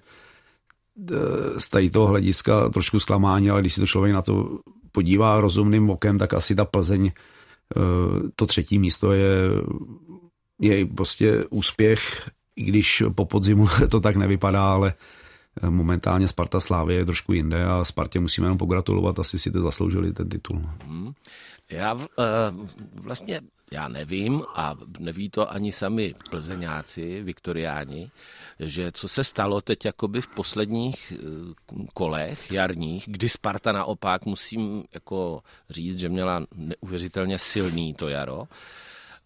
eh, 1.13 1.61
z 1.61 1.69
tady 1.69 1.91
toho 1.91 2.07
hlediska 2.07 2.69
trošku 2.69 3.01
zklamání, 3.01 3.51
ale 3.51 3.61
když 3.61 3.75
si 3.75 3.81
to 3.81 3.87
člověk 3.87 4.15
na 4.15 4.23
to 4.23 4.59
podívá 4.93 5.41
rozumným 5.41 5.91
okem, 5.91 6.19
tak 6.19 6.35
asi 6.35 6.55
ta 6.55 6.65
Plzeň, 6.65 7.07
eh, 7.07 7.11
to 8.37 8.47
třetí 8.47 8.79
místo 8.79 9.13
je, 9.13 9.33
je 10.61 10.87
prostě 10.87 11.45
úspěch, 11.51 12.31
i 12.57 12.63
když 12.63 13.03
po 13.15 13.25
podzimu 13.25 13.67
to 13.91 14.01
tak 14.01 14.17
nevypadá, 14.17 14.73
ale 14.73 14.95
momentálně 15.69 16.29
Sparta 16.29 16.61
Slávy 16.61 16.95
je 16.95 17.05
trošku 17.05 17.33
jinde 17.33 17.65
a 17.65 17.85
Spartě 17.85 18.21
musíme 18.21 18.45
jenom 18.45 18.59
pogratulovat, 18.59 19.19
asi 19.19 19.39
si 19.39 19.51
to 19.51 19.61
zasloužili 19.61 20.13
ten 20.13 20.29
titul. 20.29 20.63
Hmm. 20.85 21.13
Já 21.71 21.95
uh, 21.95 22.07
vlastně, 22.95 23.41
já 23.73 23.89
nevím 23.89 24.43
a 24.55 24.75
neví 24.99 25.31
to 25.31 25.51
ani 25.51 25.73
sami 25.73 26.15
plzeňáci, 26.31 27.23
viktoriáni, 27.23 28.11
že 28.61 28.93
co 28.93 29.09
se 29.09 29.25
stalo 29.25 29.61
teď 29.61 29.85
jakoby 29.85 30.21
v 30.21 30.35
posledních 30.35 31.13
uh, 31.13 31.87
kolech 31.95 32.53
jarních, 32.53 33.05
kdy 33.07 33.29
Sparta 33.29 33.73
naopak, 33.73 34.27
musím 34.27 34.85
jako 34.95 35.43
říct, 35.71 35.99
že 35.99 36.09
měla 36.09 36.47
neuvěřitelně 36.55 37.39
silný 37.39 37.95
to 37.95 38.09
jaro, 38.09 38.49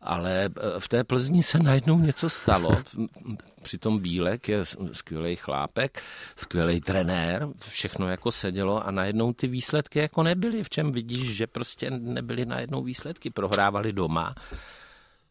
ale 0.04 0.44
eh, 0.44 0.50
v 0.78 0.88
té 0.88 1.04
Plzni 1.04 1.42
se 1.42 1.58
najednou 1.58 1.98
něco 1.98 2.30
stalo. 2.30 2.70
Přitom 3.62 3.98
Bílek 3.98 4.48
je 4.48 4.64
skvělý 4.92 5.36
chlápek, 5.36 6.02
skvělý 6.36 6.80
trenér, 6.80 7.48
všechno 7.68 8.08
jako 8.08 8.32
sedělo 8.32 8.86
a 8.86 8.90
najednou 8.90 9.32
ty 9.32 9.46
výsledky 9.46 9.98
jako 9.98 10.22
nebyly. 10.22 10.64
V 10.64 10.70
čem 10.70 10.92
vidíš, 10.92 11.36
že 11.36 11.46
prostě 11.46 11.90
nebyly 11.90 12.46
najednou 12.46 12.82
výsledky. 12.82 13.30
Prohrávali 13.30 13.92
doma 13.92 14.34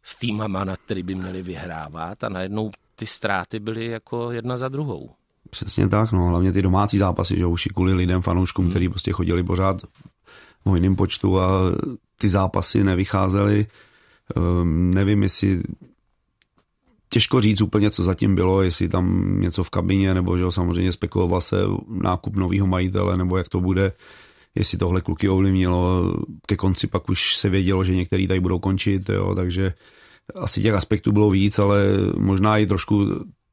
s 0.04 0.16
týmama, 0.16 0.64
na 0.64 0.76
který 0.76 1.04
by 1.04 1.16
měli 1.16 1.42
vyhrávat 1.42 2.24
a 2.24 2.30
najednou 2.30 2.72
ty 2.96 3.06
ztráty 3.06 3.60
byly 3.60 3.86
jako 3.86 4.32
jedna 4.32 4.58
za 4.58 4.70
druhou. 4.70 5.10
Přesně 5.50 5.90
tak, 5.90 6.12
no, 6.12 6.28
hlavně 6.28 6.52
ty 6.52 6.62
domácí 6.62 6.98
zápasy, 6.98 7.38
že 7.38 7.46
už 7.46 7.64
kvůli 7.64 7.94
lidem, 7.94 8.22
fanouškům, 8.22 8.66
hmm. 8.66 8.72
kteří 8.72 8.90
prostě 8.90 9.12
chodili 9.12 9.44
pořád 9.44 9.82
v 10.66 10.70
hojném 10.70 10.96
počtu 10.96 11.40
a 11.40 11.62
ty 12.18 12.30
zápasy 12.30 12.84
nevycházely 12.84 13.68
nevím, 14.64 15.24
jestli 15.24 15.62
těžko 17.10 17.42
říct 17.42 17.62
úplně, 17.62 17.90
co 17.90 18.04
zatím 18.04 18.36
bylo, 18.36 18.62
jestli 18.62 18.90
tam 18.90 19.36
něco 19.42 19.64
v 19.64 19.70
kabině, 19.70 20.14
nebo 20.14 20.38
že 20.38 20.44
samozřejmě 20.50 20.92
spekuloval 20.92 21.42
se 21.42 21.58
nákup 21.88 22.36
nového 22.36 22.68
majitele, 22.68 23.18
nebo 23.18 23.38
jak 23.38 23.50
to 23.50 23.62
bude, 23.62 23.94
jestli 24.56 24.78
tohle 24.78 25.02
kluky 25.02 25.30
ovlivnilo. 25.30 26.14
Ke 26.48 26.56
konci 26.56 26.88
pak 26.88 27.10
už 27.10 27.36
se 27.36 27.50
vědělo, 27.50 27.84
že 27.84 27.96
některý 27.96 28.28
tady 28.28 28.40
budou 28.40 28.60
končit, 28.60 29.10
jo, 29.10 29.36
takže 29.36 29.74
asi 30.36 30.62
těch 30.62 30.74
aspektů 30.74 31.12
bylo 31.12 31.30
víc, 31.30 31.60
ale 31.60 31.84
možná 32.18 32.58
i 32.58 32.66
trošku 32.66 33.08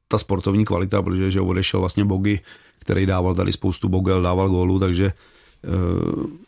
ta 0.07 0.17
sportovní 0.17 0.65
kvalita, 0.65 1.01
protože 1.01 1.31
že 1.31 1.41
odešel 1.41 1.79
vlastně 1.79 2.05
Bogy, 2.05 2.39
který 2.79 3.05
dával 3.05 3.35
tady 3.35 3.51
spoustu 3.51 3.89
bogel, 3.89 4.21
dával 4.21 4.49
gólu, 4.49 4.79
takže 4.79 5.13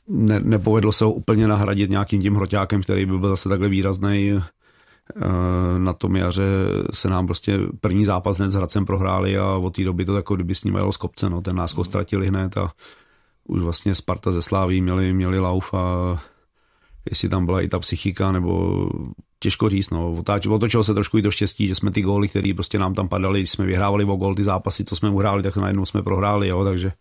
ne, 0.07 0.39
nepovedlo 0.39 0.91
se 0.91 1.05
ho 1.05 1.11
úplně 1.11 1.47
nahradit 1.47 1.89
nějakým 1.89 2.21
tím 2.21 2.35
hroťákem, 2.35 2.81
který 2.81 3.05
by 3.05 3.17
byl 3.17 3.29
zase 3.29 3.49
takhle 3.49 3.69
výrazný. 3.69 4.39
Eh, 5.15 5.79
na 5.79 5.93
tom 5.93 6.15
jaře 6.15 6.43
se 6.93 7.09
nám 7.09 7.25
prostě 7.25 7.59
první 7.81 8.05
zápas 8.05 8.37
hned 8.37 8.51
s 8.51 8.55
Hradcem 8.55 8.85
prohráli 8.85 9.37
a 9.37 9.55
od 9.55 9.75
té 9.75 9.83
doby 9.83 10.05
to 10.05 10.15
jako 10.15 10.35
kdyby 10.35 10.55
s 10.55 10.63
ním 10.63 10.75
jelo 10.75 10.93
z 10.93 10.97
kopce. 10.97 11.29
No. 11.29 11.41
Ten 11.41 11.55
náskok 11.55 11.85
ztratili 11.85 12.27
hned 12.27 12.57
a 12.57 12.71
už 13.47 13.61
vlastně 13.61 13.95
Sparta 13.95 14.31
ze 14.31 14.41
Sláví 14.41 14.81
měli, 14.81 15.13
měli 15.13 15.39
lauf 15.39 15.73
a 15.73 16.17
jestli 17.09 17.29
tam 17.29 17.45
byla 17.45 17.61
i 17.61 17.67
ta 17.67 17.79
psychika, 17.79 18.31
nebo 18.31 18.89
těžko 19.39 19.69
říct, 19.69 19.89
no, 19.89 20.13
otáč, 20.13 20.47
otočilo 20.47 20.83
se 20.83 20.93
trošku 20.93 21.17
i 21.17 21.21
to 21.21 21.31
štěstí, 21.31 21.67
že 21.67 21.75
jsme 21.75 21.91
ty 21.91 22.01
góly, 22.01 22.27
které 22.27 22.53
prostě 22.53 22.79
nám 22.79 22.93
tam 22.93 23.07
padaly, 23.07 23.47
jsme 23.47 23.65
vyhrávali 23.65 24.03
o 24.03 24.15
gól 24.15 24.35
ty 24.35 24.43
zápasy, 24.43 24.83
co 24.83 24.95
jsme 24.95 25.09
uhráli, 25.09 25.43
tak 25.43 25.57
najednou 25.57 25.85
jsme 25.85 26.01
prohráli, 26.01 26.47
jo, 26.47 26.63
takže 26.63 26.91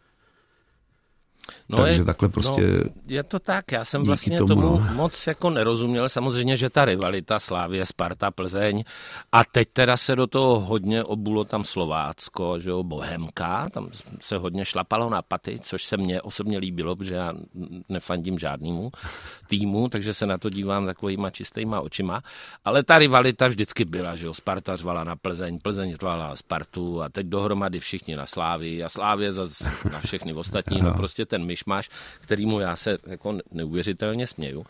No 1.72 1.78
Takže 1.78 2.00
je, 2.00 2.04
takhle 2.04 2.28
prostě... 2.28 2.60
No, 2.60 2.90
je 3.06 3.22
to 3.22 3.38
tak, 3.38 3.72
já 3.72 3.84
jsem 3.84 4.02
vlastně 4.02 4.38
tomu, 4.38 4.48
tomu 4.48 4.62
no. 4.62 4.94
moc 4.94 5.26
jako 5.26 5.50
nerozuměl. 5.50 6.08
Samozřejmě, 6.08 6.56
že 6.56 6.70
ta 6.70 6.84
rivalita 6.84 7.38
Slávě, 7.38 7.86
Sparta, 7.86 8.30
Plzeň 8.30 8.84
a 9.32 9.44
teď 9.44 9.68
teda 9.72 9.96
se 9.96 10.16
do 10.16 10.26
toho 10.26 10.60
hodně 10.60 11.04
obulo 11.04 11.44
tam 11.44 11.64
Slovácko, 11.64 12.58
že 12.58 12.70
jo, 12.70 12.82
Bohemka, 12.82 13.68
tam 13.70 13.88
se 14.20 14.36
hodně 14.36 14.64
šlapalo 14.64 15.10
na 15.10 15.22
paty, 15.22 15.58
což 15.62 15.84
se 15.84 15.96
mně 15.96 16.22
osobně 16.22 16.58
líbilo, 16.58 16.96
protože 16.96 17.14
já 17.14 17.32
nefandím 17.88 18.38
žádnému 18.38 18.90
týmu, 19.46 19.88
takže 19.88 20.14
se 20.14 20.26
na 20.26 20.38
to 20.38 20.50
dívám 20.50 20.86
takovýma 20.86 21.30
čistýma 21.30 21.80
očima. 21.80 22.22
Ale 22.64 22.82
ta 22.82 22.98
rivalita 22.98 23.48
vždycky 23.48 23.84
byla, 23.84 24.16
že 24.16 24.26
jo, 24.26 24.34
Sparta 24.34 24.76
řvala 24.76 25.04
na 25.04 25.16
Plzeň, 25.16 25.58
Plzeň 25.58 25.96
řvala 26.00 26.28
na 26.28 26.36
Spartu 26.36 27.02
a 27.02 27.08
teď 27.08 27.26
dohromady 27.26 27.80
všichni 27.80 28.16
na 28.16 28.26
Slávii 28.26 28.84
a 28.84 28.88
Slávě 28.88 29.32
zase 29.32 29.64
na 29.92 30.00
všechny 30.00 30.32
ostatní, 30.32 30.80
no 30.80 30.94
prostě 30.94 31.26
ten 31.26 31.44
myš 31.44 31.61
máš, 31.66 31.90
kterýmu 32.20 32.60
já 32.60 32.76
se 32.76 32.98
jako 33.06 33.38
neuvěřitelně 33.50 34.26
směju. 34.26 34.66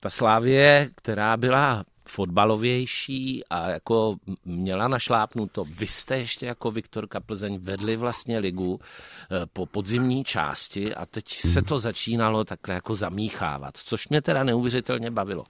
Ta 0.00 0.10
Slávě, 0.10 0.90
která 0.94 1.36
byla 1.36 1.84
fotbalovější 2.04 3.44
a 3.50 3.70
jako 3.70 4.16
měla 4.44 4.88
našlápnuto. 4.88 5.64
Vy 5.64 5.86
jste 5.86 6.18
ještě 6.18 6.46
jako 6.46 6.70
Viktorka 6.70 7.20
Plzeň 7.20 7.58
vedli 7.58 7.96
vlastně 7.96 8.38
ligu 8.38 8.80
eh, 8.80 9.46
po 9.52 9.66
podzimní 9.66 10.24
části 10.24 10.94
a 10.94 11.06
teď 11.06 11.28
se 11.28 11.62
to 11.62 11.78
začínalo 11.78 12.44
takhle 12.44 12.74
jako 12.74 12.94
zamíchávat, 12.94 13.76
což 13.76 14.08
mě 14.08 14.22
teda 14.22 14.44
neuvěřitelně 14.44 15.10
bavilo. 15.10 15.44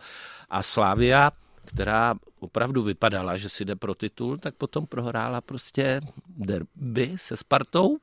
A 0.50 0.62
Slávia, 0.62 1.30
která 1.64 2.14
opravdu 2.40 2.82
vypadala, 2.82 3.36
že 3.36 3.48
si 3.48 3.64
jde 3.64 3.76
pro 3.76 3.94
titul, 3.94 4.38
tak 4.38 4.54
potom 4.54 4.86
prohrála 4.86 5.40
prostě 5.40 6.00
derby 6.36 7.14
se 7.16 7.36
Spartou, 7.36 7.98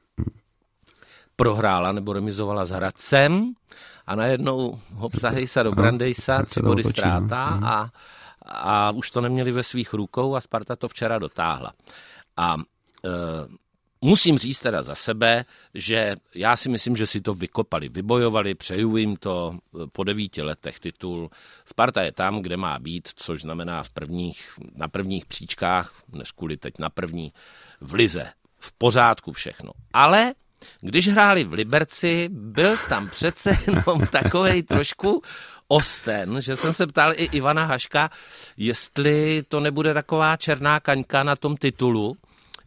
prohrála 1.44 1.92
nebo 1.92 2.14
remizovala 2.14 2.66
s 2.66 2.70
Hradcem 2.70 3.54
a 4.08 4.16
najednou 4.16 4.80
hopsahej 4.94 5.48
se 5.48 5.64
do 5.64 5.72
Brandejsa, 5.72 6.44
tři 6.44 6.62
body 6.62 6.84
no. 6.84 6.90
ztráta 6.90 7.60
a 7.64 7.90
a 8.50 8.92
už 8.92 9.12
to 9.12 9.22
neměli 9.22 9.52
ve 9.52 9.64
svých 9.64 9.94
rukou 9.94 10.36
a 10.36 10.42
Sparta 10.42 10.76
to 10.76 10.88
včera 10.88 11.20
dotáhla. 11.20 11.74
A 12.38 12.56
e, 12.58 13.10
musím 14.02 14.38
říct 14.38 14.60
teda 14.60 14.84
za 14.84 14.96
sebe, 14.96 15.46
že 15.74 16.16
já 16.36 16.56
si 16.56 16.70
myslím, 16.70 16.96
že 16.96 17.08
si 17.08 17.22
to 17.22 17.34
vykopali, 17.34 17.90
vybojovali, 17.90 18.56
přeju 18.56 18.98
jim 18.98 19.16
to 19.16 19.54
e, 19.54 19.88
po 19.92 20.04
devíti 20.04 20.42
letech 20.42 20.80
titul. 20.80 21.30
Sparta 21.66 22.02
je 22.02 22.12
tam, 22.12 22.42
kde 22.42 22.58
má 22.58 22.80
být, 22.80 23.10
což 23.16 23.42
znamená 23.42 23.84
v 23.84 23.90
prvních, 23.90 24.54
na 24.76 24.88
prvních 24.88 25.26
příčkách, 25.26 25.94
než 26.14 26.32
kvůli 26.32 26.58
teď 26.58 26.74
na 26.80 26.90
první, 26.90 27.34
v 27.82 27.94
lize. 27.94 28.32
V 28.60 28.72
pořádku 28.72 29.32
všechno. 29.32 29.72
Ale 29.94 30.34
když 30.82 31.08
hráli 31.08 31.44
v 31.44 31.54
Liberci, 31.54 32.30
byl 32.32 32.78
tam 32.90 33.10
přece 33.10 33.58
jenom 33.68 34.08
takovej 34.12 34.64
trošku 34.64 35.22
osten, 35.68 36.42
že 36.42 36.56
jsem 36.56 36.74
se 36.74 36.88
ptal 36.88 37.14
i 37.16 37.24
Ivana 37.24 37.66
Haška, 37.66 38.10
jestli 38.58 39.44
to 39.48 39.60
nebude 39.60 39.94
taková 39.94 40.38
černá 40.38 40.80
kaňka 40.80 41.24
na 41.24 41.36
tom 41.36 41.58
titulu, 41.58 42.18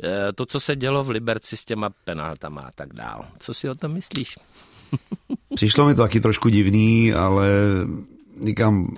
eh, 0.04 0.32
to, 0.32 0.46
co 0.46 0.60
se 0.60 0.76
dělo 0.76 1.04
v 1.04 1.10
Liberci 1.10 1.56
s 1.56 1.64
těma 1.64 1.90
penaltama 2.04 2.60
a 2.64 2.70
tak 2.74 2.92
dál. 2.92 3.26
Co 3.38 3.54
si 3.54 3.68
o 3.68 3.74
tom 3.74 3.92
myslíš? 3.92 4.36
Přišlo 5.54 5.86
mi 5.86 5.94
to 5.94 6.02
taky 6.02 6.20
trošku 6.20 6.48
divný, 6.48 7.12
ale 7.12 7.48
říkám, 8.46 8.96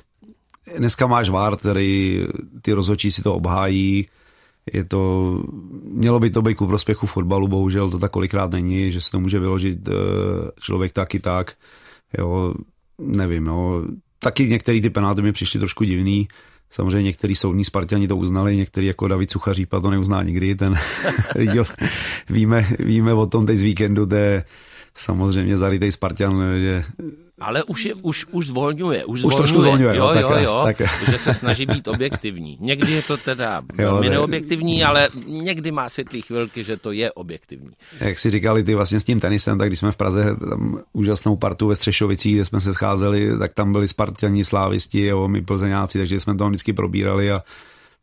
dneska 0.76 1.06
máš 1.06 1.28
vár, 1.28 1.56
který 1.56 2.26
ty 2.62 2.72
rozhodčí 2.72 3.10
si 3.10 3.22
to 3.22 3.34
obhájí, 3.34 4.06
je 4.72 4.84
to, 4.84 5.42
mělo 5.84 6.20
by 6.20 6.30
to 6.30 6.42
být 6.42 6.54
ku 6.54 6.66
prospěchu 6.66 7.06
fotbalu, 7.06 7.48
bohužel 7.48 7.90
to 7.90 7.98
tak 7.98 8.10
kolikrát 8.10 8.50
není, 8.50 8.92
že 8.92 9.00
se 9.00 9.10
to 9.10 9.20
může 9.20 9.38
vyložit 9.38 9.88
eh, 9.88 9.92
člověk 10.60 10.92
tak 10.92 11.14
i 11.14 11.20
tak. 11.20 11.54
Jo, 12.18 12.54
nevím, 12.98 13.44
no. 13.44 13.82
Taky 14.18 14.48
některé 14.48 14.80
ty 14.80 14.90
penalty 14.90 15.22
mi 15.22 15.32
přišly 15.32 15.60
trošku 15.60 15.84
divný. 15.84 16.28
Samozřejmě 16.70 17.02
některý 17.02 17.36
soudní 17.36 17.64
Spartani 17.64 18.08
to 18.08 18.16
uznali, 18.16 18.56
některý 18.56 18.86
jako 18.86 19.08
David 19.08 19.30
Suchařípa 19.30 19.80
to 19.80 19.90
neuzná 19.90 20.22
nikdy. 20.22 20.54
Ten, 20.54 20.74
víme, 22.30 22.66
víme 22.78 23.12
o 23.12 23.26
tom 23.26 23.46
teď 23.46 23.58
z 23.58 23.62
víkendu, 23.62 24.06
to 24.06 24.14
je 24.14 24.44
samozřejmě 24.94 25.58
zarytej 25.58 25.92
Spartan, 25.92 26.42
že 26.60 26.84
ale 27.40 27.64
už, 27.64 27.84
je, 27.84 27.94
už, 27.94 28.26
už 28.30 28.46
zvolňuje. 28.46 29.04
Už, 29.04 29.24
už 29.24 29.34
trošku 29.34 29.60
zvolňuje, 29.60 29.96
jo, 29.96 30.10
jo, 30.14 30.20
jo, 30.20 30.38
jo 30.38 30.62
tak... 30.64 30.82
že 31.10 31.18
se 31.18 31.34
snaží 31.34 31.66
být 31.66 31.88
objektivní. 31.88 32.58
Někdy 32.60 32.92
je 32.92 33.02
to 33.02 33.16
teda 33.16 33.62
velmi 33.74 34.10
neobjektivní, 34.10 34.84
ale 34.84 35.08
někdy 35.26 35.70
má 35.72 35.88
světlý 35.88 36.22
chvilky, 36.22 36.64
že 36.64 36.76
to 36.76 36.92
je 36.92 37.12
objektivní. 37.12 37.70
Jak 38.00 38.18
si 38.18 38.30
říkali 38.30 38.64
ty 38.64 38.74
vlastně 38.74 39.00
s 39.00 39.04
tím 39.04 39.20
tenisem, 39.20 39.58
tak 39.58 39.68
když 39.68 39.78
jsme 39.78 39.92
v 39.92 39.96
Praze 39.96 40.36
tam 40.50 40.80
úžasnou 40.92 41.36
partu 41.36 41.66
ve 41.66 41.76
Střešovicích, 41.76 42.34
kde 42.34 42.44
jsme 42.44 42.60
se 42.60 42.74
scházeli, 42.74 43.38
tak 43.38 43.54
tam 43.54 43.72
byli 43.72 43.88
Spartani, 43.88 44.44
Slávisti, 44.44 45.04
jo, 45.04 45.28
my 45.28 45.42
Plzeňáci, 45.42 45.98
takže 45.98 46.20
jsme 46.20 46.34
to 46.34 46.48
vždycky 46.48 46.72
probírali 46.72 47.30
a 47.30 47.42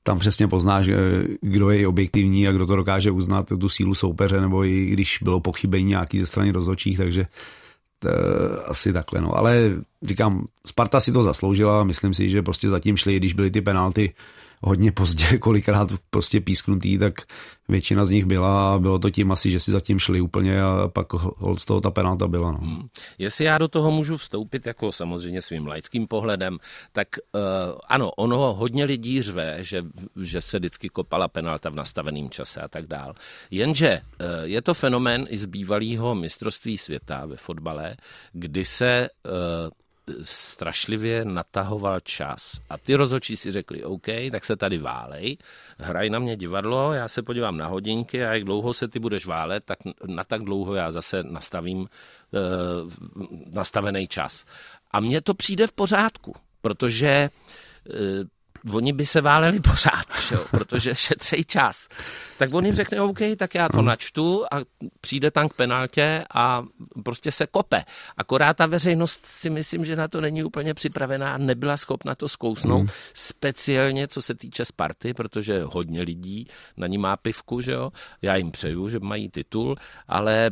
tam 0.04 0.20
přesně 0.20 0.48
poznáš, 0.48 0.90
kdo 1.42 1.70
je 1.70 1.88
objektivní 1.88 2.48
a 2.48 2.52
kdo 2.52 2.66
to 2.66 2.76
dokáže 2.76 3.12
uznat, 3.12 3.52
tu 3.60 3.70
sílu 3.70 3.96
soupeře, 3.96 4.42
nebo 4.42 4.66
i 4.66 4.86
když 4.86 5.18
bylo 5.22 5.40
pochybení 5.40 5.86
nějaký 5.86 6.20
ze 6.20 6.26
strany 6.26 6.52
rozhodčích, 6.52 6.98
takže 6.98 7.26
Eh, 8.06 8.64
asi 8.66 8.94
takhle, 8.94 9.22
no. 9.22 9.38
Ale 9.38 9.72
říkám, 10.02 10.48
Sparta 10.68 11.00
si 11.00 11.12
to 11.12 11.24
zasloužila, 11.24 11.84
myslím 11.84 12.14
si, 12.14 12.30
že 12.30 12.42
prostě 12.42 12.70
zatím 12.70 12.98
šli, 12.98 13.18
když 13.18 13.34
byly 13.34 13.52
ty 13.52 13.62
penalty 13.62 14.14
hodně 14.62 14.92
pozdě, 14.92 15.38
kolikrát 15.40 15.90
prostě 16.10 16.42
písknutý, 16.42 16.98
tak 16.98 17.14
většina 17.70 18.06
z 18.06 18.10
nich 18.10 18.26
byla 18.26 18.74
a 18.74 18.80
bylo 18.80 19.00
to 19.00 19.10
tím 19.10 19.32
asi, 19.32 19.52
že 19.52 19.60
si 19.60 19.72
zatím 19.72 20.00
šli 20.00 20.22
úplně 20.22 20.62
a 20.62 20.88
pak 20.88 21.08
z 21.58 21.66
toho 21.66 21.82
ta 21.82 21.92
penalta 21.92 22.28
byla. 22.28 22.52
No. 22.52 22.58
Hmm. 22.58 22.88
Jestli 23.18 23.46
já 23.46 23.58
do 23.58 23.68
toho 23.68 23.92
můžu 23.92 24.18
vstoupit 24.18 24.66
jako 24.66 24.92
samozřejmě 24.92 25.42
svým 25.42 25.68
laickým 25.68 26.08
pohledem, 26.08 26.58
tak 26.92 27.08
uh, 27.32 27.42
ano, 27.88 28.12
ono 28.12 28.54
hodně 28.54 28.86
lidí 28.86 29.22
řve, 29.22 29.58
že, 29.60 29.84
že 30.22 30.42
se 30.42 30.60
vždycky 30.60 30.90
kopala 30.90 31.28
penalta 31.28 31.70
v 31.70 31.76
nastaveném 31.76 32.30
čase 32.30 32.62
a 32.62 32.68
tak 32.68 32.88
dál. 32.88 33.14
Jenže 33.52 34.02
uh, 34.02 34.28
je 34.44 34.62
to 34.62 34.74
fenomén 34.74 35.26
i 35.30 35.38
z 35.38 35.46
bývalého 35.46 36.16
mistrovství 36.16 36.78
světa 36.78 37.26
ve 37.26 37.38
fotbale, 37.38 37.96
kdy 38.34 38.66
se 38.66 39.10
uh, 39.26 39.32
strašlivě 40.22 41.26
natahoval 41.26 42.00
čas. 42.00 42.60
A 42.70 42.78
ty 42.78 42.96
rozhodčí 42.96 43.38
si 43.38 43.52
řekli, 43.52 43.84
OK, 43.84 44.08
tak 44.32 44.46
se 44.46 44.56
tady 44.56 44.78
válej, 44.78 45.38
hraj 45.78 46.10
na 46.10 46.20
mě 46.20 46.36
divadlo, 46.36 46.94
já 46.94 47.08
se 47.08 47.22
podívám 47.22 47.58
na 47.58 47.68
hodinky 47.68 48.26
a 48.26 48.34
jak 48.34 48.44
dlouho 48.44 48.74
se 48.74 48.88
ty 48.88 49.00
budeš 49.00 49.26
válet, 49.26 49.64
tak 49.66 49.80
na 50.06 50.24
tak 50.24 50.42
dlouho 50.42 50.76
já 50.76 50.92
zase 50.92 51.24
nastavím 51.24 51.80
uh, 51.80 51.88
nastavený 53.54 54.08
čas. 54.08 54.46
A 54.92 55.00
mně 55.00 55.22
to 55.22 55.34
přijde 55.34 55.68
v 55.68 55.72
pořádku, 55.72 56.36
protože 56.62 57.30
uh, 57.90 57.96
oni 58.74 58.94
by 58.94 59.06
se 59.06 59.22
váleli 59.22 59.60
pořád, 59.60 60.14
šo? 60.14 60.38
protože 60.52 60.96
šetřej 60.96 61.46
čas. 61.46 61.88
Tak 62.38 62.54
on 62.54 62.66
jim 62.66 62.76
řekne, 62.76 63.02
OK, 63.02 63.20
tak 63.38 63.56
já 63.56 63.70
to 63.70 63.78
hmm. 63.78 63.86
načtu 63.86 64.46
a 64.52 64.58
přijde 65.02 65.32
tam 65.32 65.50
k 65.50 65.54
penaltě 65.54 66.24
a 66.34 66.64
prostě 67.04 67.32
se 67.32 67.48
kope. 67.48 67.84
Akorát 68.18 68.58
ta 68.58 68.66
veřejnost 68.66 69.26
si 69.26 69.50
myslím, 69.50 69.86
že 69.86 69.96
na 69.96 70.08
to 70.08 70.22
není 70.22 70.44
úplně 70.44 70.74
připravená 70.74 71.34
a 71.34 71.38
nebyla 71.38 71.78
schopna 71.78 72.16
to 72.16 72.28
zkousnout, 72.28 72.80
hmm. 72.80 72.90
speciálně 73.14 74.08
co 74.08 74.22
se 74.22 74.36
týče 74.36 74.66
Sparty, 74.66 75.14
protože 75.14 75.64
hodně 75.64 76.02
lidí 76.02 76.48
na 76.78 76.88
ní 76.88 76.98
má 76.98 77.18
pivku, 77.18 77.62
že 77.62 77.72
jo. 77.72 77.92
Já 78.22 78.36
jim 78.36 78.52
přeju, 78.52 78.90
že 78.90 79.00
mají 79.00 79.30
titul, 79.30 79.76
ale 80.08 80.52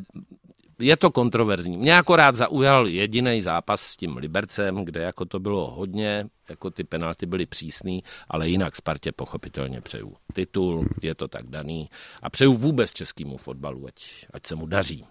je 0.79 0.97
to 0.97 1.11
kontroverzní. 1.11 1.77
Mě 1.77 1.97
akorát 1.97 2.35
zaujal 2.35 2.87
jediný 2.87 3.41
zápas 3.41 3.81
s 3.81 3.97
tím 3.97 4.17
Libercem, 4.17 4.85
kde 4.85 5.01
jako 5.01 5.25
to 5.25 5.39
bylo 5.39 5.71
hodně, 5.71 6.25
jako 6.49 6.71
ty 6.71 6.83
penalty 6.83 7.25
byly 7.25 7.45
přísný, 7.45 8.03
ale 8.27 8.49
jinak 8.49 8.75
Spartě 8.75 9.11
pochopitelně 9.11 9.81
přeju 9.81 10.15
titul, 10.33 10.87
je 11.01 11.15
to 11.15 11.27
tak 11.27 11.47
daný 11.47 11.89
a 12.21 12.29
přeju 12.29 12.53
vůbec 12.53 12.93
českému 12.93 13.37
fotbalu, 13.37 13.87
ať, 13.87 14.25
ať 14.33 14.47
se 14.47 14.55
mu 14.55 14.65
daří. 14.65 15.05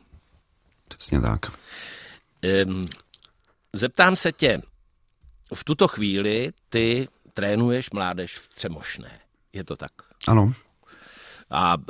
Přesně 0.88 1.20
tak. 1.20 1.52
Um, 2.66 2.86
zeptám 3.72 4.16
se 4.16 4.32
tě, 4.32 4.62
v 5.54 5.64
tuto 5.64 5.88
chvíli 5.88 6.52
ty 6.68 7.08
trénuješ 7.34 7.90
mládež 7.90 8.38
v 8.38 8.48
Třemošné. 8.48 9.20
Je 9.52 9.64
to 9.64 9.76
tak? 9.76 9.92
Ano. 10.28 10.52
A 11.50 11.76
uh, 11.76 11.84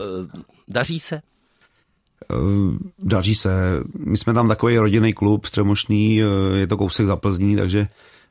daří 0.69 1.01
se? 1.01 1.23
Eh, 2.33 2.35
daří 2.99 3.35
se. 3.35 3.51
My 4.07 4.17
jsme 4.17 4.35
tam 4.35 4.49
takový 4.49 4.79
rodinný 4.79 5.13
klub, 5.13 5.47
střemošný, 5.47 6.23
eh, 6.23 6.57
je 6.57 6.67
to 6.67 6.77
kousek 6.77 7.07
za 7.07 7.17
Plzní, 7.17 7.57
takže 7.57 7.89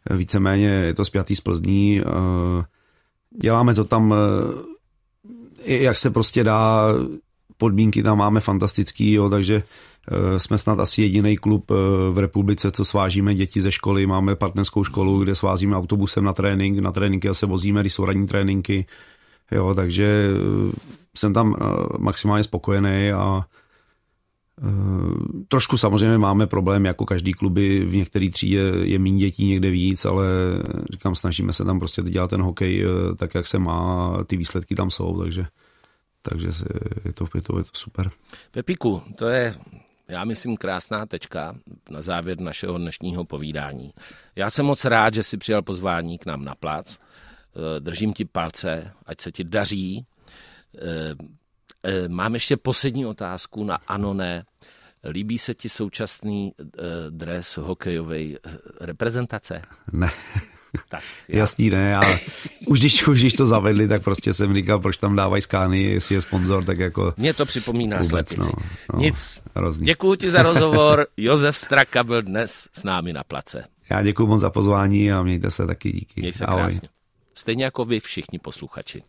víceméně 0.09 0.67
je 0.67 0.93
to 0.93 1.05
spjatý 1.05 1.35
z 1.35 1.41
Plzní. 1.41 2.01
Eh, 2.01 2.63
děláme 3.41 3.73
to 3.73 3.83
tam, 3.83 4.13
jak 5.65 5.97
se 5.97 6.09
prostě 6.09 6.43
dá, 6.43 6.87
podmínky 7.57 8.03
tam 8.03 8.17
máme 8.17 8.39
fantastický, 8.39 9.13
jo, 9.13 9.29
takže 9.29 9.63
jsme 10.37 10.57
snad 10.57 10.79
asi 10.79 11.01
jediný 11.01 11.37
klub 11.37 11.71
v 12.11 12.17
republice, 12.17 12.71
co 12.71 12.85
svážíme 12.85 13.35
děti 13.35 13.61
ze 13.61 13.71
školy. 13.71 14.05
Máme 14.05 14.35
partnerskou 14.35 14.83
školu, 14.83 15.23
kde 15.23 15.35
svázíme 15.35 15.75
autobusem 15.75 16.23
na 16.23 16.33
trénink, 16.33 16.79
na 16.79 16.91
tréninky 16.91 17.29
se 17.31 17.45
vozíme, 17.45 17.81
když 17.81 17.93
jsou 17.93 18.05
ranní 18.05 18.27
tréninky. 18.27 18.85
Jo, 19.51 19.73
takže 19.75 20.29
jsem 21.17 21.33
tam 21.33 21.55
maximálně 21.97 22.43
spokojený 22.43 23.11
a 23.11 23.45
Eh, 23.45 23.45
trošku 25.47 25.77
samozřejmě 25.77 26.17
máme 26.17 26.47
problém, 26.47 26.85
jako 26.85 27.05
každý 27.05 27.33
kluby 27.33 27.85
v 27.85 27.95
některé 27.95 28.29
třídě 28.29 28.59
je 28.83 28.99
méně 28.99 29.17
dětí, 29.17 29.45
někde 29.45 29.69
víc, 29.69 30.05
ale 30.05 30.27
říkám, 30.91 31.15
snažíme 31.15 31.53
se 31.53 31.65
tam 31.65 31.79
prostě 31.79 32.01
dělat 32.01 32.29
ten 32.29 32.41
hokej 32.41 32.85
eh, 32.85 33.15
tak, 33.15 33.35
jak 33.35 33.47
se 33.47 33.59
má, 33.59 34.17
ty 34.27 34.37
výsledky 34.37 34.75
tam 34.75 34.91
jsou, 34.91 35.21
takže, 35.21 35.45
takže 36.21 36.47
je 37.05 37.13
to, 37.13 37.25
je 37.35 37.41
to, 37.41 37.57
je 37.57 37.63
to 37.63 37.69
super. 37.73 38.09
Pepiku, 38.51 39.01
to 39.15 39.27
je 39.27 39.55
já 40.09 40.25
myslím, 40.25 40.57
krásná 40.57 41.05
tečka 41.05 41.55
na 41.89 42.01
závěr 42.01 42.39
našeho 42.39 42.77
dnešního 42.77 43.25
povídání. 43.25 43.93
Já 44.35 44.49
jsem 44.49 44.65
moc 44.65 44.85
rád, 44.85 45.13
že 45.13 45.23
jsi 45.23 45.37
přijal 45.37 45.61
pozvání 45.61 46.17
k 46.17 46.25
nám 46.25 46.45
na 46.45 46.55
plac. 46.55 46.97
Eh, 46.97 47.79
držím 47.79 48.13
ti 48.13 48.25
palce, 48.25 48.91
ať 49.05 49.21
se 49.21 49.31
ti 49.31 49.43
daří. 49.43 50.05
Eh, 51.83 52.07
mám 52.07 52.33
ještě 52.33 52.57
poslední 52.57 53.05
otázku 53.05 53.63
na 53.63 53.77
ano, 53.87 54.13
ne. 54.13 54.43
Líbí 55.09 55.37
se 55.37 55.53
ti 55.53 55.69
současný 55.69 56.53
uh, 56.59 56.67
dres 57.09 57.57
hokejové 57.57 58.21
eh, 58.21 58.37
reprezentace? 58.81 59.61
Ne. 59.91 60.09
Tak, 60.89 61.03
já. 61.27 61.37
Jasný, 61.39 61.69
ne, 61.69 61.95
ale 61.95 62.19
už 62.67 62.79
když, 62.79 63.07
už 63.07 63.19
když 63.19 63.33
to 63.33 63.47
zavedli, 63.47 63.87
tak 63.87 64.03
prostě 64.03 64.33
jsem 64.33 64.53
říkal, 64.53 64.79
proč 64.79 64.97
tam 64.97 65.15
dávají 65.15 65.41
skány, 65.41 65.83
jestli 65.83 66.15
je 66.15 66.21
sponzor, 66.21 66.63
tak 66.65 66.79
jako... 66.79 67.13
Mně 67.17 67.33
to 67.33 67.45
připomíná 67.45 67.97
vůbec, 67.97 68.09
slepici. 68.29 68.39
No, 68.39 68.65
no, 68.93 68.99
Nic, 68.99 69.41
hrozný. 69.55 69.85
děkuji 69.85 70.15
ti 70.15 70.31
za 70.31 70.43
rozhovor, 70.43 71.07
Josef 71.17 71.57
Straka 71.57 72.03
byl 72.03 72.21
dnes 72.21 72.67
s 72.73 72.83
námi 72.83 73.13
na 73.13 73.23
place. 73.23 73.63
Já 73.89 74.03
děkuji 74.03 74.27
moc 74.27 74.41
za 74.41 74.49
pozvání 74.49 75.11
a 75.11 75.23
mějte 75.23 75.51
se 75.51 75.67
taky 75.67 75.91
díky. 75.91 76.21
Měj 76.21 76.33
se 76.33 76.45
Ahoj. 76.45 76.61
krásně. 76.63 76.89
Stejně 77.35 77.63
jako 77.63 77.85
vy 77.85 77.99
všichni 77.99 78.39
posluchači. 78.39 79.03